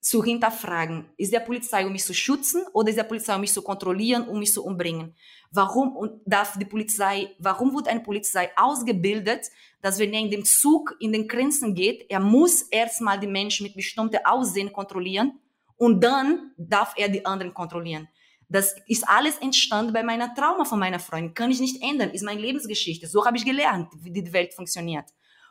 [0.00, 1.10] zu hinterfragen.
[1.16, 4.28] Ist der Polizei, um mich zu schützen oder ist der Polizei, um mich zu kontrollieren,
[4.28, 5.14] um mich zu umbringen?
[5.50, 9.50] Warum darf die Polizei, warum wird eine Polizei ausgebildet,
[9.82, 13.64] dass wenn er in dem Zug in den Grenzen geht, er muss erstmal die Menschen
[13.64, 15.40] mit bestimmten Aussehen kontrollieren
[15.76, 18.08] und dann darf er die anderen kontrollieren.
[18.48, 21.34] Das ist alles entstanden bei meiner Trauma von meiner Freundin.
[21.34, 22.10] Kann ich nicht ändern.
[22.10, 23.06] Ist meine Lebensgeschichte.
[23.06, 25.04] So habe ich gelernt, wie die Welt funktioniert.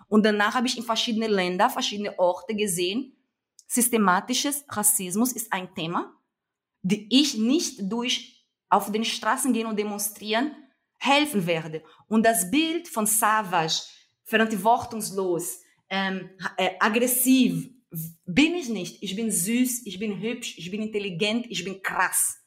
[0.08, 3.17] Und danach habe ich in verschiedene Länder, verschiedene Orte gesehen,
[3.68, 6.14] systematisches Rassismus ist ein Thema,
[6.82, 10.56] die ich nicht durch auf den Straßen gehen und demonstrieren
[10.98, 11.84] helfen werde.
[12.08, 13.84] Und das Bild von Savage,
[14.24, 17.70] verantwortungslos, ähm, äh, aggressiv,
[18.26, 19.02] bin ich nicht.
[19.02, 22.38] Ich bin süß, ich bin hübsch, ich bin intelligent, ich bin krass.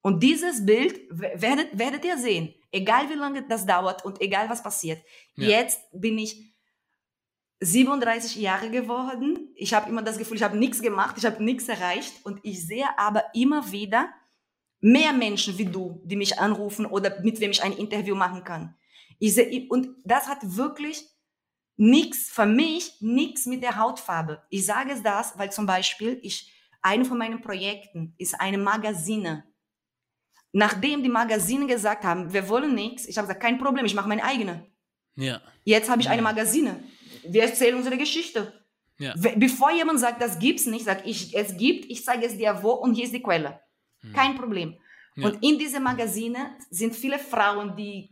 [0.00, 4.62] Und dieses Bild werdet, werdet ihr sehen, egal wie lange das dauert und egal was
[4.62, 5.02] passiert.
[5.34, 5.48] Ja.
[5.48, 6.55] Jetzt bin ich
[7.60, 9.48] 37 Jahre geworden.
[9.54, 12.12] Ich habe immer das Gefühl, ich habe nichts gemacht, ich habe nichts erreicht.
[12.24, 14.08] Und ich sehe aber immer wieder
[14.80, 18.76] mehr Menschen wie du, die mich anrufen oder mit wem ich ein Interview machen kann.
[19.18, 21.08] Ich sehe, und das hat wirklich
[21.76, 24.42] nichts, für mich nichts mit der Hautfarbe.
[24.50, 26.52] Ich sage es das, weil zum Beispiel ich,
[26.82, 29.44] eine von meinen Projekten ist eine Magazine.
[30.52, 34.08] Nachdem die Magazine gesagt haben, wir wollen nichts, ich habe gesagt, kein Problem, ich mache
[34.08, 34.66] meine eigene.
[35.16, 35.40] Ja.
[35.64, 36.82] Jetzt habe ich eine Magazine
[37.30, 38.52] wir erzählen unsere Geschichte.
[38.98, 39.14] Ja.
[39.36, 42.72] Bevor jemand sagt, das gibt's nicht, sag ich, es gibt, ich zeige es dir wo
[42.72, 43.60] und hier ist die Quelle.
[44.00, 44.12] Hm.
[44.12, 44.76] Kein Problem.
[45.16, 45.28] Ja.
[45.28, 48.10] Und in diese Magazine sind viele Frauen, die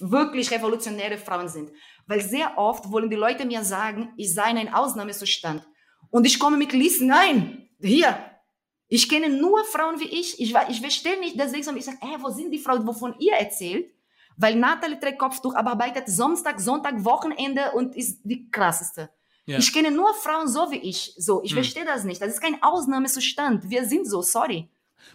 [0.00, 1.70] wirklich revolutionäre Frauen sind.
[2.06, 5.66] Weil sehr oft wollen die Leute mir sagen, ich sei in einem Ausnahmezustand.
[6.10, 8.18] Und ich komme mit Listen, nein, hier.
[8.88, 10.40] Ich kenne nur Frauen wie ich.
[10.40, 13.90] Ich, ich verstehe nicht deswegen, ich sage, hey, wo sind die Frauen, wovon ihr erzählt?
[14.38, 19.10] Weil Natalie trägt Kopftuch, aber arbeitet Samstag, Sonntag, Wochenende und ist die krasseste.
[19.46, 19.58] Ja.
[19.58, 21.12] Ich kenne nur Frauen so wie ich.
[21.16, 21.56] So, ich hm.
[21.56, 22.22] verstehe das nicht.
[22.22, 23.68] Das ist kein Ausnahmezustand.
[23.68, 24.68] Wir sind so, sorry.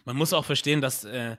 [0.04, 1.38] Man muss auch verstehen, dass äh,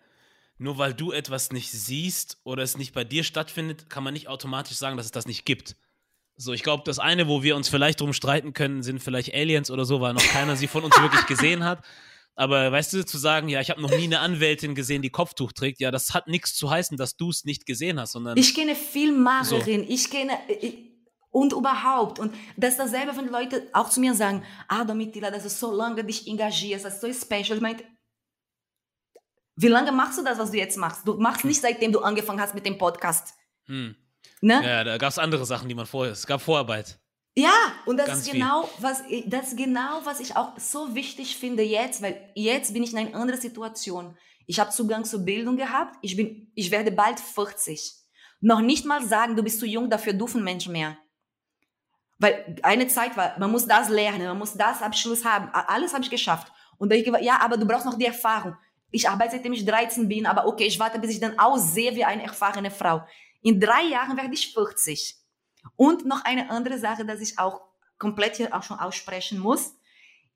[0.57, 4.29] nur weil du etwas nicht siehst oder es nicht bei dir stattfindet, kann man nicht
[4.29, 5.77] automatisch sagen, dass es das nicht gibt.
[6.37, 9.71] So, ich glaube, das eine, wo wir uns vielleicht drum streiten können, sind vielleicht Aliens
[9.71, 11.85] oder so, weil noch keiner sie von uns wirklich gesehen hat.
[12.37, 15.53] Aber weißt du, zu sagen, ja, ich habe noch nie eine Anwältin gesehen, die Kopftuch
[15.53, 18.37] trägt, ja, das hat nichts zu heißen, dass du es nicht gesehen hast, sondern.
[18.37, 19.89] Ich kenne Filmmacherin, so.
[19.89, 20.33] ich kenne.
[20.61, 20.95] Ich,
[21.31, 22.21] und überhaupt.
[22.21, 25.75] Und das ist dasselbe, wenn Leute auch zu mir sagen, ah, Domitila, das ist so
[25.75, 27.57] lange dich engagierst, das ist so special.
[27.57, 27.83] Ich meine,
[29.57, 31.07] wie lange machst du das, was du jetzt machst?
[31.07, 33.35] Du machst nicht, seitdem du angefangen hast mit dem Podcast.
[33.67, 33.97] Hm.
[34.41, 34.63] Ne?
[34.65, 37.01] Ja, da gab es andere Sachen, die man vorher, es gab Vorarbeit.
[37.37, 37.53] Ja,
[37.85, 42.01] und das ist, genau, was, das ist genau, was ich auch so wichtig finde jetzt,
[42.01, 44.17] weil jetzt bin ich in einer anderen Situation.
[44.47, 47.93] Ich habe Zugang zur Bildung gehabt, ich, bin, ich werde bald 40.
[48.41, 50.97] Noch nicht mal sagen, du bist zu jung, dafür dürfen Menschen mehr.
[52.19, 56.05] Weil eine Zeit war, man muss das lernen, man muss das Abschluss haben, alles habe
[56.05, 56.53] ich geschafft.
[56.79, 58.57] Und dann ich ja, aber du brauchst noch die Erfahrung.
[58.93, 62.05] ich arbeite seitdem ich 13 bin, aber okay, ich warte, bis ich dann aussehe wie
[62.05, 63.05] eine erfahrene Frau.
[63.43, 65.24] In drei Jahren werde ich 40.
[65.77, 67.63] Und noch eine andere Sache, dass ich auch
[67.99, 69.75] komplett hier auch schon aussprechen muss.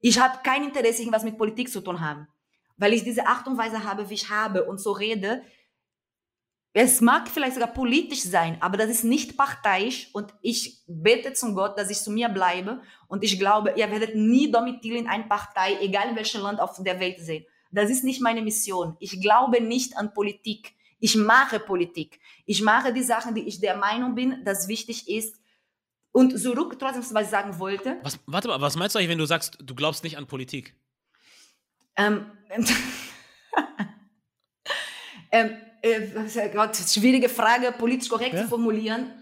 [0.01, 2.29] Ich habe kein Interesse, irgendwas mit Politik zu tun haben.
[2.77, 5.43] Weil ich diese Art und Weise habe, wie ich habe und so rede.
[6.73, 11.55] Es mag vielleicht sogar politisch sein, aber das ist nicht parteiisch und ich bete zum
[11.55, 15.27] Gott, dass ich zu mir bleibe und ich glaube, ihr werdet nie Domitil in einer
[15.27, 17.45] Partei, egal in welchem Land auf der Welt sehen.
[17.73, 18.97] Das ist nicht meine Mission.
[19.01, 20.75] Ich glaube nicht an Politik.
[20.99, 22.21] Ich mache Politik.
[22.45, 25.37] Ich mache die Sachen, die ich der Meinung bin, dass wichtig ist.
[26.13, 27.99] Und zurück trotzdem, was ich sagen wollte.
[28.03, 30.75] Was, warte mal, was meinst du eigentlich, wenn du sagst, du glaubst nicht an Politik?
[31.97, 32.27] Ähm,
[35.31, 38.43] ähm, äh, Gott, schwierige Frage, politisch korrekt ja?
[38.43, 39.13] zu formulieren.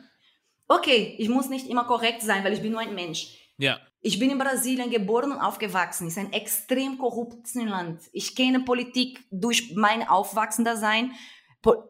[0.69, 3.37] Okay, ich muss nicht immer korrekt sein, weil ich bin nur ein Mensch.
[3.59, 3.79] Ja.
[4.01, 6.07] Ich bin in Brasilien geboren und aufgewachsen.
[6.07, 8.03] Es ist ein extrem korruptes Land.
[8.13, 11.13] Ich kenne Politik durch mein Aufwachsendersein.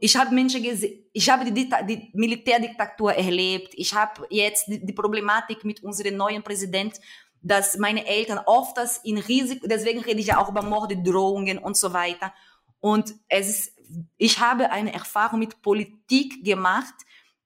[0.00, 3.72] Ich habe Menschen gesehen, ich habe die, die Militärdiktatur erlebt.
[3.76, 7.00] Ich habe jetzt die, die, Problematik mit unserem neuen Präsident,
[7.42, 11.58] dass meine Eltern oft das in Risiko, deswegen rede ich ja auch über Morde, Drohungen
[11.58, 12.32] und so weiter.
[12.80, 13.78] Und es ist,
[14.16, 16.94] ich habe eine Erfahrung mit Politik gemacht,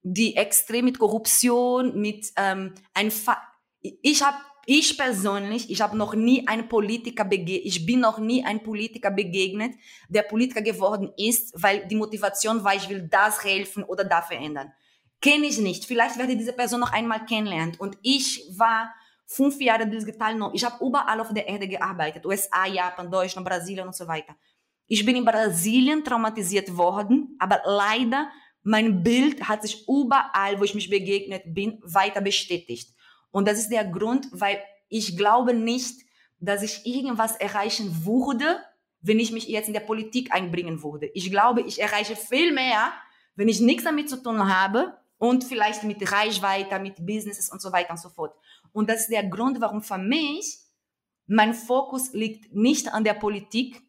[0.02, 3.12] die extrem mit Korruption, mit ähm, ein,
[3.80, 4.36] ich habe
[4.72, 9.10] ich persönlich, ich habe noch nie einen Politiker begegnet, ich bin noch nie ein Politiker
[9.10, 9.74] begegnet,
[10.08, 14.72] der Politiker geworden ist, weil die Motivation war, ich will das helfen oder da verändern.
[15.20, 15.86] Kenne ich nicht.
[15.86, 17.74] Vielleicht werde ich diese Person noch einmal kennenlernen.
[17.80, 18.94] Und ich war
[19.26, 20.54] fünf Jahre digital noch.
[20.54, 22.24] Ich habe überall auf der Erde gearbeitet.
[22.24, 24.36] USA, Japan, Deutschland, Brasilien und so weiter.
[24.86, 28.30] Ich bin in Brasilien traumatisiert worden, aber leider
[28.62, 32.94] mein Bild hat sich überall, wo ich mich begegnet bin, weiter bestätigt.
[33.30, 36.00] Und das ist der Grund, weil ich glaube nicht,
[36.40, 38.60] dass ich irgendwas erreichen würde,
[39.02, 41.06] wenn ich mich jetzt in der Politik einbringen würde.
[41.14, 42.92] Ich glaube, ich erreiche viel mehr,
[43.34, 47.72] wenn ich nichts damit zu tun habe und vielleicht mit Reichweite, mit Businesses und so
[47.72, 48.34] weiter und so fort.
[48.72, 50.58] Und das ist der Grund, warum für mich
[51.26, 53.82] mein Fokus liegt nicht an der Politik.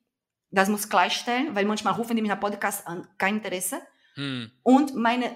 [0.52, 3.82] Das muss klarstellen, weil manchmal rufen die mich nach Podcast an, kein Interesse.
[4.16, 4.52] Hm.
[4.64, 5.36] Und meine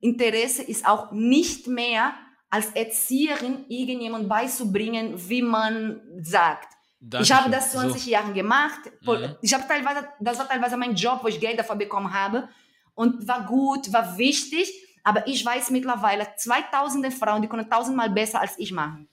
[0.00, 2.12] Interesse ist auch nicht mehr
[2.50, 6.74] als Erzieherin irgendjemand beizubringen, wie man sagt.
[7.00, 7.36] Dankeschön.
[7.36, 8.10] Ich habe das 20 so.
[8.10, 8.80] Jahre gemacht.
[9.02, 9.36] Mhm.
[9.42, 12.48] Ich habe teilweise, das war teilweise mein Job, wo ich Geld dafür bekommen habe
[12.94, 14.72] und war gut, war wichtig.
[15.04, 19.08] Aber ich weiß mittlerweile, 2000 Frauen, die können tausendmal besser als ich machen.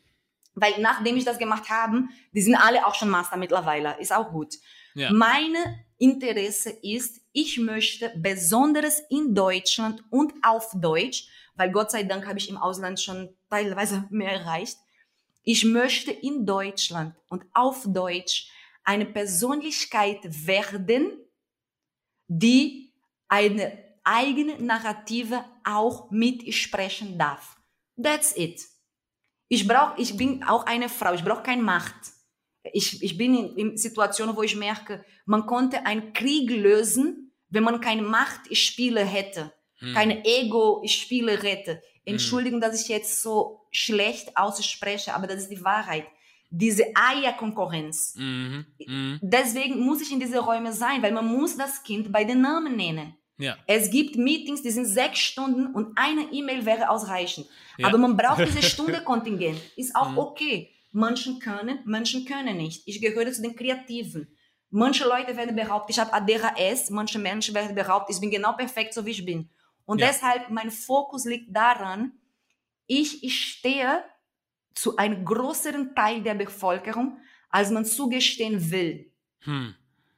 [0.56, 4.00] Weil nachdem ich das gemacht habe, die sind alle auch schon Master mittlerweile.
[4.00, 4.56] Ist auch gut.
[4.96, 5.12] Ja.
[5.12, 12.26] Meine Interesse ist, ich möchte besonders in Deutschland und auf Deutsch weil Gott sei Dank
[12.26, 14.78] habe ich im Ausland schon teilweise mehr erreicht.
[15.44, 18.50] Ich möchte in Deutschland und auf Deutsch
[18.84, 21.12] eine Persönlichkeit werden,
[22.28, 22.94] die
[23.28, 27.58] eine eigene Narrative auch mitsprechen darf.
[28.02, 28.62] That's it.
[29.48, 31.96] Ich brauche, ich bin auch eine Frau, ich brauche keine Macht.
[32.72, 37.64] Ich, ich bin in, in Situationen, wo ich merke, man konnte einen Krieg lösen, wenn
[37.64, 39.94] man keine Machtspiele hätte hm.
[39.94, 41.82] keine Ego-Spiele rette.
[42.06, 42.70] Entschuldigung, hm.
[42.70, 46.06] dass ich jetzt so schlecht ausspreche, aber das ist die Wahrheit.
[46.56, 48.14] Diese Eierkonkurrenz.
[48.16, 48.66] Mhm.
[48.86, 49.20] Mhm.
[49.24, 52.76] Deswegen muss ich in diese Räume sein, weil man muss das Kind bei den Namen
[52.76, 53.16] nennen.
[53.40, 53.58] Ja.
[53.66, 57.48] Es gibt Meetings, die sind sechs Stunden und eine E-Mail wäre ausreichend.
[57.80, 57.88] Ja.
[57.88, 59.60] Aber man braucht diese Stunde Kontingent.
[59.76, 60.20] Ist auch mhm.
[60.20, 60.70] okay.
[60.92, 62.88] Manchen können, manchen können nicht.
[62.88, 64.28] Ich gehöre zu den Kreativen.
[64.70, 66.92] Manche Leute werden behaupten, ich habe ADHS.
[66.92, 69.50] Manche Menschen werden behaupten, ich bin genau perfekt, so wie ich bin.
[69.86, 70.08] Und ja.
[70.08, 72.14] deshalb, mein Fokus liegt daran,
[72.88, 74.04] ich, ich stehe
[74.74, 77.18] zu einem größeren Teil der Bevölkerung,
[77.50, 79.12] als man zugestehen will.
[79.40, 79.76] Hm.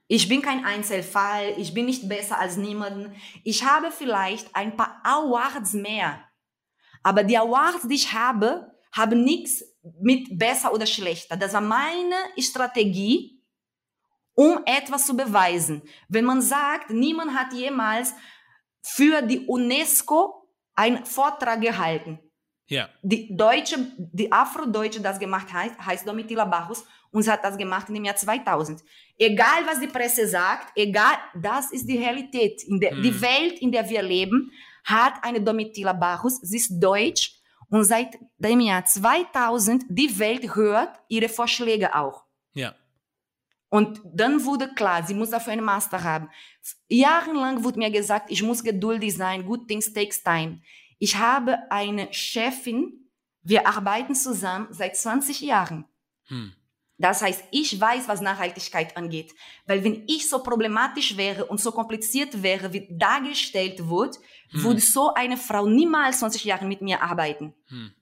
[0.07, 3.15] Ich bin kein Einzelfall, ich bin nicht besser als niemanden.
[3.43, 6.23] Ich habe vielleicht ein paar Awards mehr.
[7.01, 9.63] Aber die Awards, die ich habe, haben nichts
[9.99, 11.35] mit besser oder schlechter.
[11.35, 13.41] Das war meine Strategie,
[14.35, 15.81] um etwas zu beweisen.
[16.07, 18.13] Wenn man sagt, niemand hat jemals
[18.85, 22.19] für die UNESCO einen Vortrag gehalten.
[22.67, 22.89] Ja.
[23.01, 27.89] Die Deutsche, die Afrodeutsche, das gemacht heißt, heißt Domitila Barros und sie hat das gemacht
[27.89, 28.81] in dem Jahr 2000.
[29.17, 32.63] Egal, was die Presse sagt, egal, das ist die Realität.
[32.63, 33.01] In der, hm.
[33.01, 34.51] Die Welt, in der wir leben,
[34.83, 37.39] hat eine Domitila Barros, sie ist deutsch
[37.69, 42.24] und seit dem Jahr 2000, die Welt hört ihre Vorschläge auch.
[43.69, 46.29] Und dann wurde klar, sie muss dafür einen Master haben.
[46.87, 50.61] Jahrelang wurde mir gesagt, ich muss geduldig sein, good things takes time.
[50.99, 53.09] Ich habe eine Chefin,
[53.41, 55.85] wir arbeiten zusammen seit 20 Jahren.
[56.27, 56.53] Hm.
[56.97, 59.33] Das heißt, ich weiß, was Nachhaltigkeit angeht.
[59.65, 64.17] Weil wenn ich so problematisch wäre und so kompliziert wäre, wie dargestellt wird,
[64.51, 64.63] hm.
[64.63, 67.53] würde so eine Frau niemals 20 Jahre mit mir arbeiten.
[67.67, 67.93] Hm.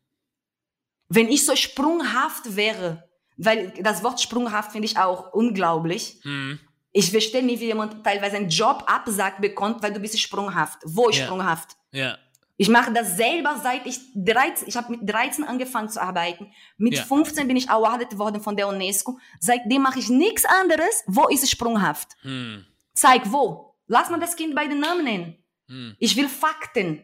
[1.09, 6.19] Wenn ich so sprunghaft wäre, weil das Wort sprunghaft finde ich auch unglaublich.
[6.23, 6.59] Hm.
[6.91, 10.79] Ich verstehe nicht, wie jemand teilweise einen Job absagt bekommt, weil du bist sprunghaft.
[10.85, 11.25] Wo ist ja.
[11.25, 11.75] sprunghaft?
[11.91, 12.17] Ja.
[12.55, 16.51] Ich mache das selber seit ich 13, ich habe mit 13 angefangen zu arbeiten.
[16.77, 17.03] Mit ja.
[17.03, 19.17] 15 bin ich awarded worden von der UNESCO.
[19.39, 21.03] Seitdem mache ich nichts anderes.
[21.07, 22.09] Wo ist es sprunghaft?
[22.21, 22.63] Hm.
[22.93, 23.75] Zeig wo.
[23.87, 25.37] Lass mal das Kind bei den Namen nennen.
[25.67, 25.95] Hm.
[25.97, 27.01] Ich will Fakten.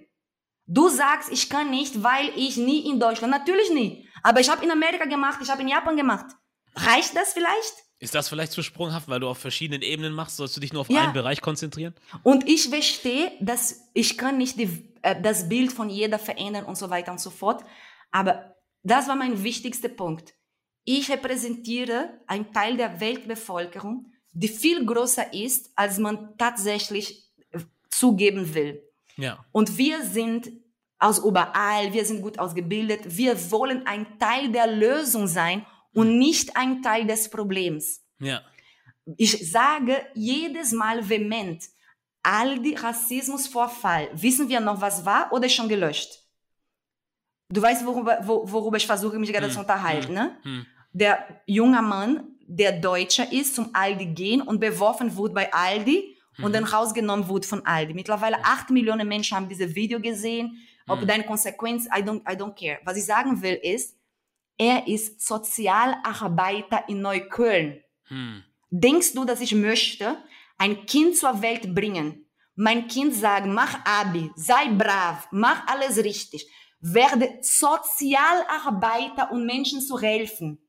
[0.68, 3.32] Du sagst, ich kann nicht, weil ich nie in Deutschland.
[3.32, 4.08] Natürlich nie.
[4.24, 6.26] Aber ich habe in Amerika gemacht, ich habe in Japan gemacht.
[6.76, 7.74] Reicht das vielleicht?
[8.00, 10.38] Ist das vielleicht zu sprunghaft, weil du auf verschiedenen Ebenen machst?
[10.38, 11.04] Sollst du dich nur auf ja.
[11.04, 11.94] einen Bereich konzentrieren?
[12.24, 16.78] Und ich verstehe, dass ich kann nicht die, äh, das Bild von jeder verändern und
[16.78, 17.64] so weiter und so fort.
[18.12, 20.34] Aber das war mein wichtigster Punkt.
[20.86, 27.60] Ich repräsentiere einen Teil der Weltbevölkerung, die viel größer ist, als man tatsächlich äh,
[27.90, 28.82] zugeben will.
[29.18, 29.46] Ja.
[29.52, 30.50] Und wir sind
[31.00, 36.56] aus überall, wir sind gut ausgebildet, wir wollen ein Teil der Lösung sein und nicht
[36.56, 38.02] ein Teil des Problems.
[38.20, 38.42] Ja.
[39.18, 41.64] Ich sage jedes Mal vehement,
[42.22, 46.12] all die Rassismusvorfall, wissen wir noch, was war oder schon gelöscht?
[47.52, 49.54] Du weißt, worüber, worüber ich versuche, mich gerade hm.
[49.54, 50.14] zu unterhalten, hm.
[50.14, 50.38] ne?
[50.44, 50.66] Hm.
[50.92, 56.46] Der junge Mann, der Deutscher ist, zum Aldi gehen und beworfen wurde bei Aldi und
[56.46, 56.54] hm.
[56.54, 57.94] dann rausgenommen wurde von Aldi.
[57.94, 60.58] Mittlerweile acht Millionen Menschen haben dieses Video gesehen.
[60.90, 61.08] Ob hm.
[61.08, 62.80] deine Konsequenz, I don't, I don't care.
[62.84, 63.96] Was ich sagen will ist,
[64.58, 67.82] er ist Sozialarbeiter in Neukölln.
[68.08, 68.44] Hm.
[68.70, 70.18] Denkst du, dass ich möchte
[70.58, 72.26] ein Kind zur Welt bringen?
[72.56, 76.46] Mein Kind sagen, mach Abi, sei brav, mach alles richtig,
[76.82, 80.60] werde Sozialarbeiter und Menschen zu helfen.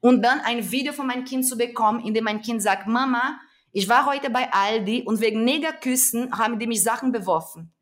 [0.00, 3.40] Und dann ein Video von meinem Kind zu bekommen, in dem mein Kind sagt, Mama,
[3.72, 7.72] ich war heute bei Aldi und wegen Negerküssen haben die mich Sachen beworfen.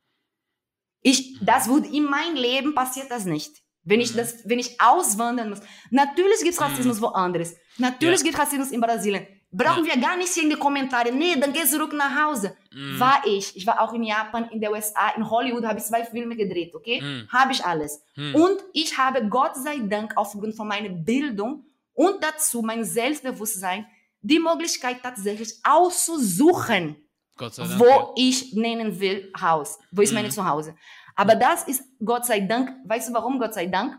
[1.07, 3.63] Ich, das wird in meinem Leben passiert das nicht.
[3.85, 4.17] Wenn ich, mhm.
[4.19, 5.61] das, wenn ich auswandern muss.
[5.91, 7.03] Natürlich gibt es Rassismus mhm.
[7.03, 7.55] woanders.
[7.79, 8.25] Natürlich ja.
[8.25, 9.25] gibt es Rassismus in Brasilien.
[9.53, 9.95] Brauchen ja.
[9.95, 11.13] wir gar nicht hier in die Kommentare.
[11.13, 12.57] Nee, dann geh zurück nach Hause.
[12.73, 12.99] Mhm.
[12.99, 13.57] War ich.
[13.57, 16.75] Ich war auch in Japan, in der USA, in Hollywood habe ich zwei Filme gedreht,
[16.75, 17.01] okay?
[17.01, 17.29] Mhm.
[17.31, 18.03] Habe ich alles.
[18.17, 18.35] Mhm.
[18.35, 23.87] Und ich habe Gott sei Dank aufgrund von meiner Bildung und dazu mein Selbstbewusstsein
[24.23, 26.97] die Möglichkeit tatsächlich auszusuchen,
[27.37, 30.33] Dank, wo ich nennen will Haus, wo ist meine mhm.
[30.33, 30.75] Zuhause.
[31.17, 33.99] Aber das ist Gott sei Dank, weißt du warum Gott sei Dank?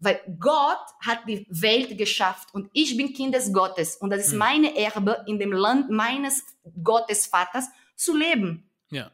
[0.00, 4.32] Weil Gott hat die Welt geschafft und ich bin Kind des Gottes und das ist
[4.32, 4.38] hm.
[4.38, 6.44] meine Erbe in dem Land meines
[6.84, 8.70] Gottesvaters zu leben.
[8.90, 9.10] Ja.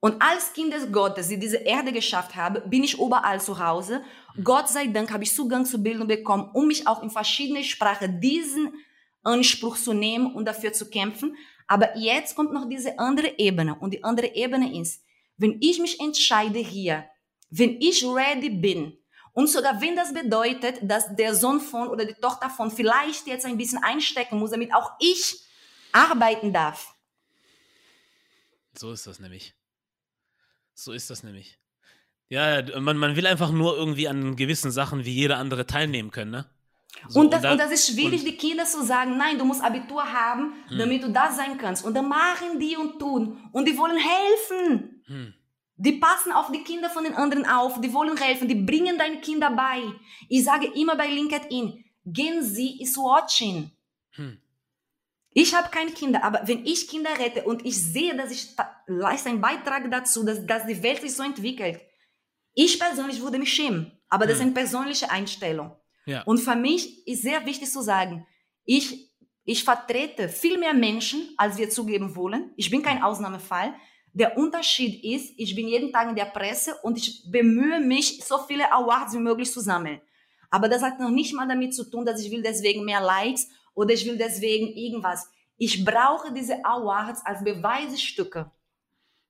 [0.00, 4.02] Und als Kind des Gottes, die diese Erde geschafft habe, bin ich überall zu Hause.
[4.34, 4.44] Hm.
[4.44, 8.20] Gott sei Dank habe ich Zugang zur Bildung bekommen, um mich auch in verschiedene Sprachen
[8.20, 8.74] diesen
[9.22, 11.34] Anspruch zu nehmen und dafür zu kämpfen.
[11.68, 15.04] Aber jetzt kommt noch diese andere Ebene und die andere Ebene ist,
[15.36, 17.04] wenn ich mich entscheide hier,
[17.50, 18.98] wenn ich ready bin,
[19.38, 23.46] und sogar wenn das bedeutet, dass der Sohn von oder die Tochter von vielleicht jetzt
[23.46, 25.40] ein bisschen einstecken muss, damit auch ich
[25.92, 26.92] arbeiten darf.
[28.76, 29.54] So ist das nämlich.
[30.74, 31.56] So ist das nämlich.
[32.28, 36.32] Ja, man, man will einfach nur irgendwie an gewissen Sachen wie jeder andere teilnehmen können,
[36.32, 36.50] ne?
[37.08, 39.44] So, und, das, und, da, und, das, ist schwierig, die Kinder zu sagen, nein, du
[39.44, 40.78] musst Abitur haben, hm.
[40.78, 41.84] damit du das sein kannst.
[41.84, 43.38] Und dann machen die und tun.
[43.52, 45.02] Und die wollen helfen.
[45.06, 45.34] Hm.
[45.76, 49.20] Die passen auf die Kinder von den anderen auf, die wollen helfen, die bringen deine
[49.20, 49.82] Kinder bei.
[50.28, 53.70] Ich sage immer bei LinkedIn, Gen Z is watching.
[54.12, 54.38] Hm.
[55.30, 58.56] Ich habe keine Kinder, aber wenn ich Kinder rette und ich sehe, dass ich
[58.86, 61.80] leiste einen Beitrag dazu, dass, dass die Welt sich so entwickelt,
[62.54, 63.92] ich persönlich würde mich schämen.
[64.08, 64.40] Aber das hm.
[64.40, 65.77] ist eine persönliche Einstellung.
[66.08, 66.22] Ja.
[66.22, 68.26] Und für mich ist sehr wichtig zu sagen,
[68.64, 69.10] ich,
[69.44, 72.50] ich vertrete viel mehr Menschen, als wir zugeben wollen.
[72.56, 73.74] Ich bin kein Ausnahmefall.
[74.14, 78.38] Der Unterschied ist, ich bin jeden Tag in der Presse und ich bemühe mich, so
[78.38, 80.00] viele Awards wie möglich zu sammeln.
[80.48, 83.46] Aber das hat noch nicht mal damit zu tun, dass ich will deswegen mehr Likes
[83.74, 85.28] oder ich will deswegen irgendwas.
[85.58, 88.50] Ich brauche diese Awards als Beweisstücke.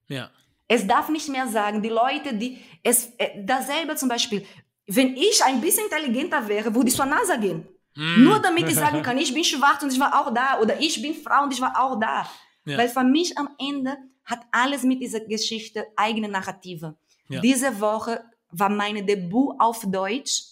[0.06, 0.30] Ja.
[0.68, 4.46] Es darf nicht mehr sagen, die Leute, die es äh, dasselbe zum Beispiel,
[4.88, 7.68] wenn ich ein bisschen intelligenter wäre, würde ich zur NASA gehen.
[7.94, 8.24] Mm.
[8.24, 11.00] Nur damit ich sagen kann, ich bin schwarz und ich war auch da oder ich
[11.00, 12.28] bin Frau und ich war auch da.
[12.64, 12.78] Ja.
[12.78, 16.96] Weil für mich am Ende hat alles mit dieser Geschichte eigene Narrative.
[17.28, 17.40] Ja.
[17.40, 20.42] Diese Woche war meine Debüt auf Deutsch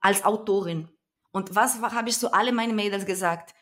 [0.00, 0.88] als Autorin.
[1.30, 3.54] Und was habe ich zu alle meine Mädels gesagt?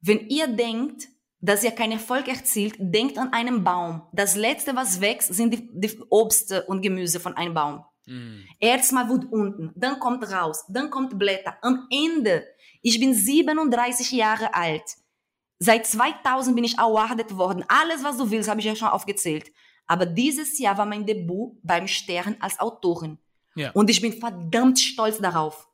[0.00, 1.08] Wenn ihr denkt,
[1.40, 4.02] dass ihr keinen Erfolg erzielt, denkt an einen Baum.
[4.12, 7.84] Das letzte, was wächst, sind die, die Obst und Gemüse von einem Baum.
[8.06, 8.44] Mm.
[8.60, 11.56] Erstmal wird unten, dann kommt raus, dann kommt Blätter.
[11.62, 12.44] Am Ende
[12.82, 14.84] Ich bin 37 Jahre alt.
[15.58, 17.64] Seit 2000 bin ich awardet worden.
[17.68, 19.50] Alles, was du willst, habe ich ja schon aufgezählt.
[19.86, 23.18] Aber dieses Jahr war mein Debüt beim Stern als Autorin.
[23.54, 23.70] Ja.
[23.72, 25.68] Und ich bin verdammt stolz darauf.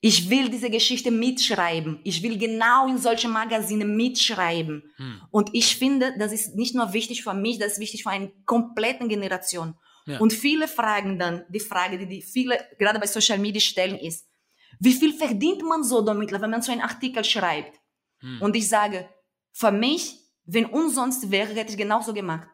[0.00, 2.00] Ich will diese Geschichte mitschreiben.
[2.04, 4.82] Ich will genau in solche Magazine mitschreiben.
[4.96, 5.20] Hm.
[5.30, 8.30] Und ich finde, das ist nicht nur wichtig für mich, das ist wichtig für eine
[8.44, 9.74] komplette Generation.
[10.06, 10.18] Ja.
[10.18, 14.28] Und viele fragen dann, die Frage, die, die viele gerade bei Social Media stellen, ist,
[14.80, 17.80] wie viel verdient man so damit, wenn man so einen Artikel schreibt?
[18.20, 18.42] Hm.
[18.42, 19.08] Und ich sage,
[19.52, 22.48] für mich, wenn umsonst wäre, hätte ich genauso gemacht.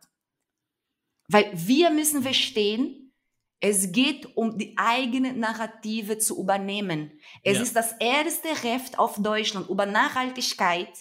[1.29, 3.13] Weil wir müssen verstehen,
[3.61, 7.13] es geht um die eigene Narrative zu übernehmen.
[7.43, 7.63] Es ja.
[7.63, 10.93] ist das erste Heft auf Deutschland über Nachhaltigkeit,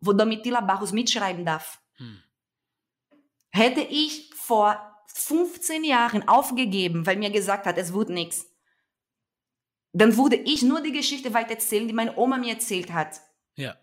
[0.00, 1.80] wo Domitila Barros mitschreiben darf.
[1.96, 2.22] Hm.
[3.50, 8.46] Hätte ich vor 15 Jahren aufgegeben, weil mir gesagt hat, es wird nichts,
[9.92, 13.20] dann würde ich nur die Geschichte weitererzählen, die meine Oma mir erzählt hat.
[13.54, 13.76] Ja.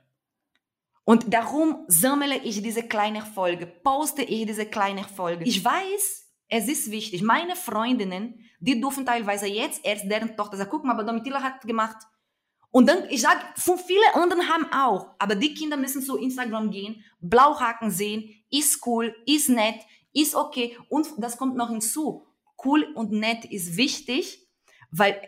[1.06, 5.46] Und darum sammle ich diese kleine Folge, poste ich diese kleine Folge.
[5.46, 7.24] Ich weiß, es ist wichtig.
[7.24, 11.62] Meine Freundinnen, die dürfen teilweise jetzt erst deren Tochter sagen, guck mal, aber Domitila hat
[11.62, 11.98] gemacht.
[12.72, 15.16] Und dann, ich sage, viele anderen haben auch.
[15.18, 19.82] Aber die Kinder müssen zu Instagram gehen, Blauhaken sehen, ist cool, ist nett,
[20.14, 20.78] ist okay.
[20.90, 22.28] Und das kommt noch hinzu.
[22.64, 24.48] Cool und nett ist wichtig,
[24.92, 25.20] weil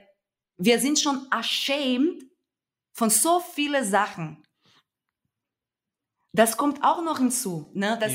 [0.58, 2.24] wir sind schon ashamed
[2.92, 4.44] von so vielen Sachen.
[6.32, 7.72] Das kommt auch noch hinzu.
[7.74, 7.98] Ne?
[8.00, 8.14] Das,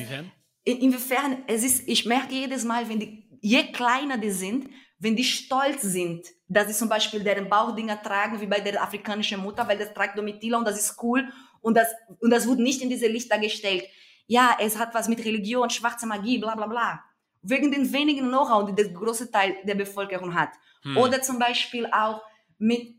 [0.64, 4.68] inwiefern es ist, ich merke jedes Mal, wenn die, je kleiner die sind,
[4.98, 9.40] wenn die stolz sind, dass sie zum Beispiel deren Bauchdinger tragen, wie bei der afrikanischen
[9.40, 11.28] Mutter, weil das trägt Domitila und das ist cool
[11.60, 11.88] und das,
[12.20, 13.84] und das wird nicht in diese Lichter gestellt.
[14.28, 17.04] Ja, es hat was mit Religion, schwarze Magie, bla bla bla.
[17.42, 20.50] Wegen den wenigen Know-how, die der große Teil der Bevölkerung hat.
[20.82, 20.96] Hm.
[20.96, 22.22] Oder zum Beispiel auch
[22.58, 22.96] mit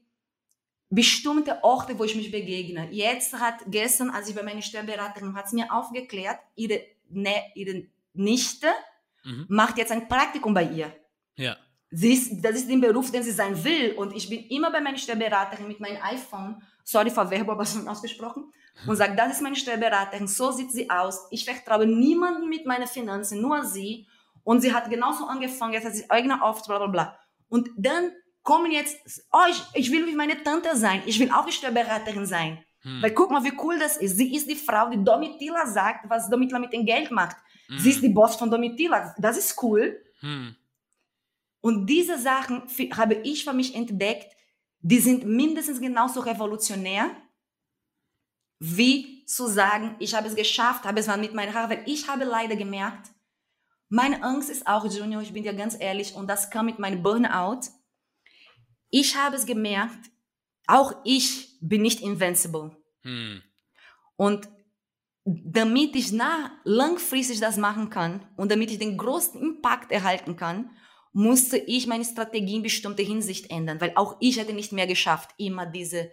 [0.89, 2.89] bestimmten Orten, wo ich mich begegne.
[2.91, 7.85] Jetzt hat gestern, als ich bei meiner Steuerberaterin, hat sie mir aufgeklärt, ihre ne, ihre
[8.13, 8.67] Nichte
[9.23, 9.45] mhm.
[9.49, 10.93] macht jetzt ein Praktikum bei ihr.
[11.35, 11.57] Ja.
[11.91, 13.93] Sie ist, das ist der Beruf, den sie sein will.
[13.93, 17.87] Und ich bin immer bei meiner Steuerberaterin mit meinem iPhone, sorry für Verwerbung, aber schon
[17.93, 18.51] ausgesprochen,
[18.87, 21.27] und sage, das ist meine Steuerberaterin, so sieht sie aus.
[21.31, 24.07] Ich vertraue niemanden mit meinen Finanzen, nur sie.
[24.43, 27.19] Und sie hat genauso angefangen, jetzt hat sie eigene Auftrag, bla bla bla.
[27.49, 28.11] Und dann
[28.41, 32.63] kommen jetzt, oh, ich, ich will wie meine Tante sein, ich will auch Steuerberaterin sein.
[32.81, 33.01] Hm.
[33.01, 34.15] Weil guck mal, wie cool das ist.
[34.15, 37.35] Sie ist die Frau, die Domitila sagt, was Domitila mit dem Geld macht.
[37.67, 37.79] Hm.
[37.79, 39.13] Sie ist die Boss von Domitila.
[39.17, 40.01] Das ist cool.
[40.21, 40.55] Hm.
[41.61, 42.63] Und diese Sachen
[42.95, 44.33] habe ich für mich entdeckt,
[44.81, 47.09] die sind mindestens genauso revolutionär,
[48.59, 52.07] wie zu sagen, ich habe es geschafft, habe es mal mit meinen Haaren, weil ich
[52.07, 53.09] habe leider gemerkt,
[53.89, 57.01] meine Angst ist auch, Junior, ich bin dir ganz ehrlich, und das kam mit meinem
[57.01, 57.61] Burnout.
[58.91, 60.11] Ich habe es gemerkt,
[60.67, 62.77] auch ich bin nicht invincible.
[63.01, 63.41] Hm.
[64.15, 64.47] Und
[65.25, 70.71] damit ich nah, langfristig das machen kann und damit ich den größten Impact erhalten kann,
[71.11, 75.31] musste ich meine Strategie in bestimmter Hinsicht ändern, weil auch ich hätte nicht mehr geschafft,
[75.37, 76.11] immer diese,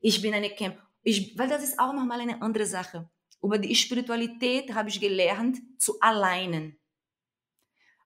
[0.00, 3.08] ich bin eine Camp, ich, weil das ist auch nochmal eine andere Sache.
[3.42, 6.78] Über die Spiritualität habe ich gelernt zu alleinen.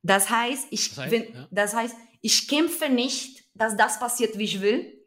[0.02, 1.48] Das heißt, ich, das heißt, wenn, ja.
[1.50, 4.98] das heißt, ich kämpfe nicht, dass das passiert, wie ich will,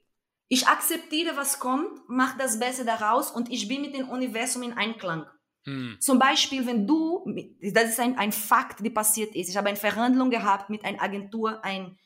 [0.48, 4.74] ich akzeptiere, was kommt, mache das Beste daraus und ich bin mit dem Universum in
[4.74, 5.26] Einklang.
[5.66, 5.98] Hm.
[6.00, 7.26] Zum Beispiel, wenn du,
[7.74, 9.50] das ist ein, ein Fakt, die passiert ist.
[9.50, 11.98] Ich habe eine Verhandlung gehabt mit einer Agentur, ein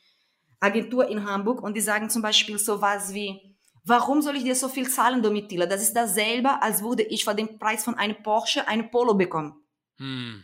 [0.60, 4.56] Agentur in Hamburg und die sagen zum Beispiel so was wie, warum soll ich dir
[4.56, 5.66] so viel zahlen, Domitila?
[5.66, 9.54] Das ist dasselbe, als würde ich für den Preis von einem Porsche eine Polo bekommen.
[9.98, 10.44] Hm.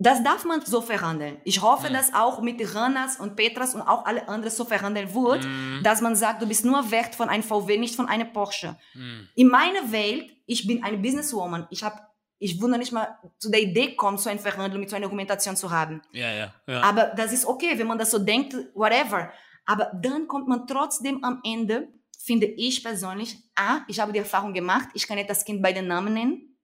[0.00, 1.38] Das darf man so verhandeln.
[1.44, 1.94] Ich hoffe, mhm.
[1.94, 5.80] dass auch mit Ranas und Petras und auch alle anderen so verhandeln wird, mhm.
[5.82, 8.76] dass man sagt, du bist nur wert von einem VW, nicht von einem Porsche.
[8.94, 9.28] Mhm.
[9.34, 11.66] In meiner Welt, ich bin eine Businesswoman.
[11.70, 12.00] Ich habe
[12.40, 15.56] ich würde nicht mal zu der Idee kommen, so eine Verhandlung mit so einer Argumentation
[15.56, 16.00] zu haben.
[16.12, 16.82] Ja, ja, ja.
[16.82, 19.32] Aber das ist okay, wenn man das so denkt, whatever.
[19.66, 24.54] Aber dann kommt man trotzdem am Ende, finde ich persönlich, ah, ich habe die Erfahrung
[24.54, 26.58] gemacht, ich kann jetzt das Kind bei den Namen nennen.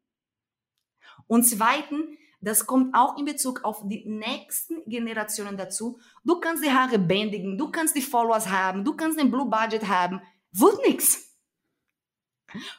[1.27, 2.07] Und zweitens,
[2.45, 5.99] das kommt auch in Bezug auf die nächsten Generationen dazu.
[6.25, 9.89] Du kannst die Haare bändigen, du kannst die Followers haben, du kannst den Blue Budget
[9.89, 10.21] haben.
[10.53, 11.35] Wird nichts.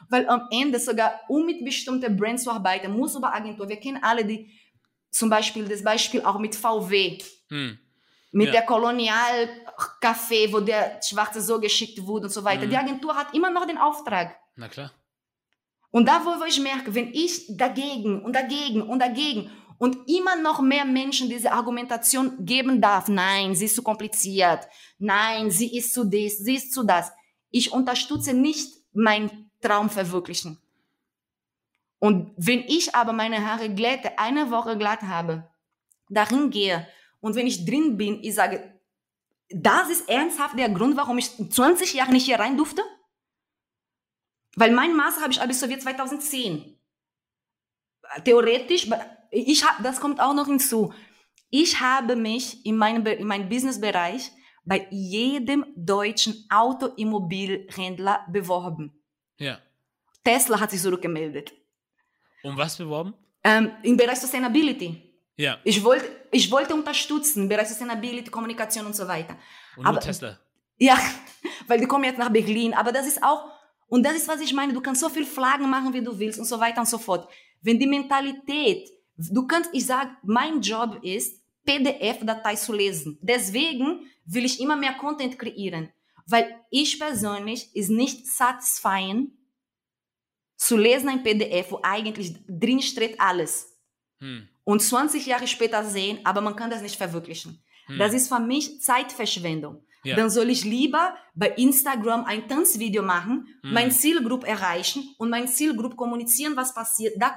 [0.08, 3.68] Weil am Ende sogar, um mit bestimmten Brands zu arbeiten, muss über Agentur.
[3.68, 4.50] Wir kennen alle die,
[5.10, 7.18] zum Beispiel das Beispiel auch mit VW.
[7.48, 7.78] Hm.
[8.32, 8.52] Mit ja.
[8.52, 9.48] der Kolonial
[10.00, 12.62] Café, wo der Schwarze so geschickt wurde und so weiter.
[12.62, 12.70] Hm.
[12.70, 14.36] Die Agentur hat immer noch den Auftrag.
[14.56, 14.92] Na klar.
[15.96, 20.60] Und da, wo ich merke, wenn ich dagegen und dagegen und dagegen und immer noch
[20.60, 24.68] mehr Menschen diese Argumentation geben darf, nein, sie ist zu kompliziert,
[24.98, 27.12] nein, sie ist zu dies, sie ist zu das.
[27.50, 30.58] ich unterstütze nicht meinen Traum verwirklichen.
[31.98, 35.48] Und wenn ich aber meine Haare glätte, eine Woche glatt habe,
[36.10, 36.86] darin gehe
[37.22, 38.78] und wenn ich drin bin, ich sage,
[39.48, 42.82] das ist ernsthaft der Grund, warum ich 20 Jahre nicht hier rein durfte?
[44.56, 46.78] Weil mein Master habe ich absolviert 2010.
[48.24, 48.88] Theoretisch,
[49.30, 50.92] ich hab, das kommt auch noch hinzu.
[51.50, 54.32] Ich habe mich in meinem, in meinem Businessbereich
[54.64, 59.02] bei jedem deutschen Autoimmobilhändler beworben.
[59.38, 59.58] Ja.
[60.24, 61.52] Tesla hat sich zurückgemeldet.
[62.42, 63.14] Um was beworben?
[63.44, 65.02] Ähm, Im Bereich Sustainability.
[65.36, 65.58] Ja.
[65.62, 69.36] Ich wollte, ich wollte unterstützen im Bereich Sustainability, Kommunikation und so weiter.
[69.76, 70.38] Und aber, Tesla.
[70.78, 70.98] Ja,
[71.68, 72.74] weil die kommen jetzt nach Berlin.
[72.74, 73.44] Aber das ist auch,
[73.88, 76.38] und das ist, was ich meine, du kannst so viel Flaggen machen, wie du willst
[76.38, 77.28] und so weiter und so fort.
[77.60, 83.18] Wenn die Mentalität, du kannst, ich sage, mein Job ist, PDF-Datei zu lesen.
[83.20, 85.90] Deswegen will ich immer mehr Content kreieren.
[86.26, 89.32] Weil ich persönlich ist nicht satisfying
[90.56, 93.76] zu lesen ein PDF, wo eigentlich drin steht alles.
[94.18, 94.48] Hm.
[94.64, 97.62] Und 20 Jahre später sehen, aber man kann das nicht verwirklichen.
[97.86, 97.98] Hm.
[97.98, 99.85] Das ist für mich Zeitverschwendung.
[100.06, 100.16] Ja.
[100.16, 103.72] Dann soll ich lieber bei Instagram ein Tanzvideo machen, hm.
[103.72, 107.14] mein Zielgruppe erreichen und mein Zielgruppe kommunizieren, was passiert.
[107.18, 107.34] Da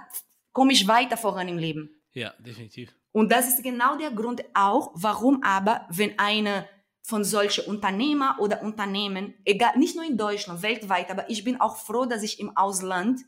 [0.51, 1.89] komme ich weiter voran im Leben.
[2.13, 2.93] Ja, definitiv.
[3.11, 6.67] Und das ist genau der Grund auch, warum aber, wenn eine
[7.01, 11.77] von solchen Unternehmer oder Unternehmen, egal, nicht nur in Deutschland, weltweit, aber ich bin auch
[11.77, 13.21] froh, dass ich im Ausland,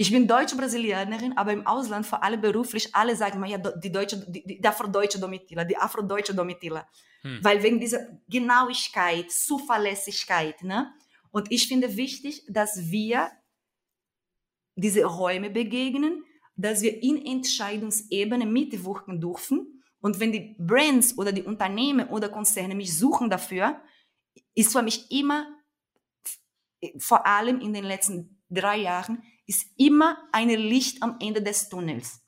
[0.00, 3.92] ich bin deutsche Brasilianerin, aber im Ausland, vor allem beruflich, alle sagen mir, ja, die
[3.92, 6.88] deutsche, die, die afrodeutsche Domitila, die afrodeutsche Domitila.
[7.20, 7.44] Hm.
[7.44, 10.90] Weil wegen dieser Genauigkeit, Zuverlässigkeit, ne?
[11.32, 13.30] Und ich finde wichtig, dass wir
[14.74, 16.24] diese Räume begegnen,
[16.56, 19.82] dass wir in Entscheidungsebene mitwirken dürfen.
[20.00, 23.82] Und wenn die Brands oder die Unternehmen oder Konzerne mich suchen dafür,
[24.54, 25.46] ist für mich immer,
[26.96, 32.20] vor allem in den letzten drei Jahren, ist immer ein Licht am Ende des Tunnels.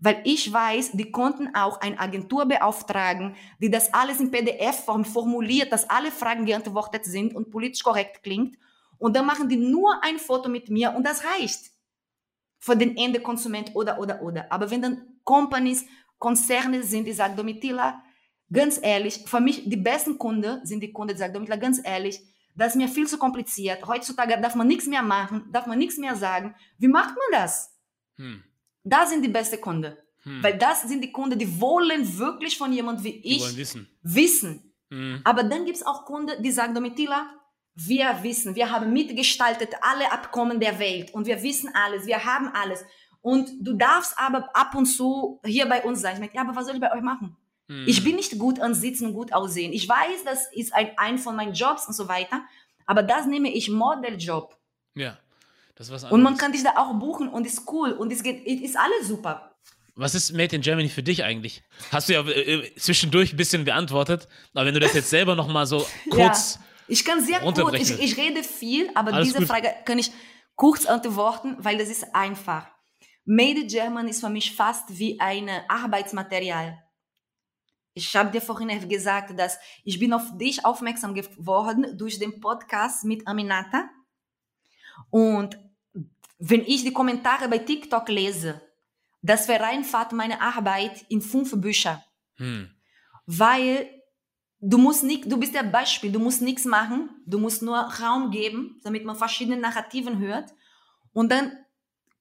[0.00, 5.70] Weil ich weiß, die konnten auch eine Agentur beauftragen, die das alles in PDF-Form formuliert,
[5.70, 8.56] dass alle Fragen geantwortet sind und politisch korrekt klingt.
[8.96, 11.72] Und dann machen die nur ein Foto mit mir und das reicht
[12.58, 14.50] für den Endekonsument oder, oder, oder.
[14.50, 15.84] Aber wenn dann Companies,
[16.18, 18.02] Konzerne sind, die sagen, Domitila,
[18.50, 22.18] ganz ehrlich, für mich die besten Kunden sind die Kunden, die sagen, Domitila, ganz ehrlich,
[22.54, 23.86] das ist mir viel zu kompliziert.
[23.86, 26.54] Heutzutage darf man nichts mehr machen, darf man nichts mehr sagen.
[26.78, 27.74] Wie macht man das?
[28.16, 28.42] Hm.
[28.84, 29.96] Das sind die besten Kunden.
[30.22, 30.42] Hm.
[30.42, 33.88] Weil das sind die Kunden, die wollen wirklich von jemand wie ich wissen.
[34.02, 34.74] wissen.
[34.90, 35.20] Hm.
[35.24, 37.26] Aber dann gibt es auch Kunden, die sagen, Domitila,
[37.74, 42.48] wir wissen, wir haben mitgestaltet alle Abkommen der Welt und wir wissen alles, wir haben
[42.48, 42.84] alles.
[43.22, 46.14] Und du darfst aber ab und zu hier bei uns sein.
[46.14, 47.36] Ich meine, ja, aber was soll ich bei euch machen?
[47.72, 47.84] Hm.
[47.86, 49.72] Ich bin nicht gut an Sitzen und gut aussehen.
[49.72, 52.42] Ich weiß, das ist ein, ein von meinen Jobs und so weiter.
[52.86, 54.56] Aber das nehme ich Modeljob.
[54.94, 55.18] Ja,
[55.74, 56.12] das ist was anderes.
[56.12, 59.08] Und man kann dich da auch buchen und ist cool und es geht, ist alles
[59.08, 59.56] super.
[59.94, 61.62] Was ist Made in Germany für dich eigentlich?
[61.90, 65.48] Hast du ja äh, zwischendurch ein bisschen beantwortet, aber wenn du das jetzt selber noch
[65.48, 69.38] mal so kurz ja ich kann sehr kurz, ich, ich rede viel, aber Alles diese
[69.38, 69.48] gut.
[69.48, 70.10] Frage kann ich
[70.56, 72.66] kurz antworten, weil das ist einfach.
[73.24, 76.82] Made in German ist für mich fast wie ein Arbeitsmaterial.
[77.94, 83.04] Ich habe dir vorhin gesagt, dass ich bin auf dich aufmerksam geworden durch den Podcast
[83.04, 83.90] mit Aminata.
[85.10, 85.58] Und
[86.38, 88.60] wenn ich die Kommentare bei TikTok lese,
[89.20, 92.04] das vereinfacht meine Arbeit in fünf Bücher.
[92.36, 92.70] Hm.
[93.26, 93.88] Weil
[94.64, 98.30] Du musst nicht, du bist der Beispiel, du musst nichts machen, du musst nur Raum
[98.30, 100.54] geben, damit man verschiedene Narrativen hört
[101.12, 101.50] und dann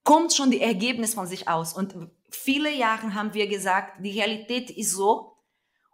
[0.04, 1.74] kommt schon die Ergebnis von sich aus.
[1.74, 1.96] Und
[2.32, 5.31] viele Jahre haben wir gesagt, die Realität ist so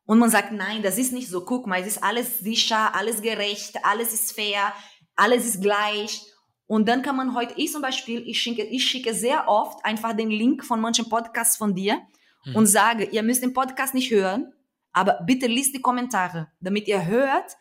[0.07, 1.45] und man sagt, nein, das ist nicht so.
[1.45, 4.73] Guck mal, es ist alles sicher, alles gerecht, alles ist fair,
[5.15, 6.23] alles ist gleich.
[6.65, 10.15] Und dann kann man heute, ich zum Beispiel, ich schicke, ich schicke sehr oft einfach
[10.15, 12.01] den Link von manchen Podcasts von dir
[12.45, 12.55] mhm.
[12.55, 14.53] und sage, ihr müsst den Podcast nicht hören,
[14.93, 17.57] aber bitte liest die Kommentare, damit ihr hört,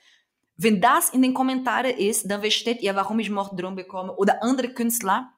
[0.57, 4.15] wenn das in den Kommentaren ist, dann versteht ihr, warum ich Mord drum bekomme.
[4.17, 5.33] Oder andere Künstler.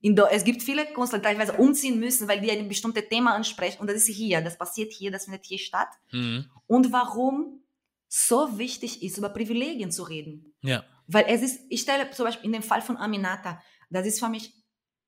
[0.00, 3.80] Es gibt viele Künstler, die teilweise umziehen müssen, weil die ein bestimmtes Thema ansprechen.
[3.80, 5.88] Und das ist hier, das passiert hier, das findet hier statt.
[6.12, 6.50] Mhm.
[6.66, 7.62] Und warum
[8.08, 10.54] so wichtig ist, über Privilegien zu reden.
[10.62, 10.84] Ja.
[11.06, 13.60] Weil es ist, ich stelle zum Beispiel in dem Fall von Aminata,
[13.90, 14.54] das ist für mich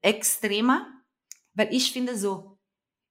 [0.03, 0.87] extremer,
[1.55, 2.59] weil ich finde so,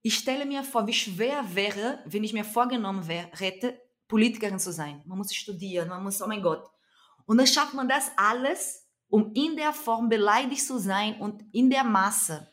[0.01, 4.72] ich stelle mir vor, wie schwer wäre, wenn ich mir vorgenommen wäre, hätte, Politikerin zu
[4.72, 5.03] sein.
[5.06, 6.68] Man muss studieren, man muss, oh mein Gott.
[7.26, 11.69] Und dann schafft man das alles, um in der Form beleidigt zu sein und in
[11.69, 12.52] der Masse.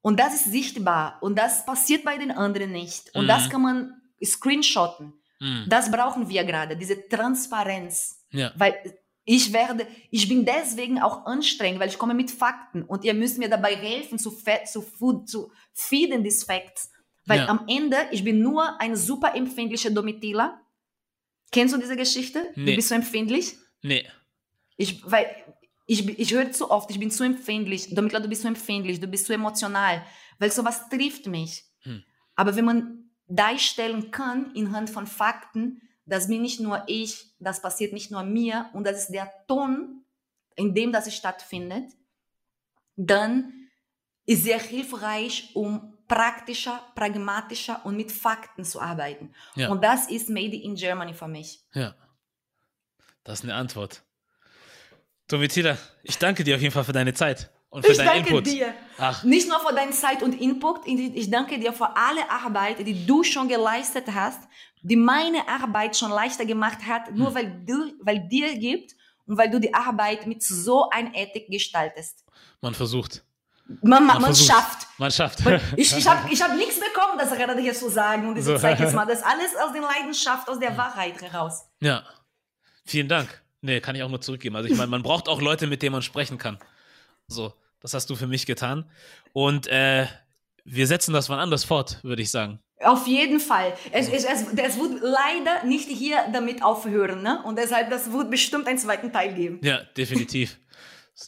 [0.00, 3.14] Und das ist sichtbar und das passiert bei den anderen nicht.
[3.14, 3.28] Und mhm.
[3.28, 5.12] das kann man screenshotten.
[5.40, 5.64] Mhm.
[5.68, 8.24] Das brauchen wir gerade, diese Transparenz.
[8.30, 8.52] Ja.
[8.56, 8.74] Weil
[9.28, 13.38] Ich werde, ich bin deswegen auch anstrengend, weil ich komme mit Fakten und ihr müsst
[13.38, 16.92] mir dabei helfen zu, zu, zu feeden these facts.
[17.24, 17.48] Weil ja.
[17.48, 20.60] am Ende, ich bin nur eine super empfindliche Domitila.
[21.50, 22.52] Kennst du diese Geschichte?
[22.54, 22.66] Nee.
[22.66, 23.56] Du bist so empfindlich?
[23.82, 24.06] Nee.
[24.76, 25.26] Ich, weil,
[25.86, 27.94] ich, ich höre zu oft, ich bin zu empfindlich.
[27.94, 30.04] Domitila, du bist zu empfindlich, du bist zu emotional.
[30.38, 31.64] Weil sowas trifft mich.
[31.82, 32.02] Hm.
[32.34, 37.92] Aber wenn man darstellen kann, inhand von Fakten, das bin nicht nur ich, das passiert
[37.92, 40.04] nicht nur mir und das ist der Ton,
[40.54, 41.92] in dem das stattfindet,
[42.96, 43.52] dann
[44.24, 49.32] ist sehr hilfreich, um praktischer, pragmatischer und mit Fakten zu arbeiten.
[49.54, 49.70] Ja.
[49.70, 51.60] Und das ist Made in Germany für mich.
[51.72, 51.94] Ja,
[53.24, 54.05] das ist eine Antwort.
[55.28, 58.28] Domitila, ich danke dir auf jeden Fall für deine Zeit und für ich deinen danke
[58.28, 58.46] Input.
[58.46, 58.74] dir.
[58.98, 59.24] Ach.
[59.24, 63.24] Nicht nur für deine Zeit und Input, ich danke dir für alle Arbeit, die du
[63.24, 64.40] schon geleistet hast,
[64.82, 67.34] die meine Arbeit schon leichter gemacht hat, nur hm.
[67.34, 68.94] weil du, weil dir gibt
[69.26, 72.24] und weil du die Arbeit mit so einer Ethik gestaltest.
[72.60, 73.24] Man versucht.
[73.82, 74.86] Man, man, man schafft.
[74.96, 75.40] Man schafft.
[75.76, 78.56] Ich, ich habe ich hab nichts bekommen, das gerade hier zu sagen und ich so.
[78.56, 79.06] zeige jetzt mal.
[79.06, 81.64] Das alles aus der Leidenschaft, aus der Wahrheit heraus.
[81.80, 82.04] Ja.
[82.84, 83.42] Vielen Dank.
[83.66, 84.54] Nee, kann ich auch nur zurückgeben.
[84.54, 86.56] Also ich meine, man braucht auch Leute, mit denen man sprechen kann.
[87.26, 88.88] So, das hast du für mich getan.
[89.32, 90.06] Und äh,
[90.64, 92.60] wir setzen das wann anders fort, würde ich sagen.
[92.80, 93.76] Auf jeden Fall.
[93.90, 97.22] Es, es, es, es wird leider nicht hier damit aufhören.
[97.22, 97.42] Ne?
[97.42, 99.58] Und deshalb, das wird bestimmt einen zweiten Teil geben.
[99.64, 100.60] Ja, definitiv.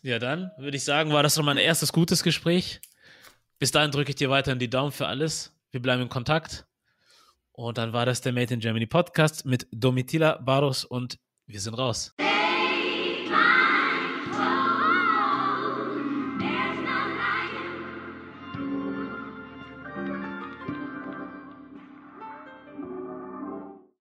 [0.02, 2.80] ja, dann würde ich sagen, war das noch mein erstes gutes Gespräch.
[3.58, 5.52] Bis dahin drücke ich dir weiterhin die Daumen für alles.
[5.72, 6.66] Wir bleiben in Kontakt.
[7.50, 11.74] Und dann war das der Made in Germany Podcast mit Domitila Barros und wir sind
[11.74, 12.14] raus.